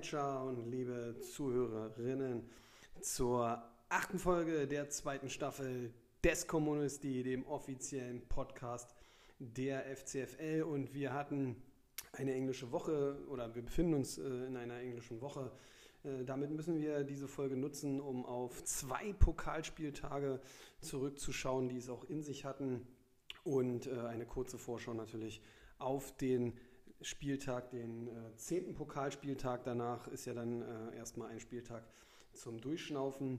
Manager 0.00 0.44
und 0.44 0.70
liebe 0.70 1.14
Zuhörerinnen, 1.20 2.48
zur 3.02 3.62
achten 3.90 4.18
Folge 4.18 4.66
der 4.66 4.88
zweiten 4.88 5.28
Staffel 5.28 5.92
des 6.24 6.46
Kommunisti, 6.46 7.22
dem 7.22 7.46
offiziellen 7.46 8.26
Podcast 8.26 8.94
der 9.38 9.84
FCFL. 9.94 10.62
Und 10.62 10.94
wir 10.94 11.12
hatten 11.12 11.56
eine 12.12 12.32
englische 12.32 12.72
Woche 12.72 13.18
oder 13.28 13.54
wir 13.54 13.60
befinden 13.60 13.92
uns 13.92 14.16
äh, 14.16 14.22
in 14.46 14.56
einer 14.56 14.78
englischen 14.78 15.20
Woche. 15.20 15.52
Äh, 16.02 16.24
damit 16.24 16.50
müssen 16.50 16.80
wir 16.80 17.04
diese 17.04 17.28
Folge 17.28 17.58
nutzen, 17.58 18.00
um 18.00 18.24
auf 18.24 18.64
zwei 18.64 19.12
Pokalspieltage 19.12 20.40
zurückzuschauen, 20.80 21.68
die 21.68 21.76
es 21.76 21.90
auch 21.90 22.04
in 22.04 22.22
sich 22.22 22.46
hatten. 22.46 22.86
Und 23.44 23.86
äh, 23.86 24.00
eine 24.00 24.24
kurze 24.24 24.56
Vorschau 24.56 24.94
natürlich 24.94 25.42
auf 25.78 26.16
den 26.16 26.54
Spieltag, 27.02 27.70
den 27.70 28.08
äh, 28.08 28.36
zehnten 28.36 28.74
Pokalspieltag. 28.74 29.64
Danach 29.64 30.08
ist 30.08 30.26
ja 30.26 30.34
dann 30.34 30.62
äh, 30.62 30.96
erstmal 30.96 31.30
ein 31.30 31.40
Spieltag 31.40 31.82
zum 32.32 32.60
Durchschnaufen. 32.60 33.38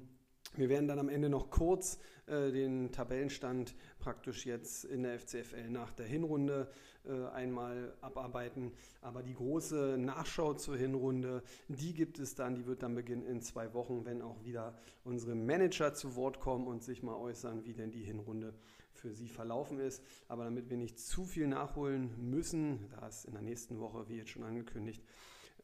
Wir 0.55 0.67
werden 0.67 0.87
dann 0.87 0.99
am 0.99 1.09
Ende 1.09 1.29
noch 1.29 1.49
kurz 1.49 1.99
äh, 2.25 2.51
den 2.51 2.91
Tabellenstand 2.91 3.75
praktisch 3.99 4.45
jetzt 4.45 4.83
in 4.83 5.03
der 5.03 5.19
FCFL 5.19 5.69
nach 5.69 5.93
der 5.93 6.05
Hinrunde 6.05 6.69
äh, 7.05 7.25
einmal 7.27 7.93
abarbeiten. 8.01 8.71
Aber 9.01 9.23
die 9.23 9.33
große 9.33 9.97
Nachschau 9.97 10.53
zur 10.53 10.77
Hinrunde, 10.77 11.43
die 11.67 11.93
gibt 11.93 12.19
es 12.19 12.35
dann, 12.35 12.55
die 12.55 12.65
wird 12.65 12.83
dann 12.83 12.95
beginnen 12.95 13.25
in 13.25 13.41
zwei 13.41 13.73
Wochen, 13.73 14.05
wenn 14.05 14.21
auch 14.21 14.43
wieder 14.43 14.75
unsere 15.03 15.35
Manager 15.35 15.93
zu 15.93 16.15
Wort 16.15 16.39
kommen 16.39 16.67
und 16.67 16.83
sich 16.83 17.03
mal 17.03 17.15
äußern, 17.15 17.65
wie 17.65 17.73
denn 17.73 17.91
die 17.91 18.03
Hinrunde 18.03 18.53
für 18.93 19.13
sie 19.13 19.27
verlaufen 19.27 19.79
ist. 19.79 20.03
Aber 20.27 20.43
damit 20.43 20.69
wir 20.69 20.77
nicht 20.77 20.99
zu 20.99 21.25
viel 21.25 21.47
nachholen 21.47 22.13
müssen, 22.17 22.89
da 22.91 23.07
es 23.07 23.25
in 23.25 23.33
der 23.33 23.41
nächsten 23.41 23.79
Woche, 23.79 24.07
wie 24.07 24.17
jetzt 24.17 24.29
schon 24.29 24.43
angekündigt, 24.43 25.03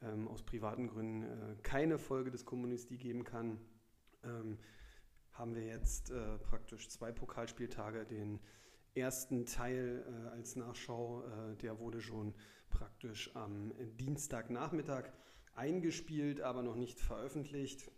ähm, 0.01 0.27
aus 0.27 0.44
privaten 0.44 0.88
Gründen 0.88 1.23
äh, 1.23 1.55
keine 1.63 1.97
Folge 1.97 2.31
des 2.31 2.45
Kommunistie 2.45 2.97
geben 2.97 3.23
kann, 3.23 3.59
ähm, 4.23 4.57
haben 5.31 5.55
wir 5.55 5.66
jetzt 5.66 6.09
äh, 6.09 6.38
praktisch 6.39 6.89
zwei 6.89 7.11
Pokalspieltage. 7.11 8.05
Den 8.05 8.39
ersten 8.95 9.45
Teil 9.45 10.05
äh, 10.07 10.27
als 10.30 10.55
Nachschau, 10.55 11.23
äh, 11.23 11.55
der 11.57 11.80
wurde 11.80 12.02
schon 12.02 12.33
praktisch 12.69 13.35
am 13.35 13.73
Dienstagnachmittag 13.99 15.11
eingespielt, 15.55 16.41
aber 16.41 16.63
noch 16.63 16.75
nicht 16.75 16.99
veröffentlicht. 16.99 17.89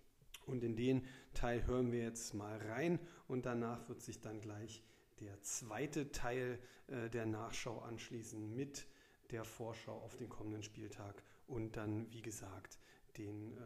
Und 0.45 0.63
in 0.63 0.75
den 0.75 1.05
Teil 1.33 1.65
hören 1.67 1.91
wir 1.91 2.01
jetzt 2.01 2.33
mal 2.33 2.57
rein 2.57 2.99
und 3.27 3.45
danach 3.45 3.87
wird 3.87 4.01
sich 4.01 4.19
dann 4.21 4.41
gleich 4.41 4.83
der 5.19 5.41
zweite 5.41 6.11
Teil 6.11 6.59
äh, 6.87 7.09
der 7.09 7.25
Nachschau 7.25 7.79
anschließen 7.79 8.55
mit 8.55 8.87
der 9.31 9.43
Vorschau 9.43 9.97
auf 9.99 10.15
den 10.15 10.29
kommenden 10.29 10.63
Spieltag 10.63 11.23
und 11.47 11.77
dann, 11.77 12.11
wie 12.11 12.21
gesagt, 12.21 12.79
den 13.17 13.57
äh, 13.57 13.61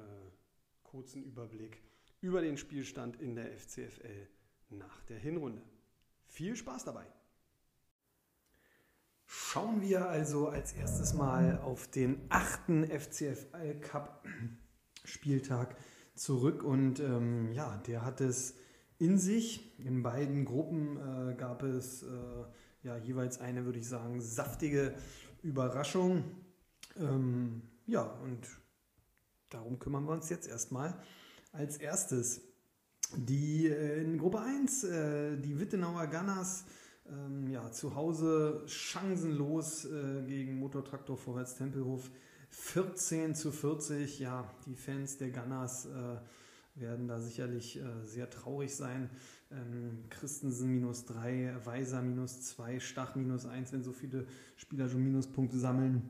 kurzen 0.83 1.23
Überblick 1.23 1.81
über 2.21 2.41
den 2.41 2.57
Spielstand 2.57 3.19
in 3.21 3.35
der 3.35 3.57
FCFL 3.57 4.27
nach 4.69 5.03
der 5.03 5.19
Hinrunde. 5.19 5.61
Viel 6.33 6.55
Spaß 6.55 6.85
dabei! 6.85 7.05
Schauen 9.27 9.81
wir 9.81 10.09
also 10.09 10.47
als 10.47 10.73
erstes 10.73 11.13
mal 11.13 11.59
auf 11.59 11.87
den 11.87 12.25
achten 12.29 12.85
FCFL 12.87 13.79
Cup 13.81 14.25
Spieltag 15.03 15.75
zurück 16.15 16.63
und 16.63 16.99
ähm, 16.99 17.51
ja, 17.51 17.77
der 17.85 18.03
hat 18.03 18.19
es 18.19 18.55
in 18.97 19.19
sich. 19.19 19.79
In 19.79 20.01
beiden 20.01 20.43
Gruppen 20.45 20.97
äh, 20.97 21.35
gab 21.35 21.61
es 21.61 22.01
äh, 22.01 22.07
ja 22.81 22.97
jeweils 22.97 23.39
eine, 23.39 23.65
würde 23.65 23.77
ich 23.77 23.87
sagen, 23.87 24.19
saftige 24.19 24.95
Überraschung. 25.43 26.23
Ähm, 26.97 27.61
ja, 27.85 28.01
und 28.01 28.47
darum 29.49 29.77
kümmern 29.77 30.05
wir 30.05 30.13
uns 30.13 30.29
jetzt 30.29 30.47
erstmal. 30.47 30.99
Als 31.51 31.77
erstes 31.77 32.41
die 33.17 33.67
äh, 33.67 34.01
in 34.01 34.17
Gruppe 34.17 34.41
1, 34.41 34.83
äh, 34.83 35.37
die 35.37 35.59
Wittenauer 35.59 36.07
Gunners. 36.07 36.65
Ähm, 37.09 37.49
ja, 37.49 37.71
zu 37.71 37.95
Hause 37.95 38.63
chancenlos 38.65 39.85
äh, 39.85 40.23
gegen 40.25 40.57
Motortraktor 40.57 41.17
Vorwärts 41.17 41.55
Tempelhof 41.55 42.09
14 42.49 43.35
zu 43.35 43.51
40. 43.51 44.19
Ja, 44.19 44.49
die 44.65 44.75
Fans 44.75 45.17
der 45.17 45.31
Gunners 45.31 45.87
werden 46.75 47.07
da 47.07 47.19
sicherlich 47.19 47.79
sehr 48.03 48.29
traurig 48.29 48.75
sein. 48.75 49.09
Ähm, 49.51 50.03
Christensen 50.09 50.69
minus 50.69 51.05
3, 51.05 51.55
Weiser 51.63 52.01
minus 52.01 52.41
2, 52.41 52.79
Stach 52.79 53.15
minus 53.15 53.45
1, 53.45 53.73
wenn 53.73 53.83
so 53.83 53.91
viele 53.91 54.27
Spieler 54.55 54.87
schon 54.87 55.03
Minuspunkte 55.03 55.57
sammeln. 55.57 56.09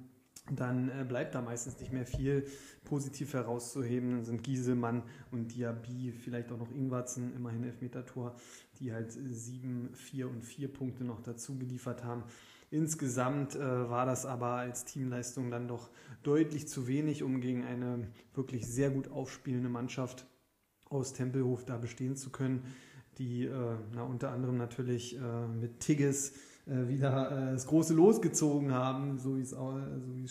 Dann 0.51 0.89
äh, 0.89 1.05
bleibt 1.07 1.35
da 1.35 1.41
meistens 1.41 1.79
nicht 1.79 1.93
mehr 1.93 2.05
viel 2.05 2.45
positiv 2.83 3.33
herauszuheben. 3.33 4.11
Dann 4.11 4.25
sind 4.25 4.43
Gieselmann 4.43 5.03
und 5.31 5.55
Diaby, 5.55 6.11
vielleicht 6.11 6.51
auch 6.51 6.57
noch 6.57 6.71
Ingwarzen, 6.71 7.33
immerhin 7.33 7.63
Elfmeter-Tor, 7.63 8.35
die 8.79 8.91
halt 8.91 9.11
7, 9.11 9.91
4 9.93 10.29
und 10.29 10.43
4 10.43 10.67
Punkte 10.67 11.05
noch 11.05 11.21
dazu 11.21 11.57
geliefert 11.57 12.03
haben. 12.03 12.23
Insgesamt 12.71 13.55
äh, 13.55 13.89
war 13.89 14.05
das 14.05 14.25
aber 14.25 14.55
als 14.55 14.83
Teamleistung 14.83 15.49
dann 15.49 15.67
doch 15.67 15.89
deutlich 16.23 16.67
zu 16.67 16.87
wenig, 16.87 17.23
um 17.23 17.39
gegen 17.39 17.63
eine 17.63 18.07
wirklich 18.33 18.67
sehr 18.67 18.89
gut 18.89 19.11
aufspielende 19.11 19.69
Mannschaft 19.69 20.25
aus 20.89 21.13
Tempelhof 21.13 21.65
da 21.65 21.77
bestehen 21.77 22.15
zu 22.15 22.31
können, 22.31 22.63
die 23.17 23.45
äh, 23.45 23.75
na, 23.93 24.03
unter 24.03 24.31
anderem 24.31 24.57
natürlich 24.57 25.17
äh, 25.17 25.47
mit 25.47 25.79
Tigges 25.79 26.31
äh, 26.31 26.33
wieder 26.65 27.49
äh, 27.49 27.51
das 27.53 27.67
große 27.67 27.93
Los 27.93 28.21
gezogen 28.21 28.71
haben, 28.71 29.17
so 29.17 29.37
wie 29.37 29.41
es 29.41 29.55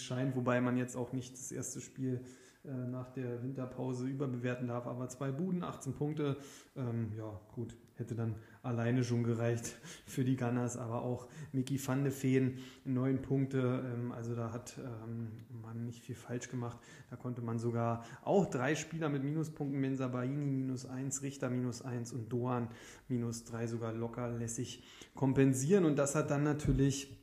scheint, 0.02 0.34
wobei 0.36 0.60
man 0.60 0.76
jetzt 0.76 0.96
auch 0.96 1.12
nicht 1.12 1.32
das 1.34 1.52
erste 1.52 1.80
Spiel 1.80 2.20
äh, 2.64 2.70
nach 2.70 3.10
der 3.10 3.42
Winterpause 3.42 4.06
überbewerten 4.06 4.68
darf, 4.68 4.86
aber 4.86 5.08
zwei 5.08 5.32
Buden, 5.32 5.64
18 5.64 5.94
Punkte, 5.94 6.36
ähm, 6.76 7.12
ja 7.16 7.40
gut, 7.54 7.76
hätte 7.96 8.14
dann 8.14 8.36
alleine 8.62 9.04
schon 9.04 9.24
gereicht 9.24 9.76
für 10.06 10.24
die 10.24 10.36
Gunners, 10.36 10.76
aber 10.76 11.02
auch 11.02 11.28
Mickey 11.52 11.80
van 11.84 12.04
de 12.04 12.12
Feen, 12.12 12.58
neun 12.84 13.20
Punkte, 13.20 13.84
ähm, 13.92 14.12
also 14.12 14.34
da 14.34 14.52
hat 14.52 14.74
ähm, 14.78 15.28
man 15.62 15.84
nicht 15.84 16.02
viel 16.02 16.14
falsch 16.14 16.48
gemacht, 16.48 16.78
da 17.10 17.16
konnte 17.16 17.42
man 17.42 17.58
sogar 17.58 18.04
auch 18.22 18.48
drei 18.48 18.74
Spieler 18.74 19.08
mit 19.08 19.24
Minuspunkten, 19.24 19.80
Mensa 19.80 20.08
Baini 20.08 20.46
minus 20.46 20.86
eins, 20.86 21.22
Richter 21.22 21.50
minus 21.50 21.82
eins 21.82 22.12
und 22.12 22.32
Doan 22.32 22.68
minus 23.08 23.44
drei 23.44 23.66
sogar 23.66 23.92
locker 23.92 24.30
lässig 24.30 24.84
kompensieren. 25.14 25.84
Und 25.84 25.96
das 25.96 26.14
hat 26.14 26.30
dann 26.30 26.42
natürlich 26.44 27.22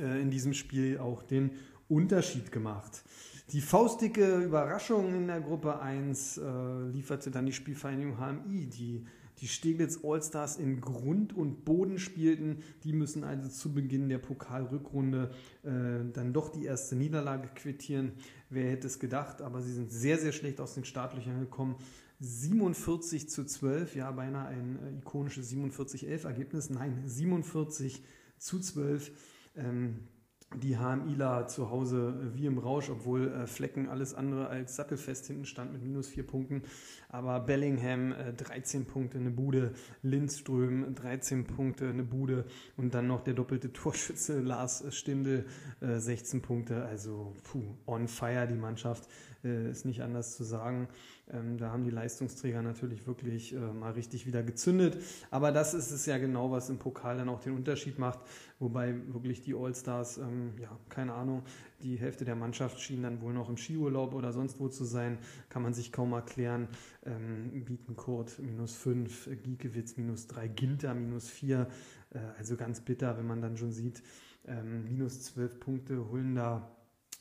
äh, 0.00 0.20
in 0.20 0.30
diesem 0.30 0.54
Spiel 0.54 0.98
auch 0.98 1.22
den 1.22 1.50
Unterschied 1.88 2.50
gemacht. 2.50 3.04
Die 3.52 3.60
faustdicke 3.60 4.38
Überraschung 4.38 5.14
in 5.14 5.28
der 5.28 5.40
Gruppe 5.40 5.78
1 5.78 6.38
äh, 6.38 6.42
lieferte 6.90 7.30
dann 7.30 7.46
die 7.46 7.52
Spielvereinigung 7.52 8.18
HMI, 8.18 8.66
die 8.66 9.06
die 9.40 9.48
Steglitz 9.48 10.00
Allstars 10.02 10.56
in 10.56 10.80
Grund 10.80 11.36
und 11.36 11.64
Boden 11.64 11.98
spielten. 11.98 12.62
Die 12.84 12.92
müssen 12.92 13.22
also 13.24 13.48
zu 13.48 13.72
Beginn 13.72 14.08
der 14.08 14.18
Pokalrückrunde 14.18 15.30
äh, 15.62 16.10
dann 16.12 16.32
doch 16.32 16.48
die 16.48 16.64
erste 16.64 16.96
Niederlage 16.96 17.48
quittieren. 17.54 18.12
Wer 18.48 18.70
hätte 18.70 18.86
es 18.86 18.98
gedacht, 18.98 19.42
aber 19.42 19.60
sie 19.60 19.72
sind 19.72 19.92
sehr, 19.92 20.18
sehr 20.18 20.32
schlecht 20.32 20.60
aus 20.60 20.74
den 20.74 20.84
Startlöchern 20.84 21.40
gekommen. 21.40 21.76
47 22.20 23.28
zu 23.28 23.44
12, 23.44 23.96
ja, 23.96 24.10
beinahe 24.10 24.48
ein 24.48 24.78
äh, 24.82 24.98
ikonisches 24.98 25.52
47-11 25.52 26.24
Ergebnis. 26.24 26.70
Nein, 26.70 27.02
47 27.04 28.02
zu 28.38 28.58
12. 28.58 29.12
Ähm, 29.56 30.08
die 30.54 30.78
HMIler 30.78 31.48
zu 31.48 31.70
Hause 31.70 32.32
wie 32.34 32.46
im 32.46 32.58
Rausch, 32.58 32.88
obwohl 32.88 33.28
äh, 33.28 33.46
Flecken 33.46 33.88
alles 33.88 34.14
andere 34.14 34.48
als 34.48 34.76
sattelfest 34.76 35.26
hinten 35.26 35.44
stand 35.44 35.72
mit 35.72 35.82
minus 35.82 36.08
vier 36.08 36.26
Punkten. 36.26 36.62
Aber 37.08 37.40
Bellingham 37.40 38.12
äh, 38.12 38.32
13 38.32 38.86
Punkte, 38.86 39.18
eine 39.18 39.30
Bude, 39.30 39.74
Lindström 40.02 40.94
13 40.94 41.44
Punkte, 41.46 41.88
eine 41.88 42.04
Bude 42.04 42.46
und 42.76 42.94
dann 42.94 43.06
noch 43.06 43.22
der 43.22 43.34
doppelte 43.34 43.72
Torschütze 43.72 44.40
Lars 44.40 44.84
Stindl 44.90 45.46
äh, 45.80 45.98
16 45.98 46.42
Punkte. 46.42 46.84
Also 46.84 47.34
puh, 47.44 47.62
on 47.86 48.06
fire 48.06 48.46
die 48.46 48.54
Mannschaft, 48.54 49.08
äh, 49.46 49.70
ist 49.70 49.84
nicht 49.84 50.02
anders 50.02 50.36
zu 50.36 50.44
sagen. 50.44 50.88
Ähm, 51.32 51.58
da 51.58 51.70
haben 51.70 51.84
die 51.84 51.90
Leistungsträger 51.90 52.62
natürlich 52.62 53.06
wirklich 53.06 53.54
äh, 53.54 53.58
mal 53.58 53.92
richtig 53.92 54.26
wieder 54.26 54.42
gezündet. 54.42 54.98
Aber 55.30 55.52
das 55.52 55.74
ist 55.74 55.90
es 55.90 56.06
ja 56.06 56.18
genau, 56.18 56.50
was 56.50 56.68
im 56.70 56.78
Pokal 56.78 57.16
dann 57.16 57.28
auch 57.28 57.40
den 57.40 57.54
Unterschied 57.54 57.98
macht. 57.98 58.20
Wobei 58.58 58.94
wirklich 59.12 59.42
die 59.42 59.54
Allstars, 59.54 60.18
ähm, 60.18 60.52
ja, 60.60 60.70
keine 60.88 61.14
Ahnung, 61.14 61.42
die 61.82 61.96
Hälfte 61.96 62.24
der 62.24 62.36
Mannschaft 62.36 62.80
schien 62.80 63.02
dann 63.02 63.20
wohl 63.20 63.32
noch 63.32 63.48
im 63.48 63.56
Skiurlaub 63.56 64.14
oder 64.14 64.32
sonst 64.32 64.60
wo 64.60 64.68
zu 64.68 64.84
sein. 64.84 65.18
Kann 65.48 65.62
man 65.62 65.74
sich 65.74 65.92
kaum 65.92 66.12
erklären. 66.12 66.68
Ähm, 67.04 67.64
Bietenkurt 67.64 68.38
minus 68.38 68.76
5, 68.76 69.30
Giekewitz 69.42 69.96
minus 69.96 70.26
3, 70.28 70.48
Ginter 70.48 70.94
minus 70.94 71.28
4. 71.28 71.68
Äh, 72.10 72.18
also 72.38 72.56
ganz 72.56 72.80
bitter, 72.80 73.16
wenn 73.18 73.26
man 73.26 73.40
dann 73.40 73.56
schon 73.56 73.72
sieht, 73.72 74.02
ähm, 74.46 74.84
minus 74.84 75.22
12 75.22 75.60
Punkte 75.60 76.08
holen 76.08 76.34
da 76.34 76.75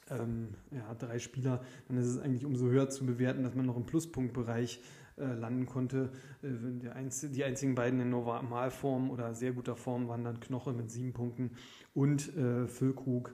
ähm, 0.09 0.49
ja, 0.71 0.93
drei 0.95 1.19
Spieler, 1.19 1.63
dann 1.87 1.97
ist 1.97 2.07
es 2.07 2.19
eigentlich 2.19 2.45
umso 2.45 2.67
höher 2.67 2.89
zu 2.89 3.05
bewerten, 3.05 3.43
dass 3.43 3.55
man 3.55 3.65
noch 3.65 3.77
im 3.77 3.85
Pluspunktbereich 3.85 4.81
äh, 5.17 5.33
landen 5.33 5.65
konnte. 5.65 6.11
Äh, 6.43 6.89
Einz 6.89 7.21
die 7.21 7.43
einzigen 7.43 7.75
beiden 7.75 7.99
in 7.99 8.09
Normalform 8.09 9.09
oder 9.09 9.33
sehr 9.33 9.53
guter 9.53 9.75
Form 9.75 10.07
waren 10.07 10.23
dann 10.23 10.39
Knoche 10.39 10.73
mit 10.73 10.91
sieben 10.91 11.13
Punkten 11.13 11.51
und 11.93 12.35
äh, 12.35 12.67
Füllkrug 12.67 13.33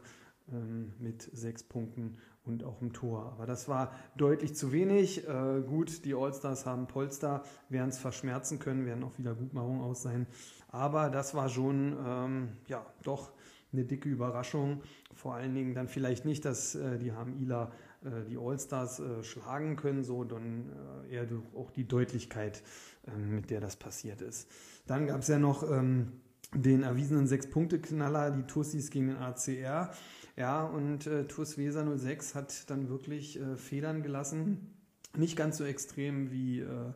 ähm, 0.51 0.93
mit 0.99 1.21
sechs 1.21 1.63
Punkten 1.63 2.17
und 2.43 2.63
auch 2.63 2.81
im 2.81 2.93
Tor. 2.93 3.31
Aber 3.33 3.45
das 3.45 3.67
war 3.67 3.93
deutlich 4.15 4.55
zu 4.55 4.71
wenig. 4.71 5.27
Äh, 5.27 5.61
gut, 5.61 6.05
die 6.05 6.13
Allstars 6.13 6.65
haben 6.65 6.87
Polster, 6.87 7.43
werden 7.69 7.89
es 7.89 7.99
verschmerzen 7.99 8.59
können, 8.59 8.85
werden 8.85 9.03
auch 9.03 9.17
wieder 9.17 9.33
Gutmachung 9.33 9.81
aus 9.81 10.01
sein. 10.01 10.27
Aber 10.69 11.09
das 11.09 11.35
war 11.35 11.49
schon, 11.49 11.97
ähm, 12.05 12.49
ja, 12.67 12.85
doch 13.03 13.31
eine 13.73 13.85
dicke 13.85 14.09
Überraschung. 14.09 14.81
Vor 15.13 15.35
allen 15.35 15.53
Dingen 15.53 15.73
dann 15.73 15.87
vielleicht 15.87 16.25
nicht, 16.25 16.45
dass 16.45 16.75
äh, 16.75 16.97
die 16.97 17.13
haben 17.13 17.39
Ila 17.41 17.71
äh, 18.03 18.23
die 18.27 18.37
Allstars 18.37 18.99
äh, 18.99 19.23
schlagen 19.23 19.75
können, 19.75 20.03
sondern 20.03 20.69
äh, 21.09 21.15
eher 21.15 21.27
auch 21.55 21.71
die 21.71 21.87
Deutlichkeit, 21.87 22.63
ähm, 23.07 23.35
mit 23.35 23.49
der 23.49 23.61
das 23.61 23.75
passiert 23.75 24.21
ist. 24.21 24.49
Dann 24.87 25.07
gab 25.07 25.21
es 25.21 25.27
ja 25.27 25.37
noch 25.37 25.69
ähm, 25.69 26.13
den 26.53 26.83
erwiesenen 26.83 27.27
Sechs-Punkte-Knaller, 27.27 28.31
die 28.31 28.43
Tussis 28.43 28.89
gegen 28.89 29.07
den 29.07 29.17
ACR. 29.17 29.91
Ja, 30.35 30.63
und 30.63 31.07
äh, 31.07 31.25
TuS 31.27 31.57
Weser 31.57 31.97
06 31.97 32.35
hat 32.35 32.69
dann 32.69 32.89
wirklich 32.89 33.39
äh, 33.39 33.57
Federn 33.57 34.01
gelassen. 34.01 34.73
Nicht 35.15 35.35
ganz 35.35 35.57
so 35.57 35.65
extrem 35.65 36.31
wie 36.31 36.61
äh, 36.61 36.93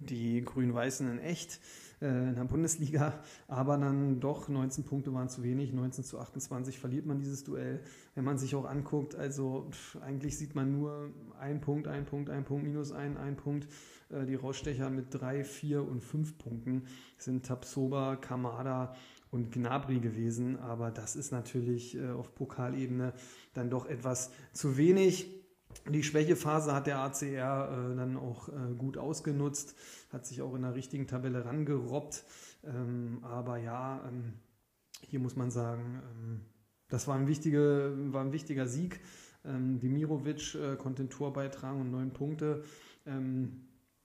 die 0.00 0.42
Grün-Weißen 0.42 1.10
in 1.10 1.18
echt 1.18 1.60
äh, 2.00 2.06
in 2.06 2.34
der 2.34 2.44
Bundesliga, 2.44 3.20
aber 3.48 3.76
dann 3.76 4.20
doch 4.20 4.48
19 4.48 4.84
Punkte 4.84 5.12
waren 5.12 5.28
zu 5.28 5.42
wenig, 5.42 5.72
19 5.72 6.04
zu 6.04 6.18
28 6.18 6.78
verliert 6.78 7.06
man 7.06 7.18
dieses 7.18 7.44
Duell. 7.44 7.80
Wenn 8.14 8.24
man 8.24 8.38
sich 8.38 8.54
auch 8.54 8.64
anguckt, 8.64 9.14
also 9.14 9.68
pff, 9.70 9.96
eigentlich 10.02 10.38
sieht 10.38 10.54
man 10.54 10.72
nur 10.72 11.10
ein 11.38 11.60
Punkt, 11.60 11.86
ein 11.86 12.06
Punkt, 12.06 12.30
ein 12.30 12.44
Punkt, 12.44 12.64
minus 12.64 12.92
ein, 12.92 13.16
ein 13.16 13.36
Punkt. 13.36 13.68
Äh, 14.10 14.26
die 14.26 14.34
Rausstecher 14.34 14.90
mit 14.90 15.06
drei, 15.10 15.44
vier 15.44 15.86
und 15.86 16.02
fünf 16.02 16.38
Punkten 16.38 16.86
sind 17.18 17.44
Tapsoba, 17.44 18.16
Kamada 18.16 18.94
und 19.30 19.52
Gnabry 19.52 20.00
gewesen, 20.00 20.58
aber 20.58 20.90
das 20.90 21.14
ist 21.16 21.30
natürlich 21.30 21.96
äh, 21.96 22.10
auf 22.10 22.34
Pokalebene 22.34 23.12
dann 23.54 23.70
doch 23.70 23.86
etwas 23.86 24.30
zu 24.52 24.76
wenig. 24.76 25.39
Die 25.88 26.02
Schwächephase 26.02 26.74
hat 26.74 26.86
der 26.86 26.98
ACR 26.98 27.22
äh, 27.92 27.96
dann 27.96 28.16
auch 28.16 28.48
äh, 28.48 28.74
gut 28.76 28.98
ausgenutzt, 28.98 29.76
hat 30.12 30.26
sich 30.26 30.42
auch 30.42 30.54
in 30.54 30.62
der 30.62 30.74
richtigen 30.74 31.06
Tabelle 31.06 31.44
rangerobbt. 31.44 32.24
Ähm, 32.64 33.18
aber 33.22 33.56
ja, 33.58 34.04
ähm, 34.06 34.34
hier 35.02 35.20
muss 35.20 35.36
man 35.36 35.50
sagen, 35.50 36.02
ähm, 36.04 36.40
das 36.88 37.08
war 37.08 37.16
ein, 37.16 37.28
wichtige, 37.28 37.94
war 38.12 38.22
ein 38.22 38.32
wichtiger 38.32 38.66
Sieg. 38.66 39.00
Ähm, 39.44 39.78
Dimirovic 39.78 40.54
äh, 40.54 40.76
konnte 40.76 41.04
ein 41.04 41.10
Tor 41.10 41.32
beitragen 41.32 41.80
und 41.80 41.90
neun 41.90 42.12
Punkte. 42.12 42.62
Ähm, 43.06 43.62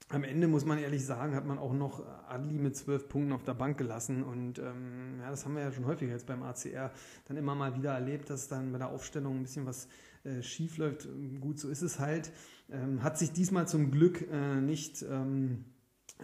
am 0.08 0.22
Ende 0.22 0.46
muss 0.46 0.64
man 0.64 0.78
ehrlich 0.78 1.04
sagen, 1.04 1.34
hat 1.34 1.46
man 1.46 1.58
auch 1.58 1.72
noch 1.72 2.06
Adli 2.28 2.58
mit 2.58 2.76
zwölf 2.76 3.08
Punkten 3.08 3.32
auf 3.32 3.42
der 3.42 3.54
Bank 3.54 3.76
gelassen. 3.76 4.22
Und 4.22 4.60
ähm, 4.60 5.18
ja, 5.20 5.30
das 5.30 5.44
haben 5.44 5.56
wir 5.56 5.62
ja 5.62 5.72
schon 5.72 5.84
häufiger 5.84 6.12
jetzt 6.12 6.26
beim 6.26 6.44
ACR 6.44 6.92
dann 7.26 7.36
immer 7.36 7.56
mal 7.56 7.74
wieder 7.74 7.92
erlebt, 7.92 8.30
dass 8.30 8.46
dann 8.46 8.70
bei 8.70 8.78
der 8.78 8.88
Aufstellung 8.88 9.36
ein 9.36 9.42
bisschen 9.42 9.66
was 9.66 9.88
äh, 10.26 10.42
schief 10.42 10.76
läuft. 10.78 11.08
Gut, 11.40 11.58
so 11.58 11.68
ist 11.68 11.82
es 11.82 11.98
halt. 11.98 12.32
Ähm, 12.70 13.02
hat 13.02 13.18
sich 13.18 13.32
diesmal 13.32 13.68
zum 13.68 13.90
Glück 13.90 14.26
äh, 14.30 14.60
nicht 14.60 15.02
ähm, 15.02 15.64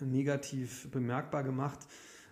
negativ 0.01 0.91
bemerkbar 0.91 1.45
gemacht. 1.45 1.81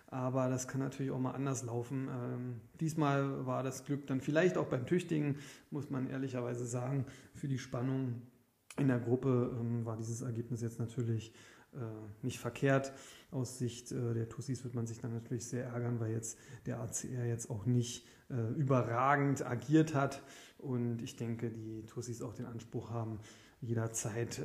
Aber 0.07 0.49
das 0.49 0.67
kann 0.67 0.81
natürlich 0.81 1.11
auch 1.11 1.19
mal 1.19 1.31
anders 1.31 1.63
laufen. 1.63 2.09
Ähm, 2.09 2.61
diesmal 2.81 3.45
war 3.45 3.63
das 3.63 3.85
Glück 3.85 4.07
dann 4.07 4.19
vielleicht 4.19 4.57
auch 4.57 4.67
beim 4.67 4.85
Tüchtigen, 4.85 5.37
muss 5.69 5.89
man 5.89 6.09
ehrlicherweise 6.09 6.65
sagen, 6.65 7.05
für 7.33 7.47
die 7.47 7.57
Spannung 7.57 8.21
in 8.77 8.89
der 8.89 8.99
Gruppe 8.99 9.55
ähm, 9.57 9.85
war 9.85 9.95
dieses 9.95 10.21
Ergebnis 10.21 10.61
jetzt 10.61 10.79
natürlich 10.79 11.33
äh, 11.73 11.77
nicht 12.21 12.39
verkehrt. 12.39 12.91
Aus 13.31 13.57
Sicht 13.57 13.93
äh, 13.93 14.13
der 14.13 14.27
Tussis 14.27 14.65
wird 14.65 14.73
man 14.73 14.85
sich 14.85 14.99
dann 14.99 15.13
natürlich 15.13 15.45
sehr 15.45 15.65
ärgern, 15.67 16.01
weil 16.01 16.11
jetzt 16.11 16.37
der 16.65 16.81
ACR 16.81 17.25
jetzt 17.25 17.49
auch 17.49 17.65
nicht 17.65 18.05
äh, 18.29 18.53
überragend 18.59 19.45
agiert 19.45 19.93
hat. 19.93 20.21
Und 20.61 21.01
ich 21.01 21.15
denke, 21.15 21.49
die 21.49 21.85
Tussis 21.85 22.21
auch 22.21 22.33
den 22.33 22.45
Anspruch 22.45 22.91
haben, 22.91 23.19
jederzeit 23.61 24.41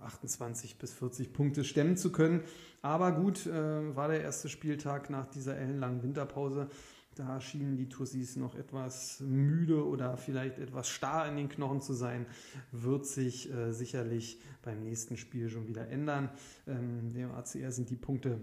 28 0.00 0.76
bis 0.78 0.92
40 0.92 1.32
Punkte 1.32 1.64
stemmen 1.64 1.96
zu 1.96 2.12
können. 2.12 2.42
Aber 2.82 3.12
gut, 3.12 3.46
war 3.46 4.08
der 4.08 4.20
erste 4.20 4.50
Spieltag 4.50 5.08
nach 5.08 5.26
dieser 5.26 5.56
ellenlangen 5.56 6.02
Winterpause. 6.02 6.68
Da 7.16 7.40
schienen 7.40 7.76
die 7.76 7.88
Tussis 7.88 8.36
noch 8.36 8.54
etwas 8.54 9.20
müde 9.20 9.84
oder 9.84 10.16
vielleicht 10.16 10.58
etwas 10.58 10.88
starr 10.88 11.28
in 11.28 11.36
den 11.36 11.48
Knochen 11.48 11.80
zu 11.80 11.92
sein. 11.92 12.26
Wird 12.70 13.04
sich 13.04 13.52
äh, 13.52 13.72
sicherlich 13.72 14.40
beim 14.62 14.82
nächsten 14.82 15.16
Spiel 15.16 15.48
schon 15.48 15.66
wieder 15.66 15.88
ändern. 15.88 16.30
Ähm, 16.66 17.12
dem 17.12 17.32
ACR 17.32 17.72
sind 17.72 17.90
die 17.90 17.96
Punkte 17.96 18.40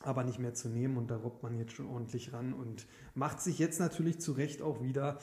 aber 0.00 0.24
nicht 0.24 0.38
mehr 0.38 0.52
zu 0.52 0.68
nehmen 0.68 0.96
und 0.96 1.10
da 1.10 1.16
robbt 1.16 1.42
man 1.42 1.56
jetzt 1.56 1.72
schon 1.72 1.86
ordentlich 1.86 2.32
ran 2.32 2.52
und 2.52 2.86
macht 3.14 3.40
sich 3.40 3.58
jetzt 3.58 3.78
natürlich 3.78 4.20
zu 4.20 4.32
Recht 4.32 4.60
auch 4.60 4.82
wieder 4.82 5.18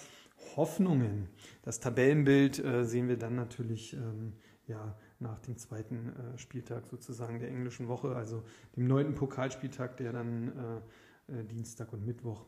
Hoffnungen. 0.56 1.30
Das 1.64 1.80
Tabellenbild 1.80 2.64
äh, 2.64 2.86
sehen 2.86 3.08
wir 3.08 3.18
dann 3.18 3.36
natürlich 3.36 3.94
ähm, 3.94 4.34
ja, 4.68 4.98
nach 5.20 5.40
dem 5.40 5.58
zweiten 5.58 6.10
äh, 6.10 6.38
Spieltag 6.38 6.88
sozusagen 6.88 7.40
der 7.40 7.50
englischen 7.50 7.88
Woche, 7.88 8.16
also 8.16 8.44
dem 8.76 8.88
neunten 8.88 9.16
Pokalspieltag, 9.16 9.98
der 9.98 10.14
dann 10.14 10.84
äh, 11.28 11.40
äh 11.40 11.44
Dienstag 11.44 11.92
und 11.94 12.06
Mittwoch 12.06 12.46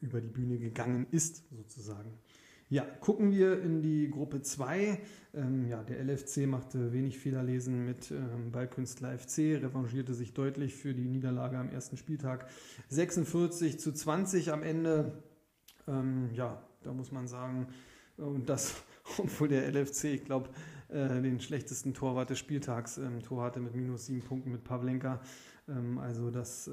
über 0.00 0.20
die 0.20 0.28
Bühne 0.28 0.58
gegangen 0.58 1.06
ist, 1.10 1.44
sozusagen. 1.50 2.18
Ja, 2.68 2.82
gucken 2.82 3.30
wir 3.30 3.62
in 3.62 3.80
die 3.80 4.10
Gruppe 4.10 4.42
2. 4.42 4.98
Ähm, 5.34 5.68
ja, 5.68 5.84
der 5.84 6.02
LFC 6.02 6.48
machte 6.48 6.92
wenig 6.92 7.16
Fehlerlesen 7.16 7.84
mit 7.84 8.10
ähm, 8.10 8.50
Ballkünstler 8.50 9.16
FC, 9.16 9.62
revanchierte 9.62 10.14
sich 10.14 10.34
deutlich 10.34 10.74
für 10.74 10.92
die 10.92 11.04
Niederlage 11.04 11.58
am 11.58 11.70
ersten 11.70 11.96
Spieltag. 11.96 12.48
46 12.88 13.78
zu 13.78 13.92
20 13.92 14.52
am 14.52 14.64
Ende. 14.64 15.22
Ähm, 15.86 16.30
ja, 16.32 16.60
da 16.86 16.92
muss 16.92 17.12
man 17.12 17.26
sagen, 17.26 17.68
und 18.16 18.48
das, 18.48 18.82
obwohl 19.18 19.48
der 19.48 19.70
LFC, 19.72 20.04
ich 20.04 20.24
glaube, 20.24 20.50
äh, 20.88 21.20
den 21.20 21.40
schlechtesten 21.40 21.94
Torwart 21.94 22.30
des 22.30 22.38
Spieltags 22.38 22.98
im 22.98 23.22
Tor 23.22 23.44
hatte 23.44 23.60
mit 23.60 23.74
minus 23.74 24.06
sieben 24.06 24.22
Punkten 24.22 24.52
mit 24.52 24.64
Pavlenka. 24.64 25.20
Ähm, 25.68 25.98
also 25.98 26.30
das 26.30 26.68
äh, 26.68 26.72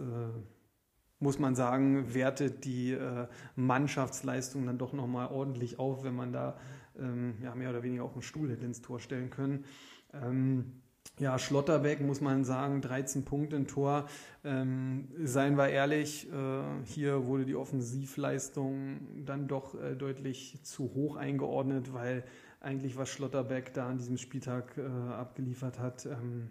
muss 1.19 1.39
man 1.39 1.56
sagen, 1.56 2.13
wertet 2.13 2.65
die 2.65 2.92
äh, 2.92 3.27
Mannschaftsleistung 3.56 4.66
dann 4.66 4.78
doch 4.78 4.94
nochmal 4.94 5.30
ordentlich 5.30 5.80
auf, 5.80 6.04
wenn 6.04 6.16
man 6.16 6.31
da 6.31 6.57
ähm, 6.99 7.35
ja, 7.42 7.56
mehr 7.56 7.71
oder 7.71 7.81
weniger 7.81 8.04
auch 8.04 8.14
einen 8.14 8.21
Stuhl 8.21 8.52
hätte 8.52 8.66
ins 8.66 8.81
Tor 8.81 8.99
stellen 8.99 9.30
können. 9.30 9.66
Ähm, 10.14 10.82
ja, 11.19 11.37
Schlotterbeck 11.37 12.01
muss 12.01 12.21
man 12.21 12.43
sagen, 12.43 12.81
13 12.81 13.23
Punkte 13.23 13.55
im 13.55 13.67
Tor. 13.67 14.07
Ähm, 14.43 15.09
seien 15.23 15.57
wir 15.57 15.69
ehrlich, 15.69 16.27
äh, 16.31 16.63
hier 16.85 17.25
wurde 17.27 17.45
die 17.45 17.55
Offensivleistung 17.55 19.25
dann 19.25 19.47
doch 19.47 19.75
äh, 19.75 19.95
deutlich 19.95 20.59
zu 20.63 20.93
hoch 20.93 21.15
eingeordnet, 21.15 21.93
weil 21.93 22.23
eigentlich 22.59 22.97
was 22.97 23.09
Schlotterbeck 23.09 23.73
da 23.73 23.89
an 23.89 23.97
diesem 23.97 24.17
Spieltag 24.17 24.77
äh, 24.77 24.81
abgeliefert 24.81 25.79
hat, 25.79 26.05
ähm, 26.05 26.49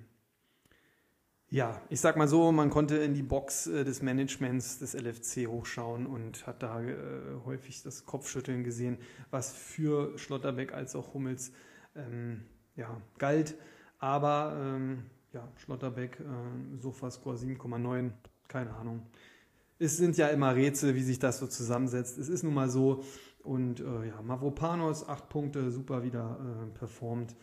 ja, 1.52 1.83
ich 1.90 2.00
sag 2.00 2.16
mal 2.16 2.28
so, 2.28 2.50
man 2.50 2.71
konnte 2.71 2.97
in 2.97 3.12
die 3.12 3.23
Box 3.23 3.66
äh, 3.66 3.85
des 3.85 4.00
Managements 4.00 4.78
des 4.78 4.95
LFC 4.95 5.47
hochschauen 5.47 6.07
und 6.07 6.47
hat 6.47 6.62
da 6.62 6.81
äh, 6.81 6.95
häufig 7.45 7.83
das 7.83 8.07
Kopfschütteln 8.07 8.64
gesehen, 8.64 8.97
was 9.31 9.52
für 9.52 10.16
Schlotterbeck 10.16 10.73
als 10.73 10.97
auch 10.97 11.12
Hummels 11.12 11.52
ähm, 11.95 12.40
ja, 12.75 13.02
galt. 13.19 13.54
Aber 14.03 14.57
ähm, 14.61 15.05
ja, 15.33 15.47
Schlotterbeck, 15.59 16.19
äh, 16.19 16.77
Sofascore 16.77 17.37
7,9, 17.37 18.11
keine 18.49 18.75
Ahnung. 18.75 19.07
Es 19.79 19.97
sind 19.97 20.17
ja 20.17 20.27
immer 20.27 20.57
Rätsel, 20.57 20.97
wie 20.97 21.05
sich 21.05 21.21
das 21.21 21.39
so 21.39 21.47
zusammensetzt. 21.47 22.19
Es 22.19 22.29
ist 22.29 22.43
nun 22.43 22.53
mal 22.53 22.69
so. 22.69 23.05
Und 23.45 23.79
äh, 23.79 24.09
ja, 24.09 24.21
Mavropanos, 24.21 25.09
8 25.09 25.29
Punkte, 25.29 25.71
super 25.71 26.03
wieder 26.03 26.37
äh, 26.41 26.77
performt. 26.77 27.37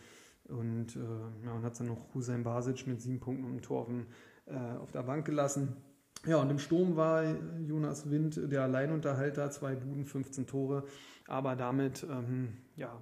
Und 0.48 0.96
äh, 0.96 1.46
ja, 1.46 1.52
und 1.54 1.62
hat 1.62 1.80
dann 1.80 1.86
noch 1.86 2.12
Hussein 2.12 2.44
Basic 2.44 2.86
mit 2.86 3.00
sieben 3.00 3.20
Punkten 3.20 3.46
im 3.46 3.62
Tor 3.62 3.80
auf, 3.80 3.86
dem, 3.86 4.06
äh, 4.44 4.76
auf 4.76 4.92
der 4.92 5.04
Bank 5.04 5.24
gelassen. 5.24 5.78
Ja, 6.26 6.36
und 6.42 6.50
im 6.50 6.58
Sturm 6.58 6.94
war 6.96 7.24
Jonas 7.66 8.10
Wind 8.10 8.38
der 8.52 8.64
Alleinunterhalter, 8.64 9.50
zwei 9.50 9.76
Buden, 9.76 10.04
15 10.04 10.46
Tore. 10.46 10.84
Aber 11.26 11.56
damit 11.56 12.06
ähm, 12.10 12.58
ja, 12.76 13.00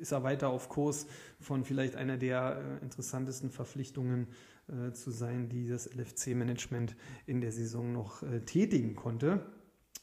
ist 0.00 0.12
er 0.12 0.22
weiter 0.22 0.48
auf 0.48 0.68
Kurs 0.68 1.06
von 1.40 1.64
vielleicht 1.64 1.96
einer 1.96 2.16
der 2.16 2.62
äh, 2.80 2.84
interessantesten 2.84 3.50
Verpflichtungen 3.50 4.28
äh, 4.68 4.92
zu 4.92 5.10
sein, 5.10 5.48
die 5.48 5.68
das 5.68 5.86
LFC-Management 5.94 6.96
in 7.26 7.40
der 7.40 7.52
Saison 7.52 7.92
noch 7.92 8.22
äh, 8.22 8.40
tätigen 8.40 8.94
konnte. 8.94 9.44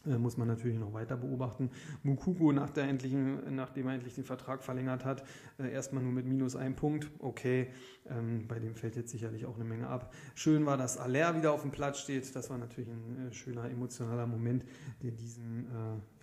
Muss 0.04 0.36
man 0.36 0.48
natürlich 0.48 0.80
noch 0.80 0.94
weiter 0.94 1.16
beobachten. 1.16 1.70
Mukuku, 2.02 2.52
nach 2.54 2.72
der 2.72 2.86
endlichen, 2.86 3.54
nachdem 3.54 3.86
er 3.86 3.94
endlich 3.94 4.16
den 4.16 4.24
Vertrag 4.24 4.64
verlängert 4.64 5.06
hat, 5.06 5.24
erstmal 5.60 6.02
nur 6.02 6.12
mit 6.12 6.26
minus 6.26 6.56
einem 6.56 6.76
Punkt. 6.76 7.12
Okay, 7.20 7.68
ähm, 8.10 8.48
bei 8.48 8.58
dem 8.58 8.74
fällt 8.74 8.96
jetzt 8.96 9.12
sicherlich 9.12 9.46
auch 9.46 9.54
eine 9.58 9.64
Menge 9.64 9.88
ab. 9.88 10.12
Schön 10.34 10.66
war, 10.66 10.76
dass 10.76 10.98
Aller 10.98 11.38
wieder 11.38 11.52
auf 11.52 11.62
dem 11.62 11.70
Platz 11.70 12.00
steht. 12.00 12.36
Das 12.36 12.50
war 12.50 12.58
natürlich 12.58 12.90
ein 12.90 13.32
schöner 13.32 13.70
emotionaler 13.70 14.26
Moment, 14.26 14.66
der 15.04 15.12
diesen, 15.12 15.68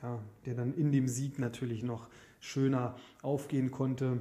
ja, 0.03 0.25
der 0.45 0.55
dann 0.55 0.75
in 0.75 0.91
dem 0.91 1.07
Sieg 1.07 1.39
natürlich 1.39 1.85
noch 1.85 2.09
schöner 2.41 2.97
aufgehen 3.23 3.71
konnte. 3.71 4.21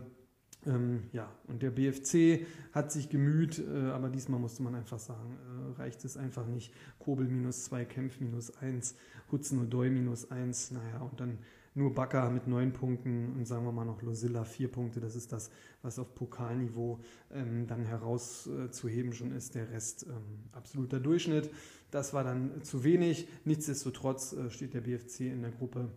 Ähm, 0.65 1.03
ja, 1.13 1.31
und 1.47 1.61
der 1.63 1.71
BFC 1.71 2.45
hat 2.73 2.91
sich 2.91 3.09
gemüht, 3.09 3.59
äh, 3.59 3.89
aber 3.91 4.09
diesmal 4.09 4.39
musste 4.39 4.63
man 4.63 4.75
einfach 4.75 4.99
sagen, 4.99 5.37
äh, 5.77 5.79
reicht 5.79 6.03
es 6.03 6.17
einfach 6.17 6.45
nicht. 6.45 6.73
Kobel 6.99 7.27
minus 7.27 7.65
2, 7.65 7.85
Kempf 7.85 8.19
minus 8.19 8.57
1, 8.57 8.95
Hutzen 9.31 9.59
und 9.59 9.69
Doi 9.69 9.89
minus 9.89 10.29
1, 10.29 10.71
naja, 10.71 10.99
und 10.99 11.19
dann 11.19 11.37
nur 11.77 11.93
Bakker 11.93 12.31
mit 12.31 12.47
neun 12.47 12.73
Punkten 12.73 13.33
und 13.37 13.45
sagen 13.45 13.63
wir 13.63 13.71
mal 13.71 13.85
noch 13.85 14.01
Losilla 14.01 14.43
vier 14.43 14.69
Punkte. 14.69 14.99
Das 14.99 15.15
ist 15.15 15.31
das, 15.31 15.51
was 15.83 15.99
auf 15.99 16.15
Pokalniveau 16.15 16.99
ähm, 17.31 17.67
dann 17.67 17.85
herauszuheben 17.85 19.13
schon 19.13 19.31
ist. 19.31 19.53
Der 19.53 19.69
Rest 19.69 20.07
ähm, 20.09 20.49
absoluter 20.53 20.99
Durchschnitt. 20.99 21.51
Das 21.91 22.13
war 22.13 22.23
dann 22.23 22.63
zu 22.63 22.83
wenig. 22.83 23.27
Nichtsdestotrotz 23.45 24.33
äh, 24.33 24.49
steht 24.49 24.73
der 24.73 24.81
BFC 24.81 25.21
in 25.21 25.43
der 25.43 25.51
Gruppe 25.51 25.91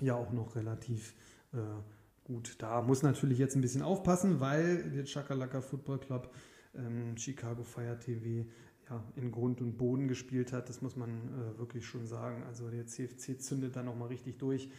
ja 0.00 0.16
auch 0.16 0.32
noch 0.32 0.56
relativ 0.56 1.14
äh, 1.52 1.58
gut 2.24 2.56
da. 2.58 2.82
Muss 2.82 3.02
natürlich 3.02 3.38
jetzt 3.38 3.56
ein 3.56 3.60
bisschen 3.60 3.82
aufpassen, 3.82 4.40
weil 4.40 4.90
der 4.90 5.04
Chakalaka 5.04 5.60
Football 5.60 5.98
Club 5.98 6.34
ähm, 6.74 7.16
Chicago 7.16 7.62
Fire 7.62 7.98
TV 7.98 8.48
ja, 8.88 9.04
in 9.16 9.30
Grund 9.30 9.60
und 9.60 9.76
Boden 9.76 10.08
gespielt 10.08 10.52
hat. 10.52 10.68
Das 10.68 10.82
muss 10.82 10.96
man 10.96 11.10
äh, 11.10 11.58
wirklich 11.58 11.86
schon 11.86 12.06
sagen. 12.06 12.42
Also 12.44 12.68
der 12.70 12.86
CFC 12.86 13.40
zündet 13.40 13.76
da 13.76 13.82
nochmal 13.82 14.08
richtig 14.08 14.38
durch. 14.38 14.70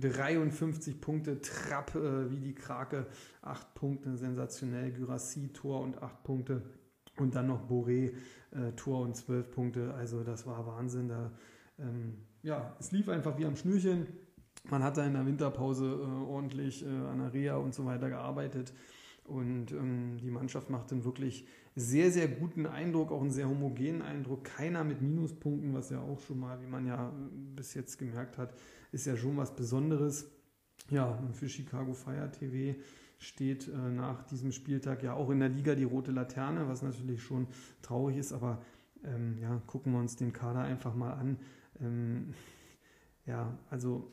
53 0.00 1.00
Punkte, 1.00 1.40
Trapp 1.40 1.94
äh, 1.94 2.30
wie 2.30 2.40
die 2.40 2.54
Krake, 2.54 3.06
8 3.42 3.74
Punkte, 3.74 4.16
sensationell, 4.16 4.92
Gyrassi, 4.92 5.48
Tor 5.52 5.80
und 5.80 6.00
8 6.00 6.22
Punkte 6.22 6.62
und 7.16 7.34
dann 7.34 7.48
noch 7.48 7.68
Boré, 7.68 8.12
äh, 8.52 8.72
Tor 8.76 9.02
und 9.02 9.16
12 9.16 9.50
Punkte, 9.50 9.94
also 9.94 10.22
das 10.22 10.46
war 10.46 10.66
Wahnsinn. 10.66 11.08
Da, 11.08 11.32
ähm, 11.78 12.18
ja, 12.42 12.76
es 12.78 12.92
lief 12.92 13.08
einfach 13.08 13.38
wie 13.38 13.44
am 13.44 13.56
Schnürchen. 13.56 14.06
Man 14.64 14.82
hat 14.82 14.96
da 14.96 15.06
in 15.06 15.14
der 15.14 15.26
Winterpause 15.26 15.86
äh, 15.86 16.30
ordentlich 16.30 16.84
äh, 16.84 16.88
an 16.88 17.18
der 17.18 17.32
Reha 17.32 17.56
und 17.56 17.74
so 17.74 17.84
weiter 17.84 18.08
gearbeitet 18.08 18.72
und 19.28 19.72
ähm, 19.72 20.16
die 20.22 20.30
Mannschaft 20.30 20.70
macht 20.70 20.90
einen 20.90 21.04
wirklich 21.04 21.46
sehr, 21.76 22.10
sehr 22.10 22.28
guten 22.28 22.66
Eindruck, 22.66 23.12
auch 23.12 23.20
einen 23.20 23.30
sehr 23.30 23.48
homogenen 23.48 24.02
Eindruck. 24.02 24.44
Keiner 24.44 24.84
mit 24.84 25.02
Minuspunkten, 25.02 25.74
was 25.74 25.90
ja 25.90 26.00
auch 26.00 26.18
schon 26.20 26.40
mal, 26.40 26.60
wie 26.62 26.66
man 26.66 26.86
ja 26.86 27.12
bis 27.54 27.74
jetzt 27.74 27.98
gemerkt 27.98 28.38
hat, 28.38 28.54
ist 28.90 29.06
ja 29.06 29.16
schon 29.16 29.36
was 29.36 29.54
Besonderes. 29.54 30.30
Ja, 30.90 31.22
für 31.34 31.48
Chicago 31.48 31.92
Fire 31.92 32.30
TV 32.30 32.78
steht 33.18 33.68
äh, 33.68 33.90
nach 33.90 34.22
diesem 34.24 34.50
Spieltag 34.50 35.02
ja 35.02 35.12
auch 35.12 35.28
in 35.28 35.40
der 35.40 35.50
Liga 35.50 35.74
die 35.74 35.84
rote 35.84 36.10
Laterne, 36.10 36.66
was 36.68 36.82
natürlich 36.82 37.22
schon 37.22 37.48
traurig 37.82 38.16
ist, 38.16 38.32
aber 38.32 38.62
ähm, 39.04 39.36
ja, 39.38 39.60
gucken 39.66 39.92
wir 39.92 40.00
uns 40.00 40.16
den 40.16 40.32
Kader 40.32 40.60
einfach 40.60 40.94
mal 40.94 41.12
an. 41.12 41.36
Ähm, 41.80 42.34
ja, 43.26 43.58
also 43.68 44.10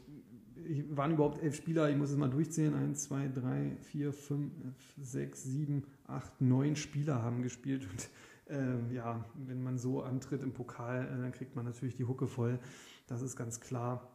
waren 0.90 1.14
überhaupt 1.14 1.42
elf 1.42 1.56
Spieler, 1.56 1.90
ich 1.90 1.98
muss 1.98 2.12
es 2.12 2.18
mal 2.18 2.30
durchzählen, 2.30 2.74
eins, 2.74 3.04
zwei, 3.04 3.28
drei, 3.28 3.78
vier, 3.82 4.14
fünf, 4.14 4.52
sechs, 4.98 5.44
sieben, 5.44 5.84
acht, 6.08 6.42
neun 6.42 6.76
Spieler 6.76 7.22
haben 7.22 7.42
gespielt. 7.42 7.88
Und 7.90 8.10
äh, 8.56 8.94
ja, 8.94 9.26
wenn 9.36 9.64
man 9.64 9.78
so 9.78 10.02
antritt 10.02 10.44
im 10.44 10.54
Pokal, 10.54 11.06
äh, 11.06 11.22
dann 11.22 11.32
kriegt 11.32 11.56
man 11.56 11.66
natürlich 11.66 11.96
die 11.96 12.06
Hucke 12.06 12.28
voll, 12.28 12.60
das 13.08 13.22
ist 13.22 13.36
ganz 13.36 13.60
klar. 13.60 14.12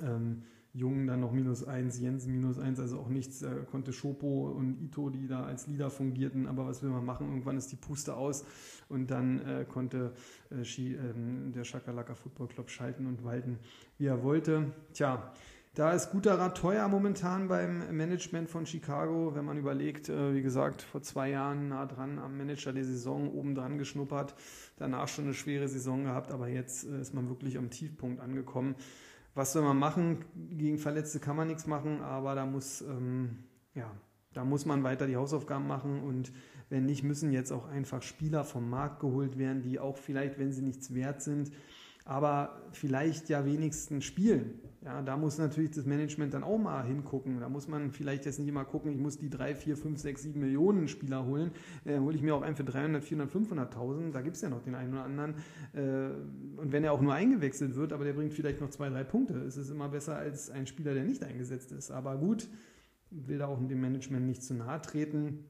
Ähm, 0.00 0.42
Jungen 0.74 1.06
dann 1.06 1.20
noch 1.20 1.30
minus 1.30 1.62
eins, 1.64 2.00
Jensen 2.00 2.32
minus 2.32 2.58
eins, 2.58 2.80
also 2.80 2.98
auch 2.98 3.08
nichts, 3.08 3.42
äh, 3.42 3.64
konnte 3.70 3.92
Schopo 3.92 4.48
und 4.50 4.82
Ito, 4.82 5.08
die 5.08 5.28
da 5.28 5.44
als 5.44 5.68
Leader 5.68 5.88
fungierten, 5.88 6.48
aber 6.48 6.66
was 6.66 6.82
will 6.82 6.90
man 6.90 7.04
machen? 7.04 7.28
Irgendwann 7.28 7.56
ist 7.56 7.70
die 7.70 7.76
Puste 7.76 8.16
aus. 8.16 8.44
Und 8.88 9.08
dann 9.12 9.40
äh, 9.46 9.64
konnte 9.64 10.14
äh, 10.50 10.64
Ski, 10.64 10.94
ähm, 10.94 11.52
der 11.52 11.62
Schakalaka 11.62 12.16
Football 12.16 12.48
Club 12.48 12.70
schalten 12.70 13.06
und 13.06 13.22
walten, 13.22 13.60
wie 13.98 14.06
er 14.06 14.24
wollte. 14.24 14.72
Tja, 14.92 15.32
da 15.74 15.92
ist 15.92 16.10
guter 16.10 16.38
Rat 16.38 16.56
teuer 16.56 16.86
momentan 16.86 17.48
beim 17.48 17.96
Management 17.96 18.48
von 18.48 18.64
Chicago, 18.64 19.34
wenn 19.34 19.44
man 19.44 19.58
überlegt, 19.58 20.08
äh, 20.08 20.32
wie 20.32 20.42
gesagt, 20.42 20.82
vor 20.82 21.02
zwei 21.02 21.30
Jahren 21.30 21.68
nah 21.68 21.84
dran 21.86 22.20
am 22.20 22.38
Manager 22.38 22.72
der 22.72 22.84
Saison 22.84 23.32
oben 23.32 23.56
dran 23.56 23.76
geschnuppert, 23.76 24.36
danach 24.76 25.08
schon 25.08 25.24
eine 25.24 25.34
schwere 25.34 25.66
Saison 25.66 26.04
gehabt, 26.04 26.30
aber 26.30 26.48
jetzt 26.48 26.84
äh, 26.84 27.00
ist 27.00 27.12
man 27.12 27.28
wirklich 27.28 27.58
am 27.58 27.70
Tiefpunkt 27.70 28.20
angekommen. 28.20 28.76
Was 29.34 29.52
soll 29.52 29.62
man 29.62 29.76
machen? 29.76 30.24
Gegen 30.50 30.78
Verletzte 30.78 31.18
kann 31.18 31.34
man 31.34 31.48
nichts 31.48 31.66
machen, 31.66 32.02
aber 32.02 32.36
da 32.36 32.46
muss, 32.46 32.80
ähm, 32.82 33.38
ja, 33.74 33.90
da 34.32 34.44
muss 34.44 34.66
man 34.66 34.84
weiter 34.84 35.08
die 35.08 35.16
Hausaufgaben 35.16 35.66
machen 35.66 36.04
und 36.04 36.32
wenn 36.68 36.86
nicht, 36.86 37.02
müssen 37.02 37.32
jetzt 37.32 37.52
auch 37.52 37.68
einfach 37.68 38.02
Spieler 38.02 38.44
vom 38.44 38.70
Markt 38.70 39.00
geholt 39.00 39.38
werden, 39.38 39.62
die 39.62 39.80
auch 39.80 39.98
vielleicht, 39.98 40.38
wenn 40.38 40.52
sie 40.52 40.62
nichts 40.62 40.94
wert 40.94 41.20
sind, 41.20 41.50
aber 42.04 42.62
vielleicht 42.72 43.28
ja 43.28 43.44
wenigstens 43.44 44.04
spielen. 44.04 44.60
Ja, 44.84 45.00
da 45.00 45.16
muss 45.16 45.38
natürlich 45.38 45.70
das 45.70 45.86
Management 45.86 46.34
dann 46.34 46.44
auch 46.44 46.58
mal 46.58 46.84
hingucken. 46.84 47.40
Da 47.40 47.48
muss 47.48 47.68
man 47.68 47.90
vielleicht 47.90 48.26
jetzt 48.26 48.38
nicht 48.38 48.48
immer 48.48 48.66
gucken, 48.66 48.92
ich 48.92 48.98
muss 48.98 49.16
die 49.16 49.30
3, 49.30 49.54
4, 49.54 49.78
5, 49.78 49.98
6, 49.98 50.22
7 50.24 50.38
Millionen 50.40 50.88
Spieler 50.88 51.24
holen. 51.24 51.52
Äh, 51.86 51.98
hole 52.00 52.14
ich 52.14 52.22
mir 52.22 52.34
auch 52.34 52.42
einen 52.42 52.54
für 52.54 52.64
300, 52.64 53.02
400, 53.02 53.34
500.000. 53.34 54.12
Da 54.12 54.20
gibt 54.20 54.36
es 54.36 54.42
ja 54.42 54.50
noch 54.50 54.60
den 54.60 54.74
einen 54.74 54.92
oder 54.92 55.04
anderen. 55.04 55.36
Äh, 55.72 56.60
und 56.60 56.72
wenn 56.72 56.84
er 56.84 56.92
auch 56.92 57.00
nur 57.00 57.14
eingewechselt 57.14 57.76
wird, 57.76 57.94
aber 57.94 58.04
der 58.04 58.12
bringt 58.12 58.34
vielleicht 58.34 58.60
noch 58.60 58.68
zwei, 58.68 58.90
drei 58.90 59.04
Punkte, 59.04 59.34
ist 59.34 59.56
es 59.56 59.70
immer 59.70 59.88
besser 59.88 60.16
als 60.16 60.50
ein 60.50 60.66
Spieler, 60.66 60.92
der 60.92 61.04
nicht 61.04 61.24
eingesetzt 61.24 61.72
ist. 61.72 61.90
Aber 61.90 62.18
gut, 62.18 62.46
will 63.10 63.38
da 63.38 63.46
auch 63.46 63.58
dem 63.66 63.80
Management 63.80 64.26
nicht 64.26 64.42
zu 64.42 64.52
nahe 64.52 64.82
treten. 64.82 65.44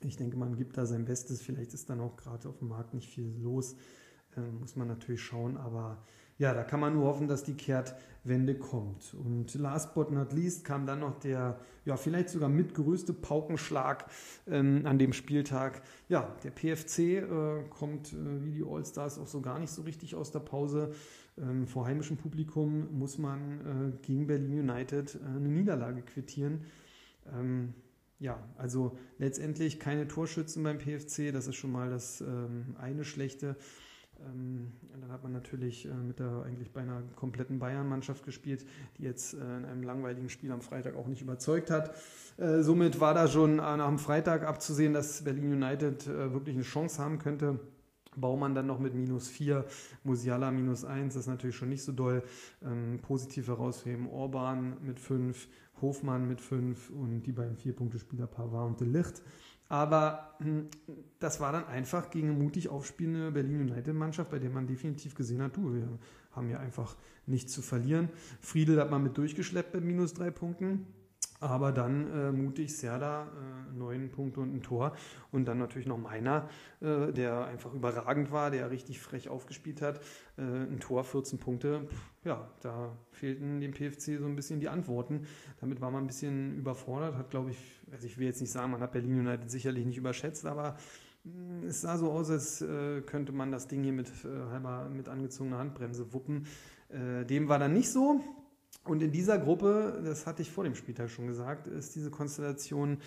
Ich 0.00 0.16
denke, 0.16 0.38
man 0.38 0.56
gibt 0.56 0.78
da 0.78 0.86
sein 0.86 1.04
Bestes. 1.04 1.42
Vielleicht 1.42 1.74
ist 1.74 1.90
dann 1.90 2.00
auch 2.00 2.16
gerade 2.16 2.48
auf 2.48 2.60
dem 2.60 2.68
Markt 2.68 2.94
nicht 2.94 3.10
viel 3.10 3.34
los. 3.42 3.76
Äh, 4.34 4.40
muss 4.60 4.76
man 4.76 4.88
natürlich 4.88 5.20
schauen, 5.20 5.58
aber 5.58 6.02
ja, 6.38 6.54
da 6.54 6.62
kann 6.62 6.80
man 6.80 6.94
nur 6.94 7.06
hoffen, 7.06 7.26
dass 7.26 7.42
die 7.42 7.54
Kehrtwende 7.54 8.54
kommt. 8.54 9.14
Und 9.14 9.54
last 9.54 9.94
but 9.94 10.12
not 10.12 10.32
least 10.32 10.64
kam 10.64 10.86
dann 10.86 11.00
noch 11.00 11.18
der, 11.18 11.58
ja, 11.84 11.96
vielleicht 11.96 12.30
sogar 12.30 12.48
mitgrößte 12.48 13.12
Paukenschlag 13.12 14.06
ähm, 14.46 14.82
an 14.84 14.98
dem 14.98 15.12
Spieltag. 15.12 15.82
Ja, 16.08 16.36
der 16.44 16.50
PFC 16.50 16.98
äh, 16.98 17.64
kommt 17.70 18.12
äh, 18.12 18.44
wie 18.44 18.52
die 18.52 18.64
All-Stars 18.64 19.18
auch 19.18 19.26
so 19.26 19.40
gar 19.40 19.58
nicht 19.58 19.70
so 19.70 19.82
richtig 19.82 20.14
aus 20.14 20.30
der 20.30 20.40
Pause. 20.40 20.94
Ähm, 21.36 21.66
vor 21.66 21.86
heimischem 21.86 22.16
Publikum 22.16 22.96
muss 22.96 23.18
man 23.18 23.60
äh, 23.60 24.06
gegen 24.06 24.28
Berlin 24.28 24.70
United 24.70 25.16
äh, 25.16 25.18
eine 25.24 25.48
Niederlage 25.48 26.02
quittieren. 26.02 26.66
Ähm, 27.32 27.74
ja, 28.20 28.38
also 28.56 28.96
letztendlich 29.18 29.80
keine 29.80 30.06
Torschützen 30.06 30.62
beim 30.62 30.78
PFC, 30.78 31.32
das 31.32 31.46
ist 31.46 31.56
schon 31.56 31.70
mal 31.72 31.90
das 31.90 32.20
ähm, 32.20 32.76
eine 32.78 33.04
Schlechte. 33.04 33.56
Ähm, 34.26 34.72
dann 35.00 35.12
hat 35.12 35.22
man 35.22 35.32
natürlich 35.32 35.86
äh, 35.86 35.94
mit 35.94 36.18
der 36.18 36.42
eigentlich 36.44 36.72
beinahe 36.72 37.02
kompletten 37.16 37.58
Bayern-Mannschaft 37.58 38.24
gespielt, 38.24 38.66
die 38.96 39.04
jetzt 39.04 39.34
äh, 39.34 39.36
in 39.36 39.64
einem 39.64 39.82
langweiligen 39.82 40.28
Spiel 40.28 40.52
am 40.52 40.60
Freitag 40.60 40.96
auch 40.96 41.06
nicht 41.06 41.22
überzeugt 41.22 41.70
hat. 41.70 41.94
Äh, 42.36 42.62
somit 42.62 43.00
war 43.00 43.14
da 43.14 43.28
schon 43.28 43.56
nach 43.56 43.88
dem 43.88 43.98
Freitag 43.98 44.44
abzusehen, 44.44 44.92
dass 44.92 45.22
Berlin 45.22 45.52
United 45.52 46.06
wirklich 46.06 46.54
eine 46.54 46.64
Chance 46.64 47.02
haben 47.02 47.18
könnte. 47.18 47.60
Baumann 48.16 48.54
dann 48.54 48.66
noch 48.66 48.78
mit 48.80 48.94
minus 48.94 49.28
4, 49.28 49.64
Musiala 50.04 50.50
minus 50.50 50.84
1, 50.84 51.14
das 51.14 51.22
ist 51.24 51.28
natürlich 51.28 51.56
schon 51.56 51.68
nicht 51.68 51.82
so 51.82 51.92
doll. 51.92 52.22
Ähm, 52.64 52.98
positiv 53.00 53.48
herausheben, 53.48 54.08
Orban 54.08 54.76
mit 54.82 54.98
5, 54.98 55.48
Hofmann 55.80 56.26
mit 56.26 56.40
5 56.40 56.90
und 56.90 57.22
die 57.22 57.32
beiden 57.32 57.56
Vier-Punkte-Spieler 57.56 58.26
Pavard 58.26 58.68
und 58.68 58.80
De 58.80 58.88
Licht. 58.88 59.22
Aber 59.68 60.34
hm, 60.38 60.68
das 61.18 61.40
war 61.40 61.52
dann 61.52 61.66
einfach 61.66 62.10
gegen 62.10 62.30
eine 62.30 62.38
mutig 62.38 62.68
aufspielende 62.68 63.30
Berlin 63.30 63.70
United-Mannschaft, 63.70 64.30
bei 64.30 64.38
der 64.38 64.50
man 64.50 64.66
definitiv 64.66 65.14
gesehen 65.14 65.42
hat, 65.42 65.56
du, 65.56 65.74
wir 65.74 65.98
haben 66.32 66.48
ja 66.48 66.58
einfach 66.58 66.96
nichts 67.26 67.52
zu 67.52 67.62
verlieren. 67.62 68.08
Friedel 68.40 68.80
hat 68.80 68.90
man 68.90 69.02
mit 69.02 69.18
durchgeschleppt 69.18 69.72
bei 69.72 69.80
minus 69.80 70.14
drei 70.14 70.30
Punkten. 70.30 70.86
Aber 71.40 71.70
dann 71.70 72.10
äh, 72.12 72.32
mutig 72.32 72.76
Serda, 72.76 73.26
äh, 73.26 73.76
neun 73.76 74.10
Punkte 74.10 74.40
und 74.40 74.54
ein 74.54 74.62
Tor. 74.62 74.96
Und 75.30 75.46
dann 75.46 75.58
natürlich 75.58 75.86
noch 75.86 75.98
meiner, 75.98 76.48
äh, 76.80 77.12
der 77.12 77.46
einfach 77.46 77.72
überragend 77.74 78.32
war, 78.32 78.50
der 78.50 78.70
richtig 78.70 78.98
frech 79.00 79.28
aufgespielt 79.28 79.80
hat. 79.80 80.00
Äh, 80.36 80.42
ein 80.42 80.80
Tor, 80.80 81.04
14 81.04 81.38
Punkte. 81.38 81.86
Pff, 81.86 82.10
ja, 82.24 82.50
da 82.60 82.96
fehlten 83.12 83.60
dem 83.60 83.72
PFC 83.72 84.18
so 84.18 84.26
ein 84.26 84.34
bisschen 84.34 84.58
die 84.58 84.68
Antworten. 84.68 85.26
Damit 85.60 85.80
war 85.80 85.92
man 85.92 86.04
ein 86.04 86.06
bisschen 86.08 86.56
überfordert. 86.56 87.14
Hat, 87.14 87.30
glaube 87.30 87.50
ich, 87.50 87.82
also 87.92 88.06
ich 88.06 88.18
will 88.18 88.26
jetzt 88.26 88.40
nicht 88.40 88.50
sagen, 88.50 88.72
man 88.72 88.80
hat 88.80 88.90
Berlin 88.90 89.20
United 89.20 89.48
sicherlich 89.48 89.86
nicht 89.86 89.98
überschätzt, 89.98 90.44
aber 90.44 90.76
mh, 91.22 91.60
hm, 91.60 91.68
es 91.68 91.82
sah 91.82 91.98
so 91.98 92.10
aus, 92.10 92.30
als 92.30 92.62
äh, 92.62 93.00
könnte 93.02 93.30
man 93.30 93.52
das 93.52 93.68
Ding 93.68 93.84
hier 93.84 93.92
mit 93.92 94.08
äh, 94.24 94.50
halber 94.50 94.88
mit 94.88 95.08
angezogener 95.08 95.58
Handbremse 95.58 96.12
wuppen. 96.12 96.46
dem 96.90 97.48
war 97.48 97.58
dann 97.58 97.74
nicht 97.74 97.92
so. 97.92 98.22
Und 98.88 99.02
in 99.02 99.12
dieser 99.12 99.38
Gruppe, 99.38 100.00
das 100.02 100.26
hatte 100.26 100.42
ich 100.42 100.50
vor 100.50 100.64
dem 100.64 100.74
Spieltag 100.74 101.10
schon 101.10 101.26
gesagt, 101.26 101.66
ist 101.66 101.94
diese 101.94 102.10
Konstellation 102.10 102.98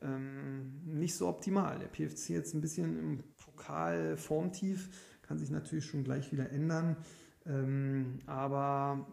ähm, 0.00 0.80
nicht 0.84 1.14
so 1.14 1.28
optimal. 1.28 1.78
Der 1.78 1.88
PFC 1.88 2.30
jetzt 2.30 2.54
ein 2.54 2.60
bisschen 2.60 2.98
im 2.98 3.24
Pokal 3.36 4.16
formtief, 4.16 4.88
kann 5.22 5.38
sich 5.38 5.50
natürlich 5.50 5.84
schon 5.84 6.04
gleich 6.04 6.32
wieder 6.32 6.50
ändern. 6.50 6.96
Ähm, 7.44 8.18
aber 8.26 9.06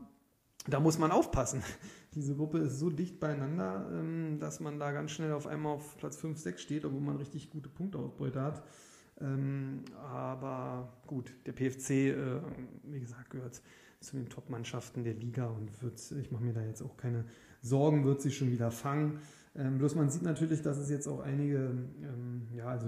da 0.68 0.80
muss 0.80 0.98
man 0.98 1.12
aufpassen. 1.12 1.62
Diese 2.16 2.36
Gruppe 2.36 2.60
ist 2.60 2.80
so 2.80 2.90
dicht 2.90 3.20
beieinander, 3.20 3.90
ähm, 3.92 4.40
dass 4.40 4.60
man 4.60 4.80
da 4.80 4.92
ganz 4.92 5.12
schnell 5.12 5.34
auf 5.34 5.48
einmal 5.48 5.74
auf 5.74 5.98
Platz 5.98 6.18
5, 6.18 6.38
6 6.38 6.62
steht, 6.62 6.86
obwohl 6.86 7.02
man 7.02 7.18
richtig 7.18 7.50
gute 7.50 7.70
Punkteausbeute 7.70 8.42
hat. 8.42 8.64
Ähm, 9.20 9.84
aber 10.02 11.02
gut, 11.06 11.34
der 11.46 11.54
PFC, 11.54 11.90
äh, 11.90 12.42
wie 12.84 13.00
gesagt, 13.00 13.30
gehört 13.30 13.62
zu 14.04 14.18
den 14.18 14.30
Top-Mannschaften 14.30 15.04
der 15.04 15.14
Liga 15.14 15.48
und 15.48 15.82
wird, 15.82 16.00
ich 16.20 16.32
mache 16.32 16.44
mir 16.44 16.54
da 16.54 16.62
jetzt 16.62 16.82
auch 16.82 16.98
keine 16.98 17.26
Sorgen, 17.62 18.04
wird 18.04 18.22
sich 18.22 18.38
schon 18.38 18.52
wieder 18.52 18.72
fangen. 18.72 19.20
Ähm, 19.56 19.78
bloß 19.78 19.96
man 19.96 20.10
sieht 20.10 20.24
natürlich, 20.24 20.62
dass 20.62 20.78
es 20.78 20.90
jetzt 20.90 21.08
auch 21.08 21.20
einige, 21.20 21.58
ähm, 21.58 22.48
ja, 22.56 22.66
also 22.66 22.88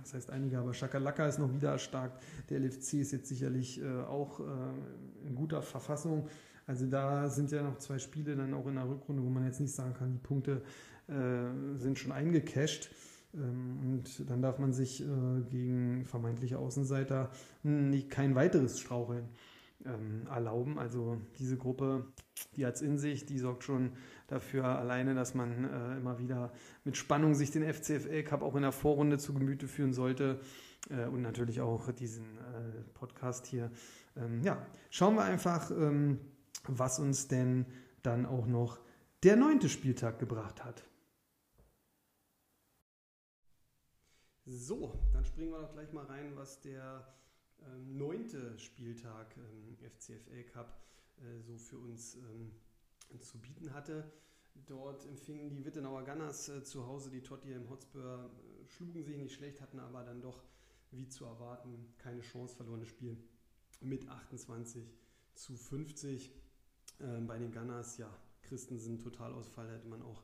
was 0.00 0.14
heißt 0.14 0.30
einige, 0.30 0.58
aber 0.58 0.72
Schakalaka 0.72 1.26
ist 1.26 1.38
noch 1.38 1.52
wieder 1.52 1.78
stark. 1.78 2.12
Der 2.48 2.60
LFC 2.60 2.94
ist 2.94 3.12
jetzt 3.12 3.28
sicherlich 3.28 3.82
äh, 3.82 4.02
auch 4.02 4.40
äh, 4.40 5.26
in 5.26 5.34
guter 5.34 5.60
Verfassung. 5.60 6.28
Also 6.66 6.86
da 6.86 7.28
sind 7.28 7.50
ja 7.50 7.62
noch 7.62 7.78
zwei 7.78 7.98
Spiele 7.98 8.36
dann 8.36 8.54
auch 8.54 8.66
in 8.66 8.76
der 8.76 8.88
Rückrunde, 8.88 9.22
wo 9.22 9.28
man 9.28 9.44
jetzt 9.44 9.60
nicht 9.60 9.74
sagen 9.74 9.94
kann, 9.94 10.12
die 10.12 10.18
Punkte 10.18 10.62
äh, 11.08 11.78
sind 11.78 11.98
schon 11.98 12.12
eingecasht. 12.12 12.90
Ähm, 13.34 13.78
und 13.82 14.30
dann 14.30 14.40
darf 14.40 14.58
man 14.58 14.72
sich 14.72 15.02
äh, 15.02 15.06
gegen 15.50 16.04
vermeintliche 16.04 16.58
Außenseiter 16.58 17.30
nicht, 17.64 18.08
kein 18.08 18.34
weiteres 18.34 18.78
Straucheln 18.78 19.24
ähm, 19.88 20.26
erlauben. 20.28 20.78
Also 20.78 21.20
diese 21.38 21.56
Gruppe, 21.56 22.06
die 22.56 22.66
hat 22.66 22.76
es 22.76 22.82
in 22.82 22.98
sich, 22.98 23.26
die 23.26 23.38
sorgt 23.38 23.64
schon 23.64 23.92
dafür 24.26 24.64
alleine, 24.64 25.14
dass 25.14 25.34
man 25.34 25.64
äh, 25.64 25.96
immer 25.96 26.18
wieder 26.18 26.52
mit 26.84 26.96
Spannung 26.96 27.34
sich 27.34 27.50
den 27.50 27.62
FCFL 27.62 28.22
Cup 28.22 28.42
auch 28.42 28.54
in 28.54 28.62
der 28.62 28.72
Vorrunde 28.72 29.18
zu 29.18 29.34
Gemüte 29.34 29.68
führen 29.68 29.92
sollte. 29.92 30.40
Äh, 30.90 31.06
und 31.06 31.22
natürlich 31.22 31.60
auch 31.60 31.90
diesen 31.92 32.38
äh, 32.38 32.82
Podcast 32.94 33.46
hier. 33.46 33.70
Ähm, 34.16 34.42
ja, 34.42 34.64
schauen 34.90 35.14
wir 35.16 35.24
einfach, 35.24 35.70
ähm, 35.70 36.20
was 36.66 36.98
uns 36.98 37.28
denn 37.28 37.66
dann 38.02 38.26
auch 38.26 38.46
noch 38.46 38.78
der 39.22 39.36
neunte 39.36 39.68
Spieltag 39.68 40.18
gebracht 40.18 40.64
hat. 40.64 40.84
So, 44.44 44.98
dann 45.12 45.24
springen 45.24 45.50
wir 45.50 45.60
doch 45.60 45.72
gleich 45.72 45.92
mal 45.92 46.06
rein, 46.06 46.32
was 46.34 46.60
der 46.60 47.06
neunte 47.86 48.58
Spieltag 48.58 49.36
ähm, 49.36 49.76
FCFL 49.90 50.44
Cup 50.44 50.80
äh, 51.18 51.40
so 51.42 51.56
für 51.56 51.78
uns 51.78 52.16
ähm, 52.16 52.52
zu 53.20 53.38
bieten 53.38 53.72
hatte. 53.72 54.10
Dort 54.66 55.06
empfingen 55.06 55.50
die 55.50 55.64
Wittenauer 55.64 56.04
Gunners 56.04 56.48
äh, 56.48 56.62
zu 56.62 56.86
Hause 56.86 57.10
die 57.10 57.22
Tottenham 57.22 57.68
Hotspur, 57.70 58.30
äh, 58.62 58.66
schlugen 58.68 59.02
sich 59.04 59.16
nicht 59.16 59.34
schlecht, 59.34 59.60
hatten 59.60 59.78
aber 59.78 60.02
dann 60.02 60.20
doch, 60.20 60.42
wie 60.90 61.08
zu 61.08 61.24
erwarten, 61.24 61.94
keine 61.98 62.22
Chance 62.22 62.56
verloren. 62.56 62.80
Das 62.80 62.88
Spiel 62.88 63.16
mit 63.80 64.08
28 64.08 64.84
zu 65.34 65.56
50. 65.56 66.32
Ähm, 67.00 67.26
bei 67.26 67.38
den 67.38 67.52
Gunners, 67.52 67.98
ja, 67.98 68.12
Christensen 68.42 68.98
Totalausfall, 68.98 69.70
hätte 69.70 69.86
man 69.86 70.02
auch 70.02 70.22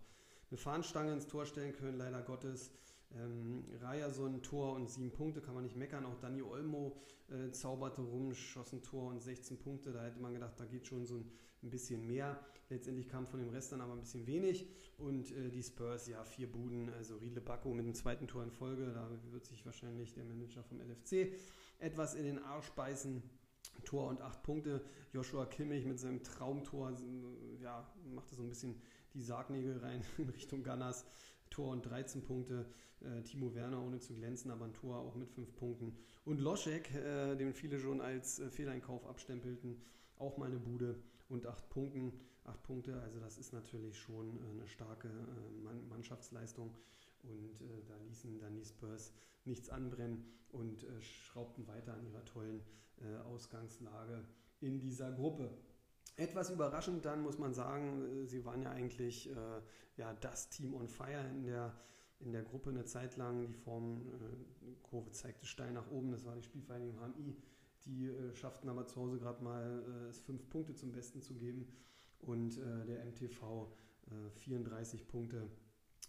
eine 0.51 0.59
Fahnenstange 0.59 1.13
ins 1.13 1.27
Tor 1.27 1.47
stellen 1.47 1.73
können, 1.73 1.97
leider 1.99 2.23
Gottes. 2.23 2.71
Ähm, 3.17 3.65
Rajason 3.81 4.43
Tor 4.43 4.75
und 4.75 4.91
sieben 4.91 5.13
Punkte, 5.13 5.41
kann 5.41 5.55
man 5.55 5.65
nicht 5.65 5.77
meckern. 5.77 6.05
Auch 6.07 6.19
Dani 6.19 6.43
Olmo 6.43 6.97
äh, 7.29 7.51
zauberte 7.51 8.03
rum, 8.03 8.35
schoss 8.35 8.73
ein 8.73 8.83
Tor 8.83 9.11
und 9.11 9.23
16 9.23 9.59
Punkte. 9.59 9.93
Da 9.93 10.03
hätte 10.05 10.21
man 10.21 10.33
gedacht, 10.33 10.55
da 10.59 10.65
geht 10.65 10.87
schon 10.87 11.07
so 11.07 11.17
ein, 11.17 11.31
ein 11.63 11.71
bisschen 11.71 12.07
mehr. 12.07 12.39
Letztendlich 12.71 13.09
kam 13.09 13.27
von 13.27 13.41
dem 13.41 13.51
Rest 13.51 13.73
dann 13.73 13.81
aber 13.81 13.93
ein 13.93 14.01
bisschen 14.01 14.27
wenig. 14.27 14.67
Und 14.99 15.31
äh, 15.33 15.51
die 15.51 15.63
Spurs, 15.63 16.09
ja, 16.09 16.25
vier 16.25 16.51
Buden. 16.51 16.91
Also 16.91 17.17
Riedle 17.17 17.41
Bacco 17.41 17.73
mit 17.73 17.87
dem 17.87 17.95
zweiten 17.95 18.27
Tor 18.27 18.43
in 18.43 18.51
Folge. 18.51 18.93
Da 18.93 19.11
wird 19.31 19.45
sich 19.45 19.65
wahrscheinlich 19.65 20.15
der 20.15 20.25
Manager 20.25 20.63
vom 20.63 20.81
LFC 20.81 21.35
etwas 21.79 22.15
in 22.15 22.25
den 22.25 22.39
Arsch 22.39 22.71
beißen. 22.71 23.23
Tor 23.85 24.09
und 24.09 24.21
acht 24.21 24.43
Punkte. 24.43 24.85
Joshua 25.13 25.47
Kimmich 25.47 25.85
mit 25.85 25.99
seinem 25.99 26.23
Traumtor 26.23 26.93
ja, 27.61 27.93
machte 28.15 28.35
so 28.35 28.43
ein 28.43 28.49
bisschen 28.49 28.81
die 29.15 29.23
Sargnägel 29.23 29.79
rein 29.79 30.03
in 30.19 30.29
Richtung 30.29 30.63
Gunners. 30.63 31.05
Tor 31.55 31.73
und 31.73 31.87
13 31.87 32.23
Punkte. 32.23 32.67
Äh, 33.01 33.23
Timo 33.23 33.55
Werner 33.55 33.81
ohne 33.83 34.01
zu 34.01 34.15
glänzen, 34.15 34.51
aber 34.51 34.65
ein 34.65 34.73
Tor 34.73 34.99
auch 34.99 35.15
mit 35.15 35.31
5 35.31 35.55
Punkten. 35.57 35.97
Und 36.25 36.41
Loschek, 36.41 36.93
äh, 36.95 37.37
den 37.37 37.53
viele 37.55 37.79
schon 37.79 38.01
als 38.01 38.41
äh, 38.41 38.51
Fehleinkauf 38.51 39.07
abstempelten, 39.07 39.81
auch 40.19 40.37
mal 40.37 40.47
eine 40.47 40.59
Bude 40.59 40.97
und 41.29 41.47
8 41.47 41.69
Punkten. 41.71 42.13
8 42.45 42.63
Punkte, 42.63 43.01
also 43.03 43.21
das 43.21 43.39
ist 43.39 43.53
natürlich 43.53 43.99
schon 43.99 44.39
äh, 44.39 44.51
eine 44.51 44.67
starke 44.67 45.09
äh, 45.09 45.89
Mannschaftsleistung. 45.89 46.75
Und 47.23 47.61
äh, 47.61 47.83
da 47.87 47.97
ließen 48.09 48.39
dann 48.39 48.57
die 48.57 48.65
Spurs 48.65 49.13
nichts 49.45 49.69
anbrennen 49.69 50.25
und 50.53 50.87
schraubten 51.01 51.67
weiter 51.67 51.95
an 51.95 52.05
ihrer 52.07 52.25
tollen 52.25 52.63
Ausgangslage 53.27 54.25
in 54.61 54.79
dieser 54.79 55.11
Gruppe. 55.11 55.51
Etwas 56.17 56.51
überraschend 56.51 57.05
dann 57.05 57.23
muss 57.23 57.39
man 57.39 57.55
sagen, 57.55 58.27
sie 58.27 58.45
waren 58.45 58.63
ja 58.63 58.71
eigentlich 58.71 59.29
äh, 59.31 59.61
ja, 59.97 60.13
das 60.15 60.49
Team 60.49 60.75
on 60.75 60.89
Fire 60.89 61.29
in 61.31 61.43
der, 61.43 61.75
in 62.21 62.33
der 62.33 62.43
Gruppe 62.43 62.71
eine 62.71 62.85
Zeit 62.85 63.17
lang. 63.17 63.47
Die 63.47 63.55
Formkurve 63.55 65.09
äh, 65.09 65.13
zeigte 65.13 65.47
steil 65.47 65.73
nach 65.73 65.91
oben, 65.91 66.13
das 66.13 66.25
war 66.25 66.37
die 66.37 66.43
Spielvereinigung 66.43 67.01
HMI. 67.01 67.37
Die 67.85 68.07
äh, 68.07 68.35
schafften 68.35 68.69
aber 68.69 68.87
zu 68.87 69.01
Hause 69.01 69.19
gerade 69.19 69.43
mal 69.43 70.07
es 70.09 70.21
fünf 70.21 70.49
Punkte 70.51 70.75
zum 70.75 70.93
Besten 70.93 71.21
zu 71.21 71.35
geben 71.35 71.67
und 72.21 72.57
der 72.57 73.05
MTV 73.05 73.69
34 74.37 75.07
Punkte. 75.09 75.51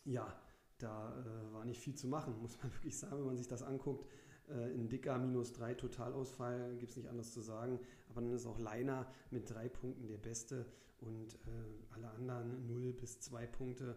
Ja, 0.05 0.33
da 0.77 1.25
war 1.51 1.65
nicht 1.65 1.81
viel 1.81 1.95
zu 1.95 2.07
machen, 2.07 2.39
muss 2.41 2.57
man 2.61 2.71
wirklich 2.75 2.97
sagen, 2.97 3.17
wenn 3.17 3.25
man 3.25 3.37
sich 3.37 3.47
das 3.47 3.63
anguckt. 3.63 4.07
Äh, 4.49 4.73
in 4.73 4.89
dicker 4.89 5.17
minus 5.17 5.53
3 5.53 5.73
Totalausfall, 5.75 6.75
gibt 6.77 6.91
es 6.91 6.97
nicht 6.97 7.09
anders 7.09 7.33
zu 7.33 7.41
sagen. 7.41 7.79
Aber 8.09 8.21
dann 8.21 8.33
ist 8.33 8.45
auch 8.45 8.59
Leiner 8.59 9.07
mit 9.31 9.49
drei 9.49 9.67
Punkten 9.69 10.07
der 10.07 10.17
Beste 10.17 10.65
und 11.01 11.33
äh, 11.33 11.93
alle 11.93 12.09
anderen 12.11 12.67
0 12.67 12.93
bis 12.93 13.19
2 13.21 13.47
Punkte. 13.47 13.95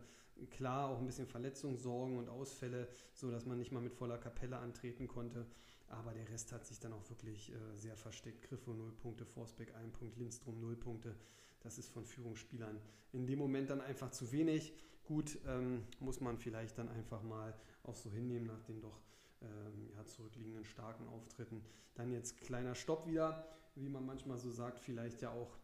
Klar, 0.50 0.88
auch 0.88 0.98
ein 0.98 1.06
bisschen 1.06 1.26
Verletzungssorgen 1.26 2.16
und 2.16 2.28
Ausfälle, 2.28 2.88
so 3.12 3.30
dass 3.30 3.44
man 3.44 3.58
nicht 3.58 3.72
mal 3.72 3.82
mit 3.82 3.92
voller 3.92 4.18
Kapelle 4.18 4.58
antreten 4.58 5.08
konnte. 5.08 5.46
Aber 5.88 6.12
der 6.12 6.28
Rest 6.28 6.52
hat 6.52 6.66
sich 6.66 6.78
dann 6.78 6.92
auch 6.92 7.08
wirklich 7.08 7.52
äh, 7.52 7.56
sehr 7.74 7.96
versteckt. 7.96 8.42
Griffo 8.42 8.72
0 8.72 8.92
Punkte, 8.92 9.24
Forsbeck 9.24 9.74
1 9.74 9.98
Punkt, 9.98 10.16
Lindstrom 10.16 10.60
0 10.60 10.76
Punkte. 10.76 11.14
Das 11.60 11.78
ist 11.78 11.88
von 11.90 12.04
Führungsspielern 12.06 12.80
in 13.12 13.26
dem 13.26 13.38
Moment 13.38 13.70
dann 13.70 13.80
einfach 13.80 14.10
zu 14.10 14.30
wenig. 14.32 14.72
Gut, 15.04 15.38
ähm, 15.46 15.84
muss 16.00 16.20
man 16.20 16.38
vielleicht 16.38 16.78
dann 16.78 16.88
einfach 16.88 17.22
mal 17.22 17.54
auch 17.82 17.96
so 17.96 18.10
hinnehmen 18.10 18.46
nach 18.46 18.62
den 18.62 18.80
doch 18.80 19.00
ähm, 19.42 19.90
ja, 19.94 20.04
zurückliegenden 20.06 20.64
starken 20.64 21.06
Auftritten. 21.08 21.64
Dann 21.94 22.12
jetzt 22.12 22.40
kleiner 22.40 22.74
Stopp 22.74 23.06
wieder, 23.06 23.46
wie 23.74 23.88
man 23.88 24.04
manchmal 24.04 24.38
so 24.38 24.50
sagt, 24.50 24.80
vielleicht 24.80 25.22
ja 25.22 25.30
auch 25.30 25.56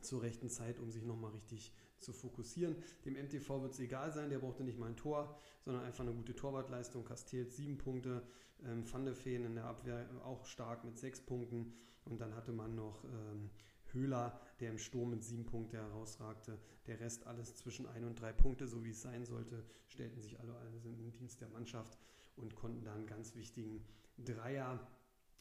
zur 0.00 0.22
rechten 0.22 0.50
Zeit, 0.50 0.78
um 0.78 0.90
sich 0.90 1.04
nochmal 1.04 1.32
richtig 1.32 1.72
zu 1.98 2.12
fokussieren. 2.12 2.76
Dem 3.04 3.14
MTV 3.14 3.62
wird 3.62 3.72
es 3.72 3.80
egal 3.80 4.12
sein, 4.12 4.30
der 4.30 4.38
brauchte 4.38 4.64
nicht 4.64 4.78
mal 4.78 4.88
ein 4.88 4.96
Tor, 4.96 5.38
sondern 5.60 5.84
einfach 5.84 6.04
eine 6.04 6.12
gute 6.12 6.34
Torwartleistung. 6.34 7.04
Castells 7.04 7.56
sieben 7.56 7.78
Punkte, 7.78 8.22
ähm, 8.64 8.90
Van 8.90 9.04
de 9.04 9.14
Feen 9.14 9.44
in 9.44 9.54
der 9.54 9.64
Abwehr 9.64 10.06
auch 10.24 10.44
stark 10.44 10.84
mit 10.84 10.98
sechs 10.98 11.20
Punkten 11.20 11.72
und 12.04 12.20
dann 12.20 12.34
hatte 12.34 12.52
man 12.52 12.74
noch 12.74 13.04
ähm, 13.04 13.50
Höhler, 13.92 14.40
der 14.60 14.70
im 14.70 14.78
Sturm 14.78 15.10
mit 15.10 15.24
sieben 15.24 15.46
Punkten 15.46 15.76
herausragte. 15.76 16.58
Der 16.86 17.00
Rest 17.00 17.26
alles 17.26 17.54
zwischen 17.56 17.86
ein 17.86 18.04
und 18.04 18.20
drei 18.20 18.32
Punkte, 18.32 18.66
so 18.66 18.84
wie 18.84 18.90
es 18.90 19.02
sein 19.02 19.24
sollte, 19.24 19.64
stellten 19.88 20.20
sich 20.20 20.38
alle, 20.38 20.54
sind 20.78 20.98
im 20.98 21.12
Dienst 21.12 21.40
der 21.40 21.48
Mannschaft 21.48 21.98
und 22.36 22.54
konnten 22.54 22.84
da 22.84 22.94
einen 22.94 23.06
ganz 23.06 23.34
wichtigen 23.34 23.84
Dreier 24.18 24.86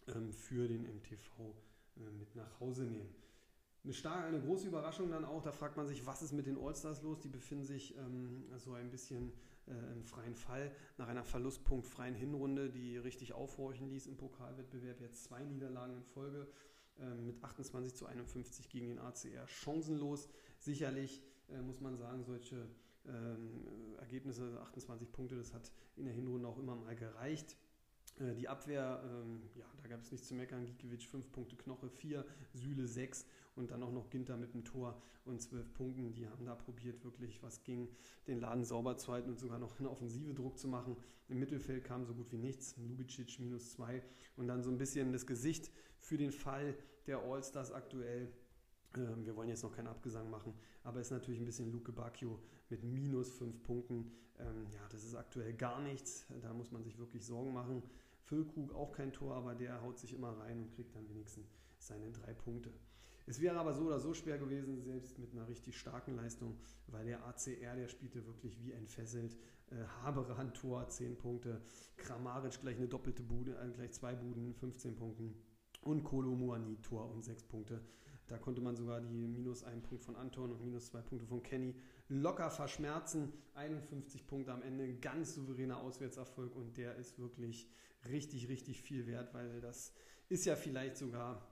ähm, 0.08 0.32
für 0.32 0.68
den 0.68 0.84
MTV 0.84 1.56
äh, 1.98 2.12
mit 2.12 2.36
nach 2.36 2.60
Hause 2.60 2.84
nehmen. 2.84 3.14
Eine, 3.84 3.94
starke, 3.94 4.26
eine 4.26 4.42
große 4.42 4.68
Überraschung 4.68 5.12
dann 5.12 5.26
auch, 5.26 5.44
da 5.44 5.52
fragt 5.52 5.78
man 5.78 5.88
sich, 5.88 6.06
was 6.06 6.22
ist 6.24 6.32
mit 6.32 6.48
den 6.48 6.58
Allstars 6.58 7.04
los? 7.04 7.20
Die 7.20 7.30
befinden 7.30 7.66
sich 7.66 7.96
ähm, 7.98 8.46
so 8.58 8.74
ein 8.74 8.90
bisschen 8.90 9.32
äh, 9.68 9.94
im 9.94 10.04
freien 10.04 10.36
Fall 10.36 10.72
nach 10.98 11.08
einer 11.08 11.24
verlustpunktfreien 11.24 12.16
Hinrunde, 12.16 12.70
die 12.70 12.98
richtig 12.98 13.34
aufhorchen 13.34 13.90
ließ 13.90 14.08
im 14.08 14.18
Pokalwettbewerb. 14.18 15.02
Jetzt 15.02 15.26
zwei 15.26 15.44
Niederlagen 15.44 15.98
in 15.98 16.04
Folge 16.04 16.48
äh, 17.00 17.14
mit 17.22 17.44
28 17.44 17.94
zu 17.94 18.06
51 18.08 18.70
gegen 18.70 18.88
den 18.88 19.00
ACR. 19.00 19.48
Chancenlos. 19.48 20.30
Sicherlich 20.58 21.22
äh, 21.50 21.62
muss 21.62 21.80
man 21.80 21.96
sagen, 21.98 22.24
solche 22.24 22.68
ähm, 23.08 23.96
Ergebnisse, 24.00 24.60
28 24.62 25.12
Punkte, 25.12 25.36
das 25.36 25.54
hat 25.54 25.72
in 25.96 26.06
der 26.06 26.14
Hinrunde 26.14 26.48
auch 26.48 26.58
immer 26.58 26.76
mal 26.76 26.96
gereicht. 26.96 27.58
Äh, 28.20 28.34
die 28.36 28.48
Abwehr, 28.48 29.02
ähm, 29.04 29.42
ja, 29.56 29.66
da 29.82 29.90
gab 29.90 30.02
es 30.02 30.12
nichts 30.12 30.28
zu 30.28 30.36
meckern. 30.36 30.66
Gikiewicz 30.66 31.04
5 31.04 31.32
Punkte, 31.32 31.56
Knoche 31.56 31.90
4, 31.90 32.26
Sühle 32.54 32.88
6 32.88 33.26
und 33.56 33.72
dann 33.72 33.84
auch 33.84 33.92
noch 33.92 34.10
Ginter 34.10 34.38
mit 34.38 34.54
dem 34.54 34.64
Tor 34.64 35.02
und 35.26 35.42
12 35.42 35.74
Punkten. 35.74 36.14
Die 36.14 36.28
haben 36.28 36.46
da 36.46 36.56
probiert, 36.56 37.04
wirklich 37.04 37.42
was 37.44 37.64
ging, 37.64 37.90
den 38.28 38.40
Laden 38.40 38.64
sauber 38.64 38.98
zu 38.98 39.12
halten 39.12 39.30
und 39.30 39.40
sogar 39.40 39.60
noch 39.60 39.80
eine 39.80 39.90
Offensive 39.90 40.34
Druck 40.34 40.58
zu 40.58 40.68
machen. 40.68 40.98
Im 41.28 41.40
Mittelfeld 41.40 41.84
kam 41.84 42.06
so 42.06 42.14
gut 42.14 42.32
wie 42.32 42.38
nichts. 42.38 42.76
Lubicic 42.78 43.40
minus 43.40 43.72
2 43.72 44.02
und 44.38 44.48
dann 44.48 44.64
so 44.64 44.70
ein 44.70 44.78
bisschen 44.78 45.12
das 45.12 45.26
Gesicht 45.26 45.72
für 46.00 46.18
den 46.18 46.32
Fall 46.32 46.76
der 47.08 47.20
Allstars 47.20 47.72
aktuell. 47.72 48.32
Ähm, 48.98 49.26
wir 49.26 49.36
wollen 49.36 49.50
jetzt 49.50 49.64
noch 49.64 49.72
keinen 49.72 49.88
Abgesang 49.88 50.30
machen, 50.30 50.54
aber 50.84 51.02
ist 51.02 51.12
natürlich 51.12 51.40
ein 51.40 51.46
bisschen 51.46 51.72
Luke 51.72 51.92
Bacchio 51.92 52.40
mit 52.70 52.84
minus 52.84 53.32
5 53.32 53.64
Punkten. 53.64 54.12
Ähm, 54.40 54.68
ja, 54.72 54.82
das 54.90 55.04
ist 55.04 55.16
aktuell 55.16 55.54
gar 55.54 55.82
nichts. 55.82 56.26
Da 56.42 56.54
muss 56.54 56.72
man 56.72 56.84
sich 56.84 56.98
wirklich 56.98 57.26
Sorgen 57.26 57.54
machen. 57.54 57.84
Füllkrug 58.24 58.74
auch 58.74 58.92
kein 58.92 59.14
Tor, 59.14 59.36
aber 59.36 59.56
der 59.56 59.82
haut 59.82 60.00
sich 60.00 60.14
immer 60.14 60.38
rein 60.40 60.60
und 60.60 60.72
kriegt 60.72 60.96
dann 60.96 61.08
wenigstens 61.10 61.48
seine 61.78 62.12
drei 62.12 62.34
Punkte. 62.34 62.72
Es 63.28 63.42
wäre 63.42 63.58
aber 63.58 63.74
so 63.74 63.86
oder 63.86 64.00
so 64.00 64.14
schwer 64.14 64.38
gewesen, 64.38 64.82
selbst 64.82 65.18
mit 65.18 65.32
einer 65.34 65.48
richtig 65.48 65.78
starken 65.78 66.16
Leistung, 66.16 66.58
weil 66.88 67.06
der 67.06 67.26
ACR, 67.26 67.76
der 67.76 67.88
spielte 67.88 68.26
wirklich 68.26 68.60
wie 68.62 68.72
entfesselt. 68.72 69.36
Äh, 69.72 69.84
Haberan 70.04 70.54
Tor, 70.54 70.88
10 70.88 71.18
Punkte. 71.18 71.62
Kramaric 71.98 72.62
gleich 72.62 72.78
eine 72.78 72.88
doppelte 72.88 73.24
Bude, 73.24 73.58
äh, 73.58 73.70
gleich 73.72 73.94
zwei 73.94 74.14
Buden, 74.16 74.54
15 74.54 74.96
Punkten. 74.96 75.36
Und 75.82 76.04
Kolo 76.04 76.36
Muani 76.36 76.78
Tor 76.82 77.12
und 77.12 77.24
6 77.24 77.44
Punkte. 77.46 77.82
Da 78.28 78.38
konnte 78.38 78.62
man 78.62 78.76
sogar 78.76 79.02
die 79.02 79.28
minus 79.28 79.64
einen 79.64 79.84
Punkt 79.84 80.04
von 80.04 80.16
Anton 80.16 80.52
und 80.52 80.64
minus 80.64 80.88
zwei 80.88 81.02
Punkte 81.02 81.28
von 81.28 81.44
Kenny 81.44 81.76
locker 82.10 82.50
verschmerzen. 82.50 83.34
51 83.54 84.26
Punkte 84.26 84.52
am 84.52 84.64
Ende, 84.64 84.96
ganz 84.96 85.36
souveräner 85.36 85.80
Auswärtserfolg 85.80 86.56
und 86.56 86.78
der 86.78 86.96
ist 86.96 87.20
wirklich 87.20 87.70
richtig, 88.10 88.50
richtig 88.50 88.82
viel 88.82 89.08
wert, 89.08 89.34
weil 89.34 89.62
das 89.62 89.94
ist 90.30 90.46
ja 90.46 90.56
vielleicht 90.56 90.98
sogar 90.98 91.48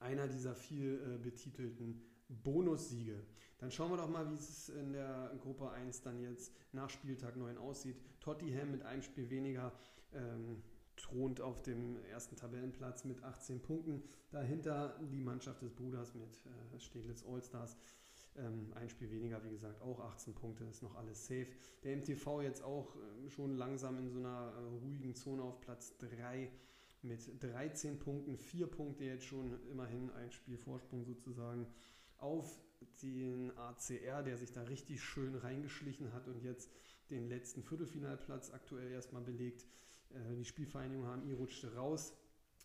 einer 0.00 0.28
dieser 0.28 0.54
viel 0.54 1.00
äh, 1.14 1.18
betitelten 1.18 2.02
Bonussiege. 2.28 3.22
Dann 3.58 3.70
schauen 3.70 3.90
wir 3.90 3.96
doch 3.96 4.08
mal, 4.08 4.28
wie 4.30 4.34
es 4.34 4.68
in 4.68 4.92
der 4.92 5.32
Gruppe 5.40 5.70
1 5.70 6.02
dann 6.02 6.20
jetzt 6.20 6.52
nach 6.72 6.90
Spieltag 6.90 7.36
9 7.36 7.58
aussieht. 7.58 7.96
Tottenham 8.20 8.70
mit 8.70 8.82
einem 8.82 9.02
Spiel 9.02 9.30
weniger 9.30 9.72
ähm, 10.12 10.62
thront 10.98 11.40
auf 11.40 11.62
dem 11.62 11.96
ersten 12.06 12.36
Tabellenplatz 12.36 13.04
mit 13.04 13.22
18 13.22 13.60
Punkten. 13.60 14.02
Dahinter 14.30 14.98
die 15.12 15.20
Mannschaft 15.20 15.62
des 15.62 15.72
Bruders 15.72 16.14
mit 16.14 16.28
äh, 16.46 16.80
Steglitz 16.80 17.24
Allstars. 17.24 17.76
Ähm, 18.36 18.72
ein 18.74 18.88
Spiel 18.88 19.10
weniger, 19.10 19.42
wie 19.44 19.50
gesagt, 19.50 19.80
auch 19.82 20.00
18 20.00 20.34
Punkte, 20.34 20.64
ist 20.64 20.82
noch 20.82 20.94
alles 20.96 21.26
safe. 21.26 21.48
Der 21.82 21.96
MTV 21.96 22.42
jetzt 22.42 22.62
auch 22.62 22.94
äh, 22.96 23.30
schon 23.30 23.56
langsam 23.56 23.98
in 23.98 24.10
so 24.10 24.18
einer 24.18 24.52
äh, 24.56 24.84
ruhigen 24.84 25.14
Zone 25.14 25.42
auf 25.42 25.60
Platz 25.60 25.96
3 25.98 26.50
mit 27.02 27.42
13 27.42 27.98
Punkten, 27.98 28.36
4 28.36 28.66
Punkte 28.66 29.04
jetzt 29.04 29.24
schon, 29.24 29.58
immerhin 29.70 30.10
ein 30.10 30.30
Spiel 30.32 30.58
Vorsprung 30.58 31.04
sozusagen 31.04 31.66
auf 32.18 32.60
den 33.02 33.56
ACR, 33.56 34.22
der 34.22 34.36
sich 34.36 34.52
da 34.52 34.62
richtig 34.62 35.02
schön 35.02 35.34
reingeschlichen 35.36 36.12
hat 36.12 36.26
und 36.28 36.42
jetzt 36.42 36.70
den 37.10 37.28
letzten 37.28 37.62
Viertelfinalplatz 37.62 38.50
aktuell 38.52 38.90
erstmal 38.90 39.22
belegt. 39.22 39.66
Äh, 40.10 40.36
die 40.36 40.44
Spielvereinigung 40.44 41.06
HMI 41.06 41.32
rutschte 41.32 41.74
raus, 41.74 42.12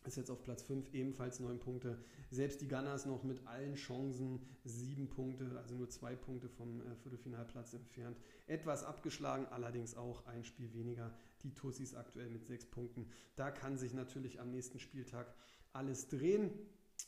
ist 0.05 0.17
jetzt 0.17 0.29
auf 0.29 0.43
Platz 0.43 0.63
5, 0.63 0.93
ebenfalls 0.93 1.39
9 1.39 1.59
Punkte. 1.59 1.97
Selbst 2.29 2.61
die 2.61 2.67
Gunners 2.67 3.05
noch 3.05 3.23
mit 3.23 3.45
allen 3.47 3.75
Chancen 3.75 4.41
7 4.65 5.07
Punkte, 5.09 5.57
also 5.57 5.75
nur 5.75 5.89
2 5.89 6.15
Punkte 6.15 6.49
vom 6.49 6.81
äh, 6.81 6.95
Viertelfinalplatz 6.97 7.73
entfernt. 7.73 8.17
Etwas 8.47 8.83
abgeschlagen, 8.83 9.45
allerdings 9.47 9.95
auch 9.95 10.25
ein 10.25 10.43
Spiel 10.43 10.73
weniger. 10.73 11.13
Die 11.43 11.53
Tussis 11.53 11.95
aktuell 11.95 12.29
mit 12.29 12.45
6 12.45 12.65
Punkten. 12.67 13.09
Da 13.35 13.51
kann 13.51 13.77
sich 13.77 13.93
natürlich 13.93 14.39
am 14.39 14.51
nächsten 14.51 14.79
Spieltag 14.79 15.33
alles 15.71 16.07
drehen. 16.09 16.51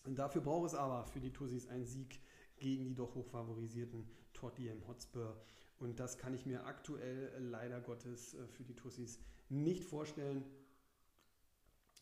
Und 0.05 0.17
dafür 0.17 0.41
braucht 0.41 0.67
es 0.67 0.75
aber 0.75 1.05
für 1.05 1.19
die 1.19 1.31
Tussis 1.31 1.67
einen 1.67 1.85
Sieg 1.85 2.21
gegen 2.57 2.85
die 2.85 2.95
doch 2.95 3.15
hochfavorisierten 3.15 4.07
Tottenham 4.33 4.87
Hotspur. 4.87 5.41
Und 5.79 5.99
das 5.99 6.17
kann 6.17 6.33
ich 6.33 6.45
mir 6.45 6.65
aktuell 6.65 7.31
leider 7.39 7.81
Gottes 7.81 8.33
äh, 8.33 8.47
für 8.47 8.63
die 8.63 8.75
Tussis 8.75 9.19
nicht 9.49 9.83
vorstellen. 9.83 10.43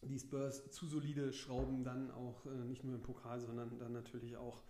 Die 0.04 0.20
Spurs 0.20 0.70
zu 0.72 0.86
solide 0.86 1.32
schrauben 1.32 1.84
dann 1.84 2.12
auch 2.12 2.46
äh, 2.46 2.66
nicht 2.66 2.84
nur 2.84 2.96
im 2.96 3.02
Pokal, 3.02 3.40
sondern 3.40 3.78
dann 3.80 3.94
natürlich 3.94 4.36
auch 4.36 4.62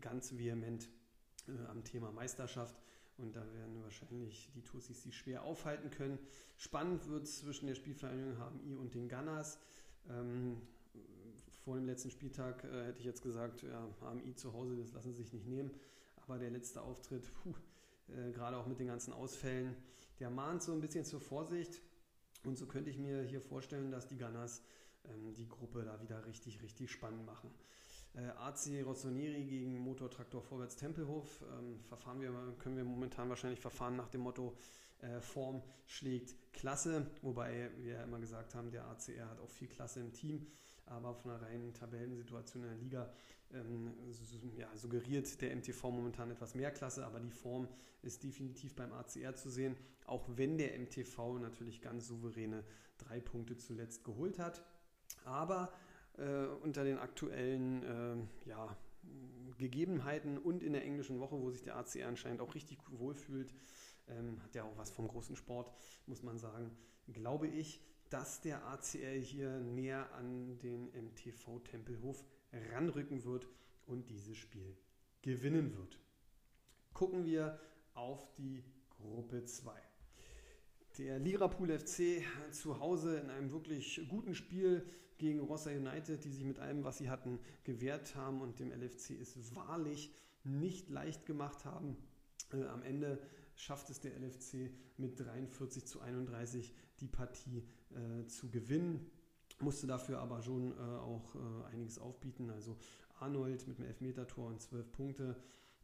ganz 0.00 0.36
vehement 0.36 0.88
äh, 1.46 1.66
am 1.66 1.84
Thema 1.84 2.10
Meisterschaft. 2.12 2.76
Und 3.18 3.34
da 3.34 3.40
werden 3.52 3.82
wahrscheinlich 3.82 4.50
die 4.54 4.62
Tussis 4.62 5.02
sie 5.02 5.12
schwer 5.12 5.42
aufhalten 5.42 5.90
können. 5.90 6.18
Spannend 6.56 7.08
wird 7.08 7.24
es 7.24 7.40
zwischen 7.40 7.66
der 7.66 7.74
Spielvereinigung 7.74 8.36
HMI 8.36 8.76
und 8.76 8.94
den 8.94 9.08
Gunners. 9.08 9.58
Ähm, 10.08 10.62
vor 11.64 11.76
dem 11.76 11.86
letzten 11.86 12.10
Spieltag 12.10 12.64
äh, 12.64 12.86
hätte 12.86 13.00
ich 13.00 13.04
jetzt 13.04 13.22
gesagt, 13.22 13.62
ja, 13.62 13.86
HMI 14.00 14.34
zu 14.34 14.52
Hause, 14.52 14.76
das 14.76 14.92
lassen 14.92 15.12
sie 15.12 15.22
sich 15.22 15.32
nicht 15.32 15.46
nehmen. 15.46 15.70
Aber 16.16 16.38
der 16.38 16.50
letzte 16.50 16.80
Auftritt, 16.80 17.30
puh, 17.42 17.54
äh, 18.14 18.30
gerade 18.32 18.56
auch 18.56 18.66
mit 18.66 18.78
den 18.78 18.86
ganzen 18.86 19.12
Ausfällen, 19.12 19.74
der 20.20 20.30
mahnt 20.30 20.62
so 20.62 20.72
ein 20.72 20.80
bisschen 20.80 21.04
zur 21.04 21.20
Vorsicht. 21.20 21.82
Und 22.44 22.56
so 22.56 22.66
könnte 22.66 22.90
ich 22.90 22.98
mir 22.98 23.22
hier 23.22 23.40
vorstellen, 23.40 23.90
dass 23.90 24.06
die 24.06 24.16
Gunners 24.16 24.62
ähm, 25.04 25.34
die 25.34 25.48
Gruppe 25.48 25.84
da 25.84 26.00
wieder 26.00 26.24
richtig, 26.26 26.62
richtig 26.62 26.90
spannend 26.90 27.26
machen. 27.26 27.50
Äh, 28.14 28.28
AC 28.38 28.84
Rossoneri 28.84 29.44
gegen 29.44 29.78
Motortraktor 29.78 30.42
Vorwärts 30.42 30.76
Tempelhof. 30.76 31.44
Ähm, 31.58 31.80
verfahren 31.84 32.20
wir, 32.20 32.32
können 32.58 32.76
wir 32.76 32.84
momentan 32.84 33.28
wahrscheinlich 33.28 33.60
verfahren 33.60 33.96
nach 33.96 34.08
dem 34.08 34.22
Motto 34.22 34.56
äh, 35.00 35.20
Form 35.20 35.62
schlägt 35.86 36.34
Klasse, 36.52 37.06
wobei 37.22 37.70
wir 37.78 37.94
ja 37.94 38.02
immer 38.02 38.18
gesagt 38.18 38.54
haben, 38.54 38.70
der 38.70 38.86
ACR 38.86 39.28
hat 39.30 39.40
auch 39.40 39.50
viel 39.50 39.68
Klasse 39.68 40.00
im 40.00 40.12
Team 40.12 40.46
aber 40.90 41.14
von 41.14 41.30
einer 41.30 41.42
reinen 41.42 41.74
Tabellensituation 41.74 42.62
in 42.64 42.68
der 42.68 42.78
Liga 42.78 43.12
ähm, 43.52 43.92
ja, 44.56 44.68
suggeriert 44.76 45.40
der 45.40 45.54
MTV 45.56 45.90
momentan 45.90 46.30
etwas 46.30 46.54
mehr 46.54 46.70
Klasse, 46.70 47.06
aber 47.06 47.20
die 47.20 47.30
Form 47.30 47.68
ist 48.02 48.22
definitiv 48.22 48.74
beim 48.74 48.92
ACR 48.92 49.34
zu 49.34 49.50
sehen, 49.50 49.76
auch 50.06 50.28
wenn 50.36 50.58
der 50.58 50.78
MTV 50.78 51.38
natürlich 51.38 51.80
ganz 51.80 52.08
souveräne 52.08 52.64
drei 52.98 53.20
Punkte 53.20 53.56
zuletzt 53.56 54.04
geholt 54.04 54.38
hat. 54.38 54.62
Aber 55.24 55.72
äh, 56.16 56.46
unter 56.62 56.84
den 56.84 56.98
aktuellen 56.98 57.82
äh, 57.82 58.48
ja, 58.48 58.76
Gegebenheiten 59.58 60.38
und 60.38 60.62
in 60.62 60.72
der 60.72 60.84
englischen 60.84 61.18
Woche, 61.20 61.40
wo 61.40 61.50
sich 61.50 61.62
der 61.62 61.76
ACR 61.76 62.08
anscheinend 62.08 62.40
auch 62.40 62.54
richtig 62.54 62.78
wohlfühlt, 62.90 63.54
ähm, 64.08 64.42
hat 64.42 64.54
ja 64.54 64.64
auch 64.64 64.76
was 64.76 64.90
vom 64.90 65.08
großen 65.08 65.36
Sport, 65.36 65.72
muss 66.06 66.22
man 66.22 66.38
sagen, 66.38 66.70
glaube 67.12 67.46
ich, 67.46 67.80
dass 68.10 68.40
der 68.40 68.66
ACL 68.66 69.20
hier 69.20 69.60
näher 69.60 70.12
an 70.14 70.58
den 70.58 70.86
MTV 70.86 71.60
Tempelhof 71.60 72.24
ranrücken 72.72 73.24
wird 73.24 73.48
und 73.86 74.08
dieses 74.08 74.36
Spiel 74.36 74.76
gewinnen 75.22 75.76
wird. 75.76 75.98
Gucken 76.92 77.24
wir 77.24 77.60
auf 77.94 78.32
die 78.34 78.64
Gruppe 78.90 79.44
2. 79.44 79.72
Der 80.98 81.18
Lirapool 81.18 81.78
FC 81.78 82.22
zu 82.50 82.80
Hause 82.80 83.18
in 83.18 83.30
einem 83.30 83.52
wirklich 83.52 84.00
guten 84.08 84.34
Spiel 84.34 84.84
gegen 85.18 85.40
Rossa 85.40 85.70
United, 85.70 86.24
die 86.24 86.30
sich 86.30 86.44
mit 86.44 86.58
allem, 86.58 86.84
was 86.84 86.98
sie 86.98 87.10
hatten, 87.10 87.38
gewehrt 87.64 88.14
haben 88.14 88.40
und 88.40 88.58
dem 88.58 88.72
LFC 88.72 89.20
es 89.20 89.54
wahrlich 89.54 90.12
nicht 90.44 90.88
leicht 90.90 91.26
gemacht 91.26 91.64
haben. 91.64 91.96
Äh, 92.52 92.64
am 92.64 92.82
Ende 92.82 93.20
schafft 93.54 93.90
es 93.90 94.00
der 94.00 94.12
LFC 94.18 94.70
mit 94.96 95.18
43 95.20 95.84
zu 95.84 96.00
31 96.00 96.72
die 97.00 97.08
Partie 97.08 97.64
äh, 97.94 98.26
zu 98.26 98.50
gewinnen. 98.50 99.10
Musste 99.60 99.86
dafür 99.86 100.20
aber 100.20 100.42
schon 100.42 100.72
äh, 100.72 100.74
auch 100.76 101.34
äh, 101.34 101.72
einiges 101.72 101.98
aufbieten. 101.98 102.50
Also 102.50 102.76
Arnold 103.18 103.66
mit 103.66 103.78
einem 103.78 103.88
Elfmetertor 103.88 104.48
und 104.48 104.60
12 104.60 104.92
Punkte. 104.92 105.36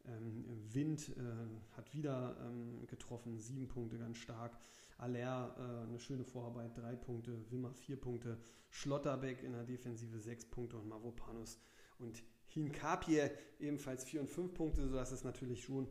Ähm, 0.07 0.45
Wind 0.73 1.09
äh, 1.17 1.77
hat 1.77 1.93
wieder 1.95 2.37
ähm, 2.43 2.87
getroffen, 2.87 3.39
sieben 3.39 3.69
Punkte, 3.69 3.99
ganz 3.99 4.19
stark. 4.19 4.59
Aller 4.99 5.57
äh, 5.59 5.89
eine 5.89 5.99
schöne 5.99 6.25
Vorarbeit, 6.25 6.77
drei 6.77 6.95
Punkte. 6.95 7.51
Wimmer 7.51 7.73
vier 7.73 8.01
Punkte. 8.01 8.39
Schlotterbeck 8.71 9.43
in 9.43 9.53
der 9.53 9.65
Defensive 9.65 10.19
sechs 10.21 10.45
Punkte 10.45 10.77
und 10.77 10.89
Mavropanos 10.89 11.59
und 11.99 12.23
Hinkapie 12.47 13.23
ebenfalls 13.59 14.05
vier 14.05 14.21
und 14.21 14.29
fünf 14.29 14.55
Punkte, 14.55 14.87
sodass 14.89 15.13
es 15.13 15.25
natürlich 15.25 15.63
schon 15.65 15.89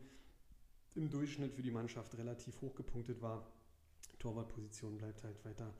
im 0.95 1.09
Durchschnitt 1.09 1.53
für 1.53 1.61
die 1.61 1.71
Mannschaft 1.71 2.17
relativ 2.17 2.61
hoch 2.61 2.75
gepunktet 2.75 3.21
war. 3.21 3.51
Torwartposition 4.19 4.97
bleibt 4.97 5.23
halt 5.23 5.43
weiter. 5.43 5.73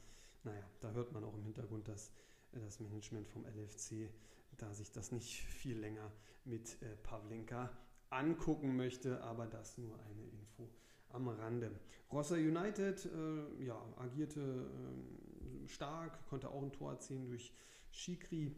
Naja, 0.43 0.63
da 0.81 0.91
hört 0.91 1.11
man 1.13 1.23
auch 1.23 1.33
im 1.35 1.43
Hintergrund, 1.43 1.87
dass 1.87 2.09
äh, 2.51 2.59
das 2.59 2.79
Management 2.79 3.27
vom 3.27 3.45
LFC, 3.45 4.09
da 4.57 4.73
sich 4.73 4.91
das 4.91 5.11
nicht 5.11 5.41
viel 5.41 5.77
länger 5.77 6.11
mit 6.45 6.81
äh, 6.81 6.95
Pavlenka 7.03 7.71
angucken 8.09 8.75
möchte, 8.75 9.21
aber 9.23 9.47
das 9.47 9.77
nur 9.77 9.97
eine 9.99 10.23
Info 10.23 10.69
am 11.09 11.27
Rande. 11.27 11.71
Rossa 12.11 12.35
United 12.35 13.05
äh, 13.05 13.63
ja, 13.63 13.81
agierte 13.97 14.41
äh, 14.41 15.67
stark, 15.67 16.25
konnte 16.27 16.49
auch 16.49 16.61
ein 16.61 16.71
Tor 16.71 16.91
erzielen 16.91 17.25
durch 17.25 17.53
Schikri 17.91 18.55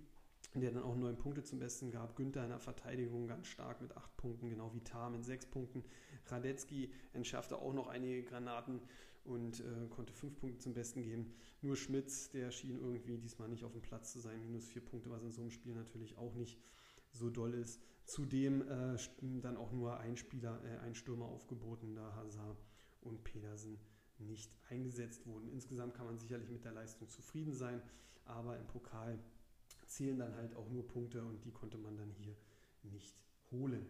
der 0.61 0.71
dann 0.71 0.83
auch 0.83 0.95
neun 0.95 1.17
Punkte 1.17 1.43
zum 1.43 1.59
Besten 1.59 1.91
gab. 1.91 2.15
Günther 2.15 2.43
in 2.43 2.49
der 2.49 2.59
Verteidigung 2.59 3.27
ganz 3.27 3.47
stark 3.47 3.81
mit 3.81 3.95
acht 3.97 4.15
Punkten, 4.17 4.49
genau 4.49 4.73
wie 4.73 4.79
Tar 4.81 5.09
mit 5.09 5.25
sechs 5.25 5.45
Punkten. 5.45 5.83
Radetzky 6.27 6.91
entschärfte 7.13 7.57
auch 7.57 7.73
noch 7.73 7.87
einige 7.87 8.23
Granaten 8.23 8.79
und 9.25 9.59
äh, 9.59 9.87
konnte 9.89 10.13
fünf 10.13 10.35
Punkte 10.39 10.59
zum 10.59 10.73
Besten 10.73 11.01
geben. 11.01 11.33
Nur 11.61 11.75
Schmitz, 11.75 12.29
der 12.29 12.51
schien 12.51 12.79
irgendwie 12.79 13.17
diesmal 13.17 13.49
nicht 13.49 13.63
auf 13.63 13.71
dem 13.71 13.81
Platz 13.81 14.11
zu 14.13 14.19
sein, 14.19 14.41
minus 14.41 14.67
vier 14.67 14.83
Punkte, 14.83 15.09
was 15.09 15.23
in 15.23 15.31
so 15.31 15.41
einem 15.41 15.51
Spiel 15.51 15.73
natürlich 15.73 16.17
auch 16.17 16.35
nicht 16.35 16.59
so 17.11 17.29
doll 17.29 17.53
ist. 17.53 17.81
Zudem 18.05 18.61
äh, 18.67 18.97
dann 19.41 19.57
auch 19.57 19.71
nur 19.71 19.99
ein 19.99 20.15
Spieler, 20.15 20.61
äh, 20.63 20.77
ein 20.79 20.95
Stürmer 20.95 21.25
aufgeboten, 21.25 21.95
da 21.95 22.13
Hazard 22.15 22.63
und 23.01 23.23
Pedersen 23.23 23.79
nicht 24.19 24.51
eingesetzt 24.69 25.25
wurden. 25.25 25.49
Insgesamt 25.49 25.95
kann 25.95 26.05
man 26.05 26.17
sicherlich 26.17 26.49
mit 26.49 26.63
der 26.63 26.71
Leistung 26.71 27.09
zufrieden 27.09 27.53
sein, 27.53 27.81
aber 28.25 28.57
im 28.57 28.67
Pokal 28.67 29.19
zählen 29.87 30.17
dann 30.17 30.35
halt 30.35 30.55
auch 30.55 30.69
nur 30.69 30.87
Punkte 30.87 31.23
und 31.23 31.43
die 31.45 31.51
konnte 31.51 31.77
man 31.77 31.97
dann 31.97 32.11
hier 32.11 32.35
nicht 32.83 33.15
holen. 33.51 33.85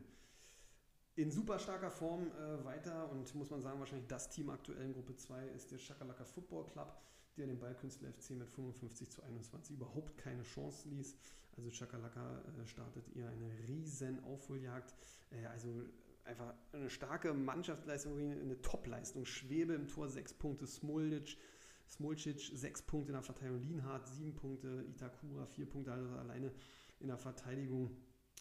In 1.17 1.32
super 1.32 1.60
starker 1.60 1.91
Form 1.91 2.28
äh, 2.28 2.65
weiter 2.65 3.10
und 3.10 3.34
muss 3.36 3.49
man 3.49 3.62
sagen, 3.62 3.80
wahrscheinlich 3.80 4.08
das 4.08 4.30
Team 4.30 4.49
aktuell 4.49 4.86
in 4.86 4.93
Gruppe 4.93 5.15
2 5.15 5.47
ist 5.47 5.71
der 5.71 5.80
Chakalaka 5.80 6.25
Football 6.25 6.65
Club, 6.65 6.93
der 7.38 7.47
den 7.47 7.58
Ballkünstler 7.58 8.12
FC 8.12 8.32
mit 8.32 8.49
55 8.49 9.10
zu 9.10 9.23
21 9.23 9.78
überhaupt 9.78 10.17
keine 10.17 10.43
Chance 10.43 10.89
ließ. 10.89 11.15
Also 11.56 11.69
Chakalaka 11.71 12.41
äh, 12.62 12.65
startet 12.67 13.15
eher 13.15 13.30
eine 13.30 13.49
riesen 13.67 14.21
Aufholjagd. 14.25 14.93
Äh, 15.32 15.45
also 15.45 15.84
einfach 16.25 16.54
eine 16.73 16.89
starke 16.89 17.34
Mannschaftsleistung, 17.34 18.19
eine 18.19 18.62
Topleistung. 18.62 19.25
Schwebe 19.25 19.73
im 19.73 19.88
Tor, 19.88 20.10
6 20.10 20.34
Punkte, 20.34 20.67
Smoldic 20.67 21.38
Smolcic 21.88 22.39
sechs 22.54 22.82
Punkte 22.82 23.12
in 23.12 23.13
der 23.13 23.21
Verteidigung, 23.21 23.62
Lienhardt 23.62 24.08
sieben 24.08 24.34
Punkte, 24.34 24.84
Itakura 24.89 25.45
vier 25.45 25.69
Punkte, 25.69 25.91
also 25.91 26.10
alleine 26.15 26.51
in 26.99 27.08
der 27.08 27.17
Verteidigung. 27.17 27.95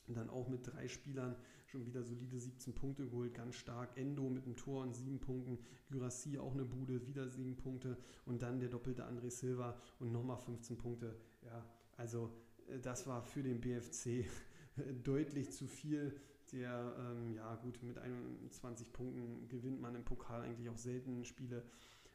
Dann 0.09 0.28
auch 0.28 0.48
mit 0.48 0.66
drei 0.66 0.87
Spielern 0.88 1.37
schon 1.66 1.87
wieder 1.87 2.02
solide 2.02 2.38
17 2.38 2.74
Punkte 2.74 3.07
geholt, 3.07 3.35
ganz 3.35 3.57
stark. 3.57 3.96
Endo 3.96 4.28
mit 4.28 4.44
einem 4.44 4.57
Tor 4.57 4.83
und 4.83 4.94
sieben 4.94 5.18
Punkten. 5.18 5.59
Gyrassi 5.90 6.38
auch 6.38 6.52
eine 6.52 6.64
Bude, 6.64 7.07
wieder 7.07 7.28
sieben 7.28 7.57
Punkte. 7.57 7.96
Und 8.26 8.42
dann 8.42 8.61
der 8.61 8.68
doppelte 8.68 9.07
André 9.07 9.30
Silva 9.30 9.80
und 9.98 10.12
nochmal 10.12 10.37
15 10.37 10.76
Punkte. 10.76 11.16
Ja, 11.42 11.64
also 11.96 12.30
äh, 12.68 12.78
das 12.78 13.07
war 13.07 13.22
für 13.22 13.42
den 13.42 13.61
BFC 13.61 14.26
deutlich 15.04 15.50
zu 15.50 15.66
viel. 15.66 16.14
Der, 16.52 16.94
ähm, 16.98 17.35
ja 17.35 17.54
gut, 17.57 17.83
mit 17.83 17.98
21 17.98 18.92
Punkten 18.92 19.48
gewinnt 19.48 19.80
man 19.80 19.94
im 19.94 20.04
Pokal 20.04 20.42
eigentlich 20.42 20.68
auch 20.68 20.76
selten 20.76 21.24
Spiele, 21.24 21.64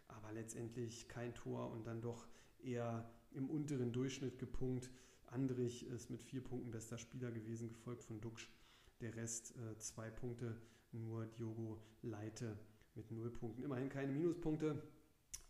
aber 0.08 0.32
letztendlich 0.32 1.08
kein 1.08 1.34
Tor 1.34 1.72
und 1.72 1.88
dann 1.88 2.02
doch 2.02 2.28
eher 2.64 3.10
im 3.32 3.50
unteren 3.50 3.92
Durchschnitt 3.92 4.38
gepunkt. 4.38 4.90
Andrich 5.32 5.86
ist 5.88 6.10
mit 6.10 6.24
vier 6.24 6.44
Punkten 6.44 6.72
bester 6.72 6.98
Spieler 6.98 7.32
gewesen, 7.32 7.70
gefolgt 7.70 8.04
von 8.04 8.20
Duxch. 8.22 8.50
Der 9.02 9.16
Rest 9.16 9.56
äh, 9.58 9.78
zwei 9.78 10.10
Punkte, 10.10 10.56
nur 10.92 11.26
Diogo 11.26 11.80
Leite 12.02 12.58
mit 12.96 13.12
null 13.12 13.30
Punkten. 13.30 13.64
Immerhin 13.64 13.90
keine 13.90 14.12
Minuspunkte, 14.12 14.82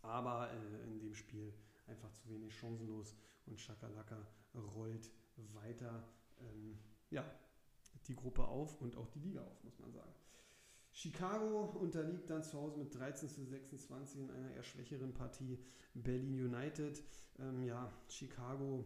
aber 0.02 0.50
äh, 0.52 0.84
in 0.84 1.00
dem 1.00 1.14
Spiel 1.14 1.52
einfach 1.86 2.12
zu 2.12 2.28
wenig 2.28 2.54
chancenlos 2.54 3.16
und 3.46 3.58
Schakalaka 3.58 4.26
rollt 4.54 5.10
weiter 5.54 6.04
ähm, 6.40 6.78
ja, 7.10 7.24
die 8.06 8.14
Gruppe 8.14 8.44
auf 8.44 8.80
und 8.80 8.96
auch 8.96 9.08
die 9.08 9.20
Liga 9.20 9.42
auf, 9.42 9.64
muss 9.64 9.78
man 9.78 9.92
sagen. 9.92 10.12
Chicago 10.92 11.64
unterliegt 11.80 12.28
dann 12.30 12.42
zu 12.42 12.58
Hause 12.58 12.78
mit 12.78 12.94
13 12.94 13.28
zu 13.28 13.44
26 13.44 14.20
in 14.20 14.30
einer 14.30 14.50
eher 14.52 14.62
schwächeren 14.62 15.14
Partie. 15.14 15.58
Berlin 15.94 16.44
United, 16.44 17.02
ähm, 17.38 17.62
ja, 17.64 17.92
Chicago 18.08 18.84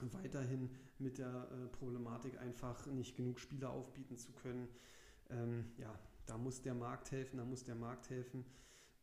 weiterhin 0.00 0.70
mit 0.98 1.18
der 1.18 1.48
äh, 1.50 1.68
Problematik 1.68 2.38
einfach 2.38 2.86
nicht 2.86 3.16
genug 3.16 3.38
Spieler 3.38 3.70
aufbieten 3.70 4.16
zu 4.16 4.32
können. 4.32 4.68
Ähm, 5.30 5.66
ja, 5.78 5.98
da 6.26 6.38
muss 6.38 6.62
der 6.62 6.74
Markt 6.74 7.10
helfen, 7.12 7.38
da 7.38 7.44
muss 7.44 7.64
der 7.64 7.74
Markt 7.74 8.10
helfen. 8.10 8.44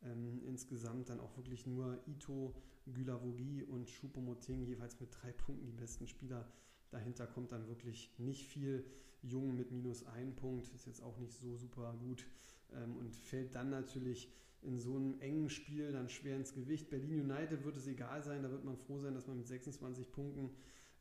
Ähm, 0.02 0.40
insgesamt 0.46 1.10
dann 1.10 1.20
auch 1.20 1.36
wirklich 1.36 1.66
nur 1.66 1.98
Ito, 2.06 2.54
Gülavogi 2.86 3.62
und 3.62 3.88
Choupo-Moting 3.88 4.64
jeweils 4.64 4.98
mit 4.98 5.10
drei 5.12 5.32
Punkten 5.32 5.66
die 5.66 5.72
besten 5.72 6.06
Spieler. 6.06 6.48
Dahinter 6.90 7.26
kommt 7.26 7.52
dann 7.52 7.68
wirklich 7.68 8.12
nicht 8.18 8.46
viel. 8.46 8.84
Jung 9.22 9.54
mit 9.54 9.70
minus 9.70 10.06
ein 10.06 10.34
Punkt 10.34 10.68
ist 10.70 10.86
jetzt 10.86 11.02
auch 11.02 11.18
nicht 11.18 11.34
so 11.34 11.54
super 11.54 11.94
gut 12.00 12.26
ähm, 12.72 12.96
und 12.96 13.14
fällt 13.14 13.54
dann 13.54 13.68
natürlich 13.68 14.32
in 14.62 14.78
so 14.78 14.96
einem 14.96 15.20
engen 15.20 15.48
Spiel 15.48 15.92
dann 15.92 16.08
schwer 16.08 16.36
ins 16.36 16.52
Gewicht. 16.52 16.90
Berlin 16.90 17.30
United 17.30 17.64
wird 17.64 17.76
es 17.76 17.86
egal 17.86 18.22
sein, 18.22 18.42
da 18.42 18.50
wird 18.50 18.64
man 18.64 18.76
froh 18.76 18.98
sein, 18.98 19.14
dass 19.14 19.26
man 19.26 19.38
mit 19.38 19.46
26 19.46 20.10
Punkten, 20.10 20.50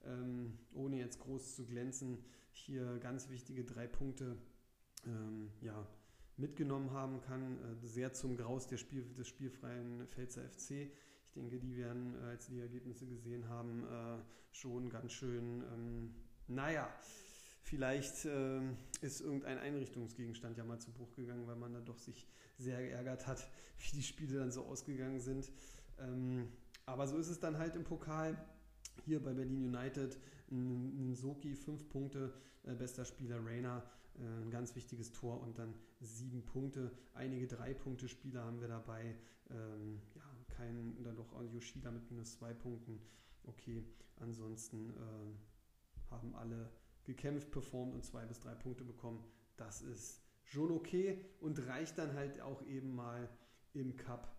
ähm, 0.05 0.57
ohne 0.73 0.97
jetzt 0.97 1.19
groß 1.19 1.55
zu 1.55 1.65
glänzen, 1.65 2.23
hier 2.51 2.97
ganz 2.99 3.29
wichtige 3.29 3.63
drei 3.63 3.87
Punkte 3.87 4.37
ähm, 5.05 5.51
ja, 5.61 5.87
mitgenommen 6.37 6.91
haben 6.91 7.21
kann. 7.21 7.57
Äh, 7.59 7.87
sehr 7.87 8.13
zum 8.13 8.37
Graus 8.37 8.67
der 8.67 8.77
Spiel, 8.77 9.03
des 9.13 9.27
spielfreien 9.27 10.07
Pfälzer 10.07 10.41
FC. 10.43 10.91
Ich 11.25 11.33
denke, 11.33 11.59
die 11.59 11.77
werden, 11.77 12.15
äh, 12.21 12.29
als 12.29 12.47
die 12.47 12.59
Ergebnisse 12.59 13.05
gesehen 13.05 13.47
haben, 13.49 13.83
äh, 13.83 14.17
schon 14.51 14.89
ganz 14.89 15.11
schön, 15.13 15.63
ähm, 15.73 16.15
naja, 16.47 16.89
vielleicht 17.63 18.25
äh, 18.25 18.61
ist 19.01 19.21
irgendein 19.21 19.59
Einrichtungsgegenstand 19.59 20.57
ja 20.57 20.63
mal 20.63 20.79
zu 20.79 20.91
Bruch 20.91 21.13
gegangen, 21.15 21.45
weil 21.45 21.55
man 21.55 21.73
da 21.73 21.81
doch 21.81 21.99
sich 21.99 22.27
sehr 22.57 22.81
geärgert 22.81 23.27
hat, 23.27 23.47
wie 23.77 23.97
die 23.97 24.03
Spiele 24.03 24.39
dann 24.39 24.51
so 24.51 24.65
ausgegangen 24.65 25.19
sind. 25.19 25.51
Ähm, 25.99 26.47
aber 26.85 27.07
so 27.07 27.17
ist 27.17 27.29
es 27.29 27.39
dann 27.39 27.57
halt 27.57 27.75
im 27.75 27.83
Pokal. 27.83 28.35
Hier 29.05 29.21
bei 29.21 29.33
Berlin 29.33 29.73
United, 29.73 30.17
Nsoki, 30.49 31.55
fünf 31.55 31.87
Punkte, 31.89 32.33
äh, 32.63 32.73
bester 32.73 33.05
Spieler 33.05 33.43
Rainer, 33.45 33.83
äh, 34.15 34.43
ein 34.43 34.51
ganz 34.51 34.75
wichtiges 34.75 35.11
Tor 35.11 35.41
und 35.41 35.57
dann 35.57 35.73
sieben 35.99 36.43
Punkte. 36.43 36.91
Einige 37.13 37.47
Drei-Punkte-Spieler 37.47 38.43
haben 38.43 38.61
wir 38.61 38.67
dabei. 38.67 39.15
Ähm, 39.49 40.01
ja, 40.15 40.23
kein, 40.49 41.01
dann 41.03 41.15
doch 41.15 41.31
Yoshida 41.51 41.91
mit 41.91 42.09
minus 42.09 42.33
zwei 42.33 42.53
Punkten. 42.53 42.99
Okay, 43.43 43.83
ansonsten 44.17 44.89
äh, 44.91 46.11
haben 46.11 46.35
alle 46.35 46.69
gekämpft, 47.03 47.51
performt 47.51 47.93
und 47.93 48.05
zwei 48.05 48.25
bis 48.25 48.39
drei 48.39 48.53
Punkte 48.53 48.83
bekommen. 48.83 49.23
Das 49.57 49.81
ist 49.81 50.21
schon 50.43 50.71
okay 50.71 51.23
und 51.39 51.65
reicht 51.67 51.97
dann 51.97 52.13
halt 52.13 52.41
auch 52.41 52.61
eben 52.63 52.95
mal 52.95 53.29
im 53.73 53.95
Cup 53.95 54.35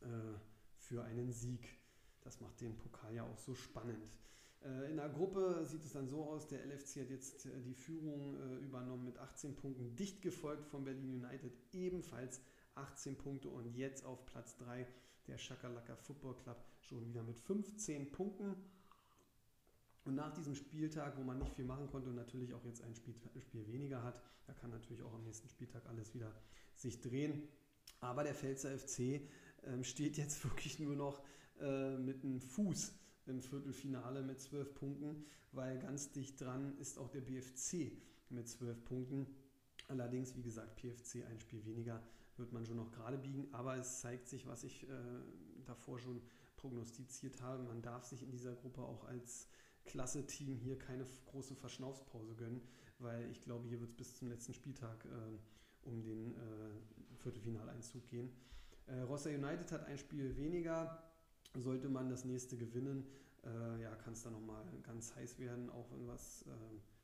äh, 0.00 0.06
für 0.76 1.04
einen 1.04 1.32
Sieg. 1.32 1.81
Das 2.22 2.40
macht 2.40 2.60
den 2.60 2.76
Pokal 2.76 3.14
ja 3.14 3.24
auch 3.24 3.38
so 3.38 3.54
spannend. 3.54 4.18
Äh, 4.64 4.90
in 4.90 4.96
der 4.96 5.08
Gruppe 5.08 5.64
sieht 5.64 5.84
es 5.84 5.92
dann 5.92 6.08
so 6.08 6.24
aus, 6.24 6.46
der 6.46 6.64
LFC 6.64 7.00
hat 7.00 7.10
jetzt 7.10 7.46
äh, 7.46 7.60
die 7.62 7.74
Führung 7.74 8.36
äh, 8.40 8.64
übernommen 8.64 9.04
mit 9.04 9.18
18 9.18 9.56
Punkten, 9.56 9.96
dicht 9.96 10.22
gefolgt 10.22 10.66
von 10.66 10.84
Berlin 10.84 11.24
United 11.24 11.52
ebenfalls 11.72 12.40
18 12.74 13.16
Punkte 13.16 13.48
und 13.48 13.66
jetzt 13.74 14.04
auf 14.04 14.24
Platz 14.26 14.56
3 14.58 14.86
der 15.26 15.38
Shakalaka 15.38 15.96
Football 15.96 16.36
Club 16.36 16.64
schon 16.80 17.06
wieder 17.06 17.22
mit 17.22 17.38
15 17.38 18.10
Punkten. 18.10 18.56
Und 20.04 20.16
nach 20.16 20.32
diesem 20.34 20.54
Spieltag, 20.54 21.16
wo 21.16 21.22
man 21.22 21.38
nicht 21.38 21.54
viel 21.54 21.64
machen 21.64 21.86
konnte 21.88 22.08
und 22.08 22.16
natürlich 22.16 22.52
auch 22.54 22.64
jetzt 22.64 22.82
ein 22.82 22.94
Spiel, 22.94 23.14
Spiel 23.40 23.66
weniger 23.68 24.02
hat, 24.02 24.20
da 24.46 24.52
kann 24.52 24.70
natürlich 24.70 25.02
auch 25.02 25.14
am 25.14 25.22
nächsten 25.22 25.48
Spieltag 25.48 25.86
alles 25.88 26.12
wieder 26.12 26.32
sich 26.74 27.00
drehen. 27.00 27.48
Aber 28.00 28.24
der 28.24 28.34
Pfälzer 28.34 28.76
FC 28.76 29.28
ähm, 29.64 29.84
steht 29.84 30.16
jetzt 30.16 30.42
wirklich 30.44 30.80
nur 30.80 30.96
noch 30.96 31.22
äh, 31.62 31.96
mit 31.98 32.24
einem 32.24 32.40
Fuß 32.40 32.92
im 33.26 33.40
Viertelfinale 33.40 34.22
mit 34.22 34.40
zwölf 34.40 34.74
Punkten, 34.74 35.24
weil 35.52 35.78
ganz 35.78 36.12
dicht 36.12 36.40
dran 36.40 36.76
ist 36.78 36.98
auch 36.98 37.08
der 37.08 37.20
BFC 37.20 37.92
mit 38.30 38.48
zwölf 38.48 38.84
Punkten. 38.84 39.26
Allerdings, 39.88 40.36
wie 40.36 40.42
gesagt, 40.42 40.76
PFC 40.76 41.24
ein 41.30 41.38
Spiel 41.38 41.64
weniger 41.64 42.02
wird 42.36 42.52
man 42.52 42.64
schon 42.64 42.76
noch 42.76 42.90
gerade 42.90 43.18
biegen, 43.18 43.52
aber 43.52 43.76
es 43.76 44.00
zeigt 44.00 44.26
sich, 44.26 44.46
was 44.46 44.64
ich 44.64 44.88
äh, 44.88 44.92
davor 45.64 45.98
schon 45.98 46.22
prognostiziert 46.56 47.40
habe. 47.42 47.62
Man 47.62 47.82
darf 47.82 48.04
sich 48.04 48.22
in 48.22 48.30
dieser 48.30 48.54
Gruppe 48.54 48.82
auch 48.82 49.04
als 49.04 49.48
Klasse-Team 49.84 50.56
hier 50.56 50.78
keine 50.78 51.04
große 51.26 51.54
Verschnaufspause 51.56 52.34
gönnen, 52.34 52.62
weil 52.98 53.30
ich 53.30 53.42
glaube, 53.42 53.68
hier 53.68 53.80
wird 53.80 53.90
es 53.90 53.96
bis 53.96 54.16
zum 54.16 54.28
letzten 54.28 54.54
Spieltag 54.54 55.04
äh, 55.04 55.88
um 55.88 56.02
den 56.02 56.34
äh, 56.34 57.16
Viertelfinaleinzug 57.16 58.06
gehen. 58.08 58.32
Äh, 58.86 59.00
Rossa 59.00 59.30
United 59.30 59.70
hat 59.72 59.84
ein 59.84 59.98
Spiel 59.98 60.36
weniger. 60.36 61.02
Sollte 61.54 61.88
man 61.88 62.08
das 62.08 62.24
nächste 62.24 62.56
gewinnen, 62.56 63.06
äh, 63.44 63.82
ja, 63.82 63.94
kann 63.96 64.14
es 64.14 64.22
dann 64.22 64.32
nochmal 64.32 64.64
ganz 64.82 65.14
heiß 65.14 65.38
werden, 65.38 65.68
auch 65.70 65.88
was 66.06 66.42
äh, 66.42 66.50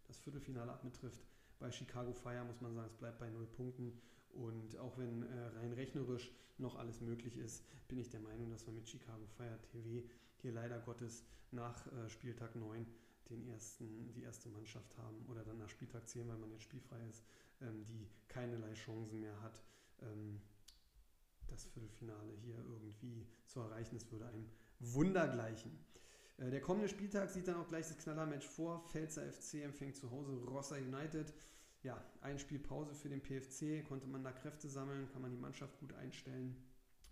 das 0.06 0.18
Viertelfinale 0.18 0.72
abbetrifft. 0.72 1.22
Bei 1.58 1.70
Chicago 1.70 2.12
Fire 2.12 2.44
muss 2.44 2.60
man 2.60 2.74
sagen, 2.74 2.88
es 2.88 2.96
bleibt 2.96 3.18
bei 3.18 3.28
null 3.28 3.46
Punkten. 3.46 4.00
Und 4.30 4.76
auch 4.78 4.96
wenn 4.98 5.22
äh, 5.22 5.46
rein 5.56 5.72
rechnerisch 5.72 6.30
noch 6.58 6.76
alles 6.76 7.00
möglich 7.00 7.36
ist, 7.36 7.64
bin 7.88 7.98
ich 7.98 8.10
der 8.10 8.20
Meinung, 8.20 8.50
dass 8.50 8.66
wir 8.66 8.72
mit 8.72 8.88
Chicago 8.88 9.26
Fire 9.36 9.58
TV 9.72 10.06
hier 10.36 10.52
leider 10.52 10.78
Gottes 10.80 11.24
nach 11.50 11.86
äh, 11.92 12.08
Spieltag 12.08 12.54
9 12.54 12.86
den 13.30 13.46
ersten, 13.48 14.12
die 14.14 14.22
erste 14.22 14.48
Mannschaft 14.48 14.96
haben 14.98 15.24
oder 15.28 15.44
dann 15.44 15.58
nach 15.58 15.68
Spieltag 15.68 16.08
10, 16.08 16.28
weil 16.28 16.38
man 16.38 16.50
jetzt 16.50 16.62
spielfrei 16.62 17.00
ist, 17.08 17.24
ähm, 17.60 17.84
die 17.84 18.08
keinerlei 18.28 18.72
Chancen 18.74 19.20
mehr 19.20 19.40
hat, 19.42 19.62
ähm, 20.02 20.40
das 21.48 21.64
Viertelfinale 21.64 22.32
hier 22.44 22.56
irgendwie 22.56 23.26
zu 23.46 23.60
erreichen. 23.60 23.96
Es 23.96 24.10
würde 24.10 24.26
einem 24.26 24.48
Wunder 24.80 25.28
gleichen. 25.28 25.78
Äh, 26.38 26.50
der 26.50 26.60
kommende 26.60 26.88
Spieltag 26.88 27.30
sieht 27.30 27.48
dann 27.48 27.56
auch 27.56 27.68
gleich 27.68 27.88
das 27.88 27.98
Knallermatch 27.98 28.46
vor. 28.46 28.84
Pfälzer 28.88 29.22
FC 29.30 29.64
empfängt 29.64 29.96
zu 29.96 30.10
Hause 30.10 30.32
Rossa 30.46 30.76
United. 30.76 31.32
Ja, 31.82 32.02
ein 32.20 32.38
Spiel 32.38 32.58
Pause 32.58 32.94
für 32.94 33.08
den 33.08 33.20
PFC. 33.20 33.86
Konnte 33.86 34.06
man 34.06 34.24
da 34.24 34.32
Kräfte 34.32 34.68
sammeln? 34.68 35.08
Kann 35.12 35.22
man 35.22 35.30
die 35.30 35.36
Mannschaft 35.36 35.78
gut 35.78 35.92
einstellen? 35.94 36.56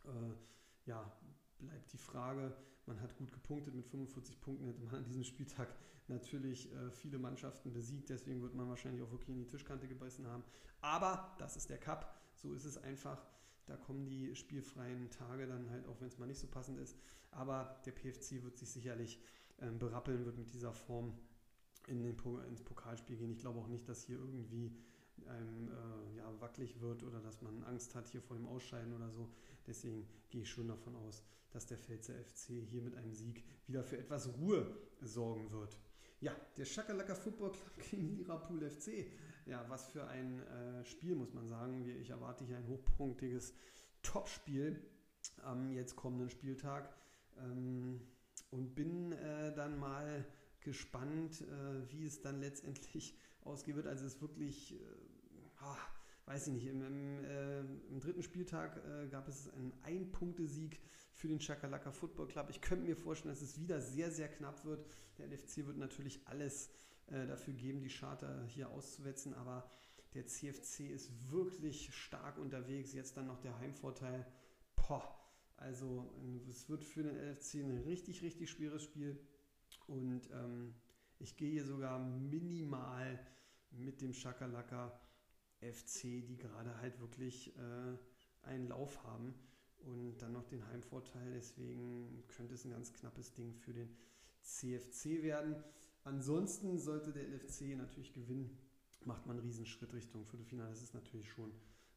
Äh, 0.05 0.89
ja, 0.89 1.13
bleibt 1.59 1.93
die 1.93 1.99
Frage. 1.99 2.57
Man 2.87 3.01
hat 3.01 3.17
gut 3.17 3.33
gepunktet. 3.33 3.75
Mit 3.75 3.87
45 3.87 4.41
Punkten 4.41 4.67
hätte 4.67 4.81
man 4.81 4.95
an 4.97 5.05
diesem 5.05 5.25
Spieltag 5.25 5.69
natürlich 6.09 6.73
äh, 6.73 6.91
viele 6.91 7.19
Mannschaften 7.19 7.73
besiegt. 7.73 8.11
Deswegen 8.11 8.43
wird 8.43 8.55
man 8.55 8.69
wahrscheinlich 8.69 9.03
auch 9.03 9.11
wirklich 9.11 9.31
in 9.31 9.39
die 9.39 9.47
Tischkante 9.47 9.89
gebeißen 9.89 10.27
haben. 10.27 10.45
Aber 10.81 11.35
das 11.39 11.57
ist 11.57 11.71
der 11.71 11.79
Cup. 11.79 12.21
So 12.35 12.53
ist 12.53 12.65
es 12.65 12.79
einfach. 12.79 13.25
Da 13.67 13.77
kommen 13.77 14.07
die 14.07 14.35
spielfreien 14.35 15.11
Tage 15.11 15.47
dann 15.47 15.71
halt, 15.71 15.87
auch 15.87 16.01
wenn 16.01 16.09
es 16.09 16.19
mal 16.19 16.27
nicht 16.27 16.39
so 16.39 16.47
passend 16.47 16.79
ist. 16.79 16.97
Aber 17.31 17.81
der 17.85 17.93
PFC 17.93 18.43
wird 18.43 18.57
sich 18.57 18.71
sicherlich 18.71 19.21
ähm, 19.61 19.79
berappeln, 19.79 20.25
wird 20.25 20.39
mit 20.39 20.53
dieser 20.53 20.73
Form 20.73 21.19
in 21.87 22.03
den, 22.03 22.17
ins 22.49 22.63
Pokalspiel 22.63 23.17
gehen. 23.17 23.31
Ich 23.31 23.39
glaube 23.39 23.61
auch 23.61 23.69
nicht, 23.69 23.89
dass 23.89 24.05
hier 24.05 24.19
irgendwie 24.19 24.73
einem 25.27 25.69
äh, 25.69 26.19
ja, 26.19 26.41
wackelig 26.41 26.81
wird 26.81 27.03
oder 27.03 27.21
dass 27.21 27.43
man 27.43 27.63
Angst 27.65 27.95
hat 27.95 28.09
hier 28.09 28.21
vor 28.21 28.37
dem 28.37 28.47
Ausscheiden 28.47 28.93
oder 28.95 29.11
so. 29.11 29.31
Deswegen 29.67 30.07
gehe 30.31 30.43
ich 30.43 30.51
schon 30.51 30.69
davon 30.69 30.95
aus, 30.97 31.25
dass 31.51 31.67
der 31.67 31.79
Pfälzer 31.79 32.15
FC 32.15 32.51
hier 32.69 32.83
mit 32.83 32.95
einem 32.95 33.15
Sieg 33.15 33.45
wieder 33.67 33.83
für 33.83 33.99
etwas 33.99 34.29
Ruhe 34.39 34.77
sorgen 35.01 35.51
wird. 35.51 35.79
Ja, 36.21 36.35
der 36.57 36.65
Schakalaka 36.65 37.15
Football 37.15 37.53
Club 37.53 37.71
gegen 37.91 38.17
Liverpool 38.17 38.69
FC. 38.69 39.07
Ja, 39.47 39.65
was 39.69 39.87
für 39.87 40.05
ein 40.09 40.43
äh, 40.43 40.85
Spiel, 40.85 41.15
muss 41.15 41.33
man 41.33 41.47
sagen. 41.47 41.89
Ich 42.01 42.11
erwarte 42.11 42.45
hier 42.45 42.57
ein 42.57 42.67
hochpunktiges 42.67 43.55
Topspiel 44.03 44.83
am 45.45 45.71
jetzt 45.71 45.95
kommenden 45.95 46.31
Spieltag 46.31 46.93
ähm, 47.39 48.01
und 48.51 48.75
bin 48.75 49.13
äh, 49.13 49.55
dann 49.55 49.79
mal 49.79 50.25
gespannt, 50.61 51.43
äh, 51.43 51.93
wie 51.93 52.07
es 52.07 52.21
dann 52.23 52.41
letztendlich 52.41 53.17
ausgehen 53.45 53.77
wird. 53.77 53.87
Also 53.87 54.05
es 54.05 54.15
ist 54.15 54.21
wirklich, 54.21 54.75
äh, 54.75 54.79
ah, 55.61 55.79
weiß 56.25 56.49
ich 56.49 56.55
nicht, 56.55 56.67
im, 56.67 56.83
im, 56.83 57.25
äh, 57.25 57.61
im 57.61 58.01
dritten 58.01 58.25
Spieltag 58.25 58.83
äh, 58.85 59.07
gab 59.07 59.29
es 59.29 59.49
einen 59.51 59.73
Ein-Punkte-Sieg 59.85 60.81
für 61.13 61.29
den 61.29 61.39
Chakalaka 61.39 61.93
Football 61.93 62.27
Club. 62.27 62.49
Ich 62.51 62.61
könnte 62.61 62.85
mir 62.85 62.97
vorstellen, 62.97 63.33
dass 63.33 63.43
es 63.43 63.61
wieder 63.61 63.81
sehr, 63.81 64.11
sehr 64.11 64.27
knapp 64.27 64.65
wird. 64.65 64.85
Der 65.19 65.29
LFC 65.29 65.67
wird 65.67 65.77
natürlich 65.77 66.27
alles 66.27 66.69
äh, 67.09 67.27
dafür 67.27 67.55
geben, 67.55 67.81
die 67.81 67.89
Charter 67.89 68.45
hier 68.47 68.71
auszuwetzen. 68.71 69.35
Aber 69.35 69.69
der 70.15 70.27
CFC 70.27 70.91
ist 70.91 71.31
wirklich 71.31 71.95
stark 71.95 72.39
unterwegs. 72.39 72.93
Jetzt 72.93 73.17
dann 73.17 73.27
noch 73.27 73.41
der 73.41 73.59
Heimvorteil. 73.59 74.27
Poh. 74.77 75.03
Also 75.57 76.13
es 76.51 76.69
wird 76.69 76.85
für 76.85 77.03
den 77.03 77.17
LFC 77.17 77.55
ein 77.55 77.83
richtig, 77.87 78.23
richtig 78.23 78.51
schweres 78.51 78.83
Spiel. 78.83 79.19
Und 79.87 80.31
ähm, 80.33 80.75
ich 81.19 81.37
gehe 81.37 81.51
hier 81.51 81.65
sogar 81.65 81.99
minimal 81.99 83.19
mit 83.71 84.01
dem 84.01 84.13
Schakalaka 84.13 85.01
FC, 85.61 86.25
die 86.27 86.37
gerade 86.37 86.79
halt 86.81 87.01
wirklich 87.01 87.57
äh, 87.57 87.97
einen 88.43 88.69
Lauf 88.69 89.03
haben 89.05 89.35
und 89.79 90.19
dann 90.19 90.33
noch 90.33 90.45
den 90.45 90.67
Heimvorteil. 90.69 91.33
Deswegen 91.33 92.25
könnte 92.29 92.55
es 92.55 92.65
ein 92.65 92.71
ganz 92.71 92.93
knappes 92.93 93.33
Ding 93.33 93.55
für 93.55 93.73
den 93.73 93.97
CFC 94.43 95.23
werden. 95.23 95.57
Ansonsten 96.07 96.79
sollte 96.79 97.13
der 97.13 97.25
LFC 97.25 97.77
natürlich 97.77 98.13
gewinnen, 98.13 98.57
macht 99.05 99.27
man 99.27 99.39
einen 99.39 99.45
Riesenschritt 99.45 99.93
Richtung 99.93 100.25
Viertelfinale. 100.25 100.71
Das 100.71 100.81
ist 100.81 100.95
natürlich 100.95 101.29
schon 101.29 101.51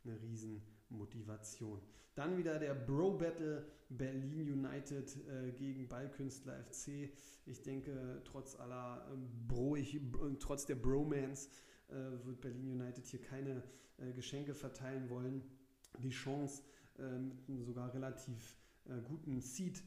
eine 0.04 0.20
Riesenmotivation. 0.20 1.80
Dann 2.16 2.36
wieder 2.36 2.58
der 2.58 2.74
Bro 2.74 3.20
Battle 3.20 3.68
Berlin 3.90 4.52
United 4.52 5.16
äh, 5.28 5.52
gegen 5.52 5.88
Ballkünstler 5.88 6.60
FC. 6.64 7.12
Ich 7.46 7.62
denke, 7.62 8.24
trotz 8.26 8.56
aller 8.56 9.08
äh, 9.14 9.16
Broig, 9.48 10.02
trotz 10.40 10.66
der 10.66 10.76
Bromance 10.76 11.50
äh, 11.90 11.94
wird 12.26 12.42
Berlin 12.42 12.82
United 12.82 13.06
hier 13.06 13.22
keine 13.22 13.62
äh, 13.98 14.12
Geschenke 14.14 14.56
verteilen 14.56 15.08
wollen. 15.12 15.44
Die 16.00 16.10
Chance, 16.10 16.64
äh, 16.98 17.20
mit 17.20 17.48
einem 17.48 17.64
sogar 17.64 17.94
relativ 17.94 18.58
äh, 18.86 19.00
guten 19.08 19.40
Seed, 19.40 19.84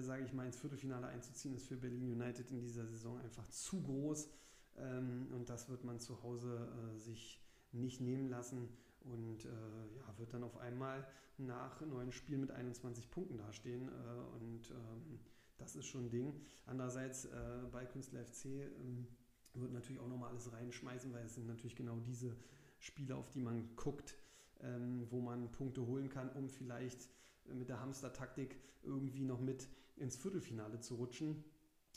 sage 0.00 0.24
ich 0.24 0.32
mal, 0.32 0.46
ins 0.46 0.58
Viertelfinale 0.58 1.06
einzuziehen, 1.06 1.54
ist 1.54 1.66
für 1.66 1.76
Berlin 1.76 2.12
United 2.12 2.50
in 2.50 2.60
dieser 2.60 2.86
Saison 2.86 3.18
einfach 3.20 3.46
zu 3.48 3.82
groß. 3.82 4.28
Ähm, 4.76 5.28
und 5.32 5.48
das 5.48 5.68
wird 5.68 5.84
man 5.84 6.00
zu 6.00 6.22
Hause 6.22 6.68
sich 6.96 7.42
nicht 7.72 8.00
nehmen 8.00 8.28
lassen 8.28 8.68
und 9.00 9.44
äh, 9.44 9.48
ja, 9.48 10.18
wird 10.18 10.34
dann 10.34 10.44
auf 10.44 10.56
einmal 10.58 11.06
nach 11.38 11.80
neun 11.80 12.12
Spielen 12.12 12.40
mit 12.40 12.50
21 12.50 13.10
Punkten 13.10 13.38
dastehen. 13.38 13.88
Äh, 13.88 14.42
und 14.42 14.70
ähm, 14.70 15.20
das 15.56 15.76
ist 15.76 15.86
schon 15.86 16.06
ein 16.06 16.10
Ding. 16.10 16.40
Andererseits 16.66 17.26
äh, 17.26 17.60
bei 17.70 17.84
Künstler 17.84 18.24
FC 18.24 18.46
ähm, 18.46 19.06
wird 19.54 19.72
natürlich 19.72 20.00
auch 20.00 20.08
nochmal 20.08 20.30
alles 20.30 20.52
reinschmeißen, 20.52 21.12
weil 21.12 21.24
es 21.24 21.34
sind 21.34 21.46
natürlich 21.46 21.76
genau 21.76 21.98
diese 22.00 22.36
Spiele, 22.78 23.16
auf 23.16 23.30
die 23.30 23.40
man 23.40 23.74
guckt, 23.76 24.16
ähm, 24.60 25.06
wo 25.10 25.20
man 25.20 25.50
Punkte 25.50 25.86
holen 25.86 26.08
kann, 26.08 26.30
um 26.30 26.48
vielleicht 26.48 27.08
mit 27.54 27.68
der 27.68 27.80
Hamster-Taktik 27.80 28.56
irgendwie 28.82 29.24
noch 29.24 29.40
mit 29.40 29.68
ins 29.96 30.16
Viertelfinale 30.16 30.80
zu 30.80 30.96
rutschen. 30.96 31.44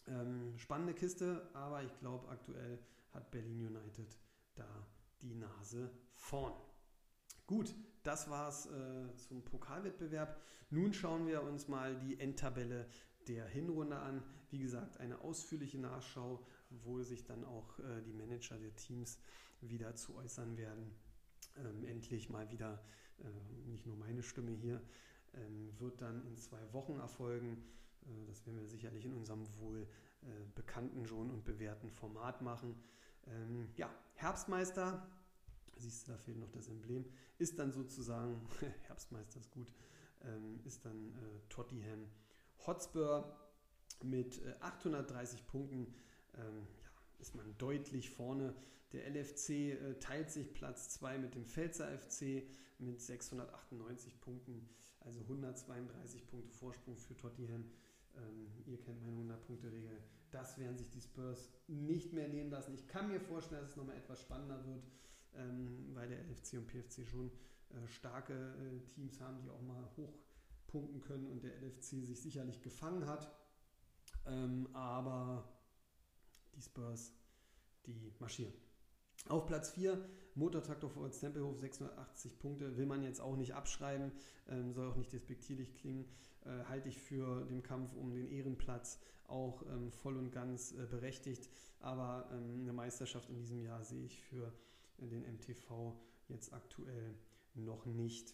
Ähm, 0.07 0.57
spannende 0.57 0.93
Kiste, 0.93 1.49
aber 1.53 1.83
ich 1.83 1.97
glaube, 1.99 2.27
aktuell 2.29 2.79
hat 3.11 3.29
Berlin 3.31 3.67
United 3.67 4.17
da 4.55 4.87
die 5.21 5.35
Nase 5.35 5.91
vorn. 6.13 6.53
Gut, 7.45 7.75
das 8.03 8.29
war's 8.29 8.65
äh, 8.67 9.15
zum 9.15 9.43
Pokalwettbewerb. 9.43 10.41
Nun 10.69 10.93
schauen 10.93 11.27
wir 11.27 11.43
uns 11.43 11.67
mal 11.67 11.99
die 11.99 12.19
Endtabelle 12.19 12.87
der 13.27 13.45
Hinrunde 13.45 13.97
an. 13.97 14.23
Wie 14.49 14.59
gesagt, 14.59 14.99
eine 14.99 15.21
ausführliche 15.21 15.77
Nachschau, 15.77 16.45
wo 16.69 17.01
sich 17.01 17.23
dann 17.23 17.43
auch 17.45 17.77
äh, 17.79 18.01
die 18.01 18.13
Manager 18.13 18.57
der 18.57 18.75
Teams 18.75 19.19
wieder 19.61 19.95
zu 19.95 20.15
äußern 20.15 20.57
werden. 20.57 20.95
Ähm, 21.57 21.83
endlich 21.83 22.29
mal 22.29 22.49
wieder, 22.51 22.83
äh, 23.19 23.69
nicht 23.69 23.85
nur 23.85 23.97
meine 23.97 24.23
Stimme 24.23 24.51
hier, 24.51 24.81
wird 25.77 26.01
dann 26.01 26.25
in 26.25 26.37
zwei 26.37 26.61
Wochen 26.73 26.99
erfolgen. 26.99 27.63
Äh, 28.03 28.25
das 28.27 28.45
werden 28.45 28.59
wir 28.59 28.67
sicherlich 28.67 29.05
in 29.05 29.13
unserem 29.13 29.45
wohl 29.59 29.87
äh, 30.21 30.25
bekannten 30.55 31.05
schon 31.05 31.29
und 31.29 31.43
bewährten 31.43 31.89
Format 31.89 32.41
machen. 32.41 32.75
Ähm, 33.27 33.69
ja, 33.75 33.89
Herbstmeister 34.15 35.07
siehst 35.77 36.07
du, 36.07 36.11
da 36.11 36.17
fehlt 36.17 36.37
noch 36.37 36.51
das 36.51 36.67
Emblem, 36.67 37.05
ist 37.37 37.57
dann 37.59 37.71
sozusagen, 37.71 38.41
Herbstmeister 38.87 39.39
ist 39.39 39.51
gut, 39.51 39.73
ähm, 40.23 40.59
ist 40.63 40.85
dann 40.85 41.09
äh, 41.09 41.49
Tottenham 41.49 42.07
Hotspur 42.65 43.35
mit 44.03 44.43
äh, 44.43 44.55
830 44.59 45.47
Punkten. 45.47 45.93
Ähm, 46.35 46.67
ja, 46.81 46.89
ist 47.19 47.35
man 47.35 47.57
deutlich 47.57 48.09
vorne. 48.09 48.55
Der 48.91 49.09
LFC 49.09 49.49
äh, 49.49 49.99
teilt 49.99 50.29
sich 50.31 50.53
Platz 50.53 50.89
2 50.89 51.17
mit 51.17 51.35
dem 51.35 51.45
Pfälzer 51.45 51.87
FC 51.97 52.43
mit 52.77 53.01
698 53.01 54.19
Punkten, 54.19 54.67
also 55.01 55.21
132 55.21 56.27
Punkte 56.27 56.51
Vorsprung 56.51 56.97
für 56.97 57.15
Tottenham. 57.15 57.65
Ähm, 58.15 58.47
ihr 58.65 58.79
kennt 58.79 59.01
meine 59.01 59.17
100-Punkte-Regel. 59.17 60.01
Das 60.31 60.57
werden 60.57 60.77
sich 60.77 60.89
die 60.89 61.01
Spurs 61.01 61.49
nicht 61.67 62.13
mehr 62.13 62.27
nehmen 62.27 62.49
lassen. 62.49 62.73
Ich 62.73 62.87
kann 62.87 63.09
mir 63.09 63.19
vorstellen, 63.19 63.61
dass 63.61 63.71
es 63.71 63.77
nochmal 63.77 63.97
etwas 63.97 64.21
spannender 64.21 64.65
wird 64.65 64.83
ähm, 65.35 65.89
weil 65.93 66.09
der 66.09 66.19
LFC 66.19 66.53
und 66.53 66.67
PFC 66.67 67.05
schon 67.07 67.31
äh, 67.69 67.87
starke 67.87 68.33
äh, 68.33 68.85
Teams 68.87 69.19
haben, 69.21 69.41
die 69.41 69.49
auch 69.49 69.61
mal 69.61 69.89
hochpunkten 69.97 71.01
können 71.01 71.27
und 71.27 71.43
der 71.43 71.55
LFC 71.61 72.05
sich 72.05 72.21
sicherlich 72.21 72.61
gefangen 72.61 73.05
hat. 73.07 73.31
Ähm, 74.25 74.67
aber 74.73 75.47
die 76.53 76.61
Spurs, 76.61 77.13
die 77.85 78.13
marschieren. 78.19 78.53
Auf 79.29 79.45
Platz 79.45 79.69
4, 79.71 80.03
Motortraktor 80.35 80.89
vor 80.89 81.09
Tempelhof, 81.11 81.59
680 81.59 82.39
Punkte, 82.39 82.77
will 82.77 82.85
man 82.85 83.03
jetzt 83.03 83.21
auch 83.21 83.35
nicht 83.35 83.53
abschreiben, 83.53 84.11
ähm, 84.49 84.73
soll 84.73 84.89
auch 84.89 84.95
nicht 84.95 85.13
despektierlich 85.13 85.75
klingen, 85.75 86.05
äh, 86.45 86.63
halte 86.67 86.89
ich 86.89 86.97
für 86.97 87.45
den 87.45 87.61
Kampf 87.61 87.93
um 87.93 88.13
den 88.13 88.29
Ehrenplatz 88.31 88.99
auch 89.27 89.63
ähm, 89.67 89.91
voll 89.91 90.17
und 90.17 90.31
ganz 90.31 90.73
äh, 90.73 90.85
berechtigt, 90.85 91.49
aber 91.79 92.29
ähm, 92.31 92.61
eine 92.61 92.73
Meisterschaft 92.73 93.29
in 93.29 93.37
diesem 93.37 93.61
Jahr 93.61 93.83
sehe 93.83 94.05
ich 94.05 94.19
für 94.19 94.51
den 94.97 95.21
MTV 95.21 95.93
jetzt 96.27 96.53
aktuell 96.53 97.15
noch 97.53 97.85
nicht. 97.85 98.33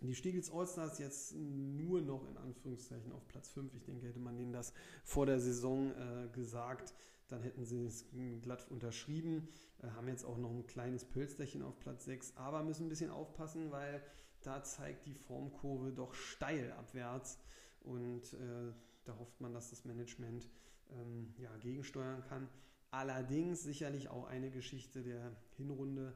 Die 0.00 0.14
Stiegels 0.14 0.52
Allstars 0.52 0.98
jetzt 0.98 1.34
nur 1.36 2.00
noch 2.00 2.28
in 2.28 2.36
Anführungszeichen 2.36 3.12
auf 3.12 3.26
Platz 3.28 3.50
5. 3.50 3.72
Ich 3.74 3.84
denke, 3.84 4.08
hätte 4.08 4.18
man 4.18 4.36
denen 4.36 4.52
das 4.52 4.72
vor 5.04 5.26
der 5.26 5.38
Saison 5.38 5.92
äh, 5.92 6.28
gesagt, 6.32 6.92
dann 7.32 7.42
hätten 7.42 7.64
sie 7.64 7.84
es 7.84 8.06
glatt 8.42 8.70
unterschrieben. 8.70 9.48
Äh, 9.82 9.88
haben 9.88 10.08
jetzt 10.08 10.24
auch 10.24 10.38
noch 10.38 10.50
ein 10.50 10.66
kleines 10.66 11.04
Pölsterchen 11.04 11.62
auf 11.62 11.78
Platz 11.80 12.04
6, 12.04 12.36
aber 12.36 12.62
müssen 12.62 12.86
ein 12.86 12.88
bisschen 12.88 13.10
aufpassen, 13.10 13.70
weil 13.70 14.02
da 14.42 14.62
zeigt 14.62 15.06
die 15.06 15.14
Formkurve 15.14 15.92
doch 15.92 16.14
steil 16.14 16.72
abwärts 16.72 17.38
und 17.80 18.34
äh, 18.34 18.72
da 19.04 19.18
hofft 19.18 19.40
man, 19.40 19.52
dass 19.52 19.70
das 19.70 19.84
Management 19.84 20.48
ähm, 20.90 21.34
ja, 21.38 21.56
gegensteuern 21.56 22.22
kann. 22.22 22.48
Allerdings 22.90 23.62
sicherlich 23.62 24.08
auch 24.08 24.26
eine 24.26 24.50
Geschichte 24.50 25.02
der 25.02 25.34
Hinrunde. 25.56 26.14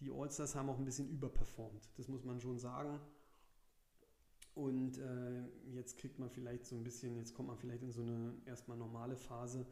Die 0.00 0.10
Allstars 0.10 0.54
haben 0.54 0.68
auch 0.68 0.78
ein 0.78 0.84
bisschen 0.84 1.08
überperformt, 1.08 1.88
das 1.96 2.08
muss 2.08 2.24
man 2.24 2.40
schon 2.40 2.58
sagen. 2.58 3.00
Und 4.54 4.98
äh, 4.98 5.44
jetzt 5.72 5.98
kriegt 5.98 6.18
man 6.18 6.28
vielleicht 6.28 6.66
so 6.66 6.76
ein 6.76 6.82
bisschen, 6.82 7.16
jetzt 7.16 7.32
kommt 7.32 7.48
man 7.48 7.56
vielleicht 7.56 7.82
in 7.82 7.92
so 7.92 8.02
eine 8.02 8.34
erstmal 8.44 8.76
normale 8.76 9.16
Phase, 9.16 9.64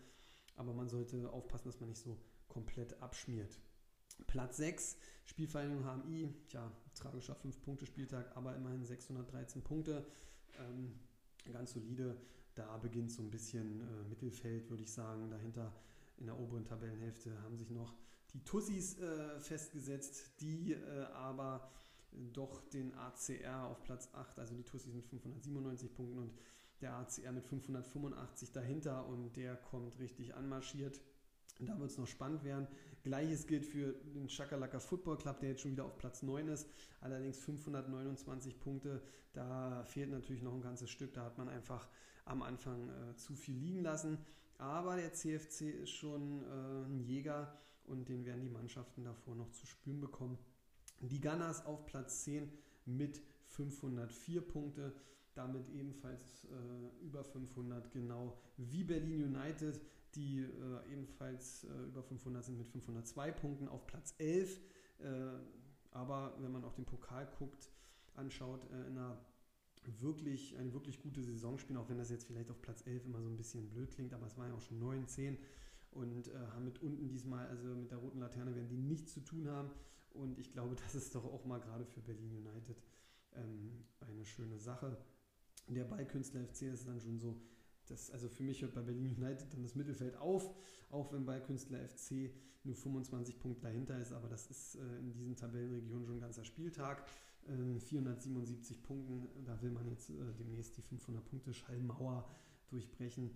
aber 0.57 0.73
man 0.73 0.89
sollte 0.89 1.31
aufpassen, 1.31 1.69
dass 1.69 1.81
man 1.81 1.91
nicht 1.91 2.01
so 2.01 2.19
komplett 2.49 3.01
abschmiert. 3.03 3.59
Platz 4.27 4.57
6, 4.57 4.97
Spielvereinigung 5.25 5.85
HMI, 5.85 6.33
tja, 6.49 6.73
tragischer 6.95 7.37
5-Punkte-Spieltag, 7.37 8.37
aber 8.37 8.55
immerhin 8.57 8.85
613 8.85 9.63
Punkte, 9.63 10.07
ähm, 10.59 10.99
ganz 11.53 11.73
solide. 11.73 12.17
Da 12.55 12.77
beginnt 12.79 13.13
so 13.13 13.23
ein 13.23 13.31
bisschen 13.31 13.83
äh, 13.83 14.09
Mittelfeld, 14.09 14.71
würde 14.71 14.83
ich 14.83 14.91
sagen. 14.91 15.31
Dahinter 15.31 15.73
in 16.17 16.27
der 16.27 16.39
oberen 16.39 16.65
Tabellenhälfte 16.65 17.43
haben 17.43 17.59
sich 17.59 17.71
noch 17.71 17.95
die 18.33 18.43
Tussis 18.45 18.99
äh, 18.99 19.39
festgesetzt, 19.41 20.41
die 20.41 20.73
äh, 20.73 21.05
aber 21.13 21.71
doch 22.33 22.63
den 22.71 22.95
ACR 22.95 23.67
auf 23.67 23.83
Platz 23.83 24.09
8, 24.13 24.39
also 24.39 24.55
die 24.55 24.63
Tussis 24.63 24.95
mit 24.95 25.07
597 25.07 25.93
Punkten 25.93 26.19
und 26.19 26.33
der 26.81 26.95
ACR 26.95 27.33
mit 27.33 27.45
585 27.45 28.53
dahinter 28.53 29.07
und 29.07 29.37
der 29.37 29.57
kommt 29.57 29.99
richtig 29.99 30.35
anmarschiert. 30.35 31.01
Da 31.61 31.79
wird 31.79 31.91
es 31.91 31.99
noch 31.99 32.07
spannend 32.07 32.45
werden. 32.45 32.67
Gleiches 33.03 33.47
gilt 33.47 33.65
für 33.65 33.95
den 34.15 34.29
Chakalaka 34.29 34.79
Football 34.79 35.17
Club, 35.17 35.41
der 35.41 35.51
jetzt 35.51 35.63
schon 35.63 35.73
wieder 35.73 35.87
auf 35.87 35.97
Platz 35.97 36.23
9 36.23 36.49
ist. 36.49 36.69
Allerdings 37.01 37.39
529 37.39 38.61
Punkte. 38.61 39.03
Da 39.33 39.85
fehlt 39.85 40.11
natürlich 40.11 40.43
noch 40.43 40.53
ein 40.53 40.61
ganzes 40.61 40.91
Stück. 40.91 41.15
Da 41.15 41.25
hat 41.25 41.39
man 41.39 41.49
einfach 41.49 41.89
am 42.27 42.43
Anfang 42.43 42.91
äh, 42.91 43.17
zu 43.17 43.35
viel 43.35 43.57
liegen 43.57 43.83
lassen. 43.83 44.19
Aber 44.59 44.97
der 44.97 45.13
CFC 45.13 45.63
ist 45.83 45.91
schon 45.91 46.43
äh, 46.43 46.87
ein 46.87 47.01
Jäger 47.01 47.57
und 47.85 48.09
den 48.09 48.25
werden 48.25 48.43
die 48.43 48.49
Mannschaften 48.49 49.05
davor 49.05 49.35
noch 49.35 49.51
zu 49.53 49.67
spüren 49.67 50.01
bekommen. 50.01 50.39
Die 51.01 51.21
Gunners 51.21 51.65
auf 51.65 51.87
Platz 51.87 52.25
10 52.25 52.51
mit 52.87 53.23
504 53.49 54.41
Punkte 54.41 54.95
damit 55.37 55.69
ebenfalls 55.71 56.45
äh, 56.45 57.05
über 57.05 57.25
500, 57.25 57.91
genau 57.93 58.37
wie 58.57 58.85
Berlin 58.85 59.35
United, 59.35 59.81
die 60.15 60.41
äh, 60.41 60.93
ebenfalls 60.93 61.65
äh, 61.65 61.85
über 61.89 62.03
500 62.03 62.45
sind 62.45 62.59
mit 62.59 62.69
502 62.69 63.31
Punkten 63.33 63.69
auf 63.69 63.87
Platz 63.87 64.15
11. 64.19 64.61
Äh, 64.99 65.05
aber 65.91 66.35
wenn 66.41 66.53
man 66.53 66.65
auch 66.65 66.75
den 66.75 66.85
Pokal 66.85 67.29
guckt, 67.39 67.71
anschaut, 68.15 68.65
äh, 68.73 68.87
in 68.87 68.99
einer 68.99 69.19
wirklich, 70.01 70.57
eine 70.59 70.73
wirklich 70.73 71.01
gute 71.03 71.23
Saison 71.23 71.59
spielen, 71.59 71.79
auch 71.79 71.89
wenn 71.89 71.99
das 71.99 72.11
jetzt 72.11 72.27
vielleicht 72.27 72.51
auf 72.51 72.61
Platz 72.61 72.87
11 72.87 73.05
immer 73.05 73.23
so 73.23 73.29
ein 73.29 73.37
bisschen 73.37 73.69
blöd 73.69 73.91
klingt, 73.91 74.13
aber 74.15 74.27
es 74.27 74.37
waren 74.37 74.49
ja 74.49 74.55
auch 74.55 74.61
schon 74.61 74.79
9, 74.79 75.07
10 75.07 75.39
und 75.93 76.29
äh, 76.29 76.33
haben 76.53 76.65
mit 76.65 76.83
unten 76.83 77.09
diesmal, 77.09 77.47
also 77.47 77.69
mit 77.69 77.91
der 77.91 77.99
roten 77.99 78.19
Laterne 78.21 78.55
werden 78.55 78.69
die 78.69 78.77
nichts 78.77 79.15
zu 79.15 79.21
tun 79.21 79.49
haben. 79.49 79.71
Und 80.11 80.39
ich 80.39 80.53
glaube, 80.53 80.75
das 80.83 80.95
ist 80.95 81.15
doch 81.15 81.25
auch 81.25 81.45
mal 81.45 81.61
gerade 81.61 81.85
für 81.87 82.01
Berlin 82.01 82.37
United 82.37 82.83
ähm, 83.35 83.85
eine 84.01 84.25
schöne 84.25 84.59
Sache. 84.59 84.97
Der 85.69 85.85
Ballkünstler 85.85 86.45
FC 86.45 86.63
ist 86.63 86.87
dann 86.87 87.01
schon 87.01 87.19
so, 87.19 87.41
das, 87.87 88.11
also 88.11 88.29
für 88.29 88.43
mich 88.43 88.63
hört 88.63 88.75
bei 88.75 88.83
Berlin 88.83 89.15
United 89.17 89.53
dann 89.53 89.63
das 89.63 89.75
Mittelfeld 89.75 90.17
auf, 90.17 90.55
auch 90.91 91.13
wenn 91.13 91.25
Ballkünstler 91.25 91.79
FC 91.89 92.31
nur 92.65 92.75
25 92.75 93.39
Punkte 93.39 93.63
dahinter 93.63 93.99
ist, 94.01 94.13
aber 94.13 94.29
das 94.29 94.51
ist 94.51 94.77
äh, 94.77 94.99
in 94.99 95.13
diesen 95.13 95.37
Tabellenregionen 95.37 96.05
schon 96.05 96.17
ein 96.17 96.21
ganzer 96.21 96.45
Spieltag. 96.45 97.07
Äh, 97.47 97.79
477 97.79 98.83
Punkten, 98.83 99.29
da 99.45 99.63
will 99.63 99.71
man 99.71 99.89
jetzt 99.89 100.11
äh, 100.11 100.15
demnächst 100.39 100.77
die 100.77 100.83
500 100.83 101.25
Punkte 101.25 101.55
Schallmauer 101.55 102.29
durchbrechen. 102.69 103.31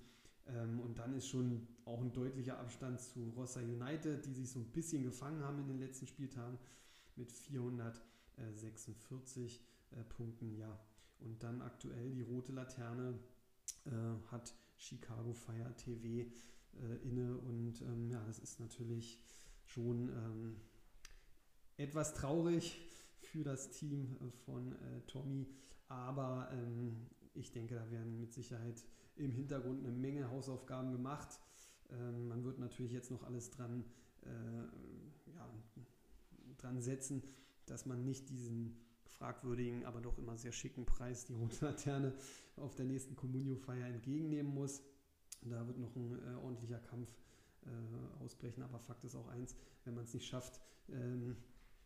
Ähm, 0.48 0.80
und 0.80 0.98
dann 0.98 1.14
ist 1.14 1.28
schon 1.28 1.68
auch 1.84 2.00
ein 2.00 2.12
deutlicher 2.12 2.58
Abstand 2.58 3.00
zu 3.00 3.32
Rossa 3.36 3.60
United, 3.60 4.26
die 4.26 4.34
sich 4.34 4.50
so 4.50 4.58
ein 4.58 4.72
bisschen 4.72 5.04
gefangen 5.04 5.44
haben 5.44 5.60
in 5.60 5.68
den 5.68 5.78
letzten 5.78 6.08
Spieltagen 6.08 6.58
mit 7.14 7.30
446 7.30 9.60
äh, 9.92 10.02
Punkten. 10.04 10.56
Ja, 10.56 10.76
und 11.20 11.42
dann 11.42 11.62
aktuell 11.62 12.10
die 12.10 12.22
rote 12.22 12.52
Laterne 12.52 13.18
äh, 13.86 14.30
hat 14.30 14.54
Chicago 14.76 15.32
Fire 15.32 15.74
TV 15.76 16.30
äh, 16.78 16.96
inne 17.02 17.36
und 17.36 17.80
ähm, 17.82 18.10
ja, 18.10 18.22
das 18.26 18.38
ist 18.38 18.60
natürlich 18.60 19.18
schon 19.64 20.08
ähm, 20.08 20.56
etwas 21.76 22.14
traurig 22.14 22.80
für 23.20 23.44
das 23.44 23.70
Team 23.70 24.16
äh, 24.20 24.30
von 24.44 24.72
äh, 24.72 25.00
Tommy, 25.06 25.46
aber 25.88 26.48
ähm, 26.52 27.06
ich 27.34 27.52
denke, 27.52 27.74
da 27.74 27.90
werden 27.90 28.20
mit 28.20 28.32
Sicherheit 28.32 28.84
im 29.16 29.32
Hintergrund 29.32 29.80
eine 29.80 29.92
Menge 29.92 30.30
Hausaufgaben 30.30 30.92
gemacht. 30.92 31.38
Ähm, 31.90 32.28
man 32.28 32.44
wird 32.44 32.58
natürlich 32.58 32.92
jetzt 32.92 33.10
noch 33.10 33.22
alles 33.22 33.50
dran, 33.50 33.84
äh, 34.22 35.32
ja, 35.34 35.50
dran 36.58 36.80
setzen, 36.80 37.22
dass 37.66 37.86
man 37.86 38.04
nicht 38.04 38.28
diesen 38.30 38.76
fragwürdigen, 39.10 39.84
aber 39.84 40.00
doch 40.00 40.18
immer 40.18 40.36
sehr 40.36 40.52
schicken 40.52 40.86
Preis, 40.86 41.26
die 41.26 41.34
Rote 41.34 41.64
Laterne, 41.64 42.14
auf 42.56 42.74
der 42.74 42.86
nächsten 42.86 43.16
Communio-Feier 43.16 43.86
entgegennehmen 43.86 44.52
muss. 44.52 44.82
Da 45.42 45.66
wird 45.66 45.78
noch 45.78 45.94
ein 45.96 46.12
äh, 46.12 46.34
ordentlicher 46.36 46.78
Kampf 46.78 47.14
äh, 47.64 48.22
ausbrechen, 48.22 48.62
aber 48.62 48.78
Fakt 48.78 49.04
ist 49.04 49.14
auch 49.14 49.28
eins, 49.28 49.54
wenn 49.84 49.94
man 49.94 50.04
es 50.04 50.14
nicht 50.14 50.26
schafft, 50.26 50.60
ähm, 50.88 51.36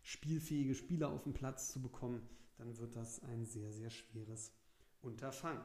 spielfähige 0.02 0.74
Spieler 0.74 1.08
auf 1.08 1.22
den 1.22 1.32
Platz 1.32 1.72
zu 1.72 1.80
bekommen, 1.80 2.22
dann 2.58 2.76
wird 2.78 2.94
das 2.96 3.22
ein 3.22 3.46
sehr, 3.46 3.72
sehr 3.72 3.90
schweres 3.90 4.52
Unterfangen. 5.00 5.62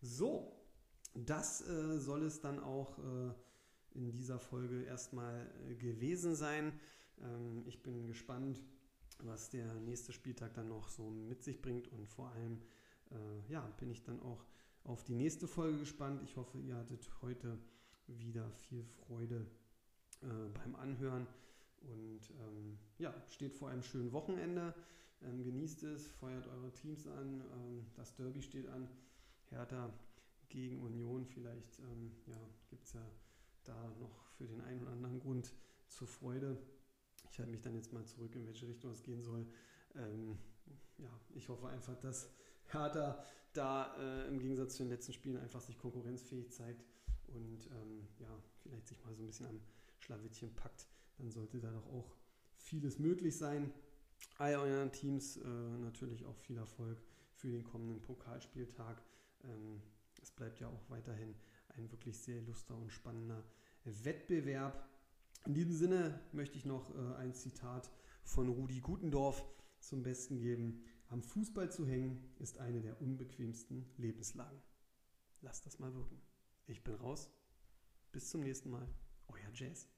So, 0.00 0.52
das 1.14 1.66
äh, 1.66 1.98
soll 1.98 2.24
es 2.24 2.40
dann 2.40 2.60
auch 2.60 2.98
äh, 2.98 3.32
in 3.94 4.10
dieser 4.12 4.38
Folge 4.38 4.82
erstmal 4.84 5.50
äh, 5.68 5.74
gewesen 5.74 6.34
sein. 6.34 6.72
Ähm, 7.20 7.64
ich 7.66 7.82
bin 7.82 8.06
gespannt, 8.06 8.62
was 9.24 9.50
der 9.50 9.74
nächste 9.74 10.12
Spieltag 10.12 10.54
dann 10.54 10.68
noch 10.68 10.88
so 10.88 11.10
mit 11.10 11.42
sich 11.42 11.60
bringt 11.60 11.88
und 11.88 12.08
vor 12.08 12.30
allem 12.30 12.60
äh, 13.10 13.52
ja, 13.52 13.60
bin 13.78 13.90
ich 13.90 14.02
dann 14.02 14.20
auch 14.20 14.44
auf 14.84 15.04
die 15.04 15.14
nächste 15.14 15.46
Folge 15.46 15.78
gespannt. 15.78 16.22
Ich 16.24 16.36
hoffe, 16.36 16.58
ihr 16.58 16.76
hattet 16.76 17.10
heute 17.22 17.58
wieder 18.06 18.50
viel 18.52 18.84
Freude 18.84 19.46
äh, 20.22 20.48
beim 20.54 20.74
Anhören 20.76 21.26
und 21.80 22.20
ähm, 22.30 22.78
ja, 22.98 23.14
steht 23.28 23.54
vor 23.54 23.70
einem 23.70 23.82
schönen 23.82 24.12
Wochenende. 24.12 24.74
Ähm, 25.22 25.44
genießt 25.44 25.84
es, 25.84 26.08
feuert 26.08 26.46
eure 26.48 26.72
Teams 26.72 27.06
an. 27.06 27.40
Ähm, 27.52 27.86
das 27.94 28.14
Derby 28.14 28.42
steht 28.42 28.68
an. 28.68 28.88
Hertha 29.50 29.92
gegen 30.48 30.80
Union. 30.80 31.26
Vielleicht 31.26 31.78
ähm, 31.78 32.12
ja, 32.26 32.38
gibt 32.68 32.84
es 32.84 32.92
ja 32.94 33.06
da 33.64 33.94
noch 34.00 34.26
für 34.36 34.46
den 34.46 34.60
einen 34.62 34.82
oder 34.82 34.92
anderen 34.92 35.20
Grund 35.20 35.52
zur 35.88 36.08
Freude. 36.08 36.58
Ich 37.32 37.38
halte 37.38 37.50
mich 37.50 37.62
dann 37.62 37.74
jetzt 37.74 37.94
mal 37.94 38.04
zurück, 38.04 38.34
in 38.36 38.46
welche 38.46 38.68
Richtung 38.68 38.92
es 38.92 39.02
gehen 39.02 39.22
soll. 39.22 39.46
Ähm, 39.94 40.38
ja, 40.98 41.10
ich 41.34 41.48
hoffe 41.48 41.66
einfach, 41.66 41.98
dass 41.98 42.30
Hertha 42.66 43.24
da 43.54 43.96
äh, 43.96 44.28
im 44.28 44.38
Gegensatz 44.38 44.76
zu 44.76 44.82
den 44.82 44.90
letzten 44.90 45.14
Spielen 45.14 45.38
einfach 45.38 45.62
sich 45.62 45.78
konkurrenzfähig 45.78 46.52
zeigt 46.52 46.84
und 47.28 47.66
ähm, 47.68 48.06
ja, 48.18 48.28
vielleicht 48.62 48.86
sich 48.86 49.02
mal 49.02 49.14
so 49.14 49.22
ein 49.22 49.26
bisschen 49.26 49.46
am 49.46 49.60
Schlawittchen 49.98 50.54
packt. 50.54 50.86
Dann 51.16 51.30
sollte 51.30 51.58
da 51.58 51.70
doch 51.70 51.86
auch 51.86 52.14
vieles 52.54 52.98
möglich 52.98 53.38
sein. 53.38 53.72
All 54.36 54.54
euren 54.56 54.92
Teams 54.92 55.38
äh, 55.38 55.48
natürlich 55.48 56.26
auch 56.26 56.36
viel 56.36 56.58
Erfolg 56.58 57.02
für 57.32 57.50
den 57.50 57.64
kommenden 57.64 58.02
Pokalspieltag. 58.02 59.02
Ähm, 59.44 59.80
es 60.22 60.30
bleibt 60.30 60.60
ja 60.60 60.68
auch 60.68 60.90
weiterhin 60.90 61.34
ein 61.70 61.90
wirklich 61.90 62.18
sehr 62.18 62.36
illustrer 62.36 62.76
und 62.76 62.92
spannender 62.92 63.42
Wettbewerb. 63.84 64.86
In 65.46 65.54
diesem 65.54 65.72
Sinne 65.72 66.20
möchte 66.32 66.56
ich 66.56 66.64
noch 66.64 66.94
äh, 66.94 67.16
ein 67.16 67.34
Zitat 67.34 67.90
von 68.22 68.48
Rudi 68.48 68.80
Gutendorf 68.80 69.44
zum 69.80 70.02
Besten 70.02 70.38
geben. 70.38 70.84
Am 71.08 71.22
Fußball 71.22 71.70
zu 71.70 71.84
hängen 71.86 72.22
ist 72.38 72.58
eine 72.58 72.80
der 72.80 73.00
unbequemsten 73.02 73.86
Lebenslagen. 73.96 74.62
Lasst 75.40 75.66
das 75.66 75.80
mal 75.80 75.92
wirken. 75.94 76.22
Ich 76.66 76.84
bin 76.84 76.94
raus. 76.94 77.28
Bis 78.12 78.30
zum 78.30 78.42
nächsten 78.42 78.70
Mal. 78.70 78.86
Euer 79.28 79.50
Jazz. 79.52 79.88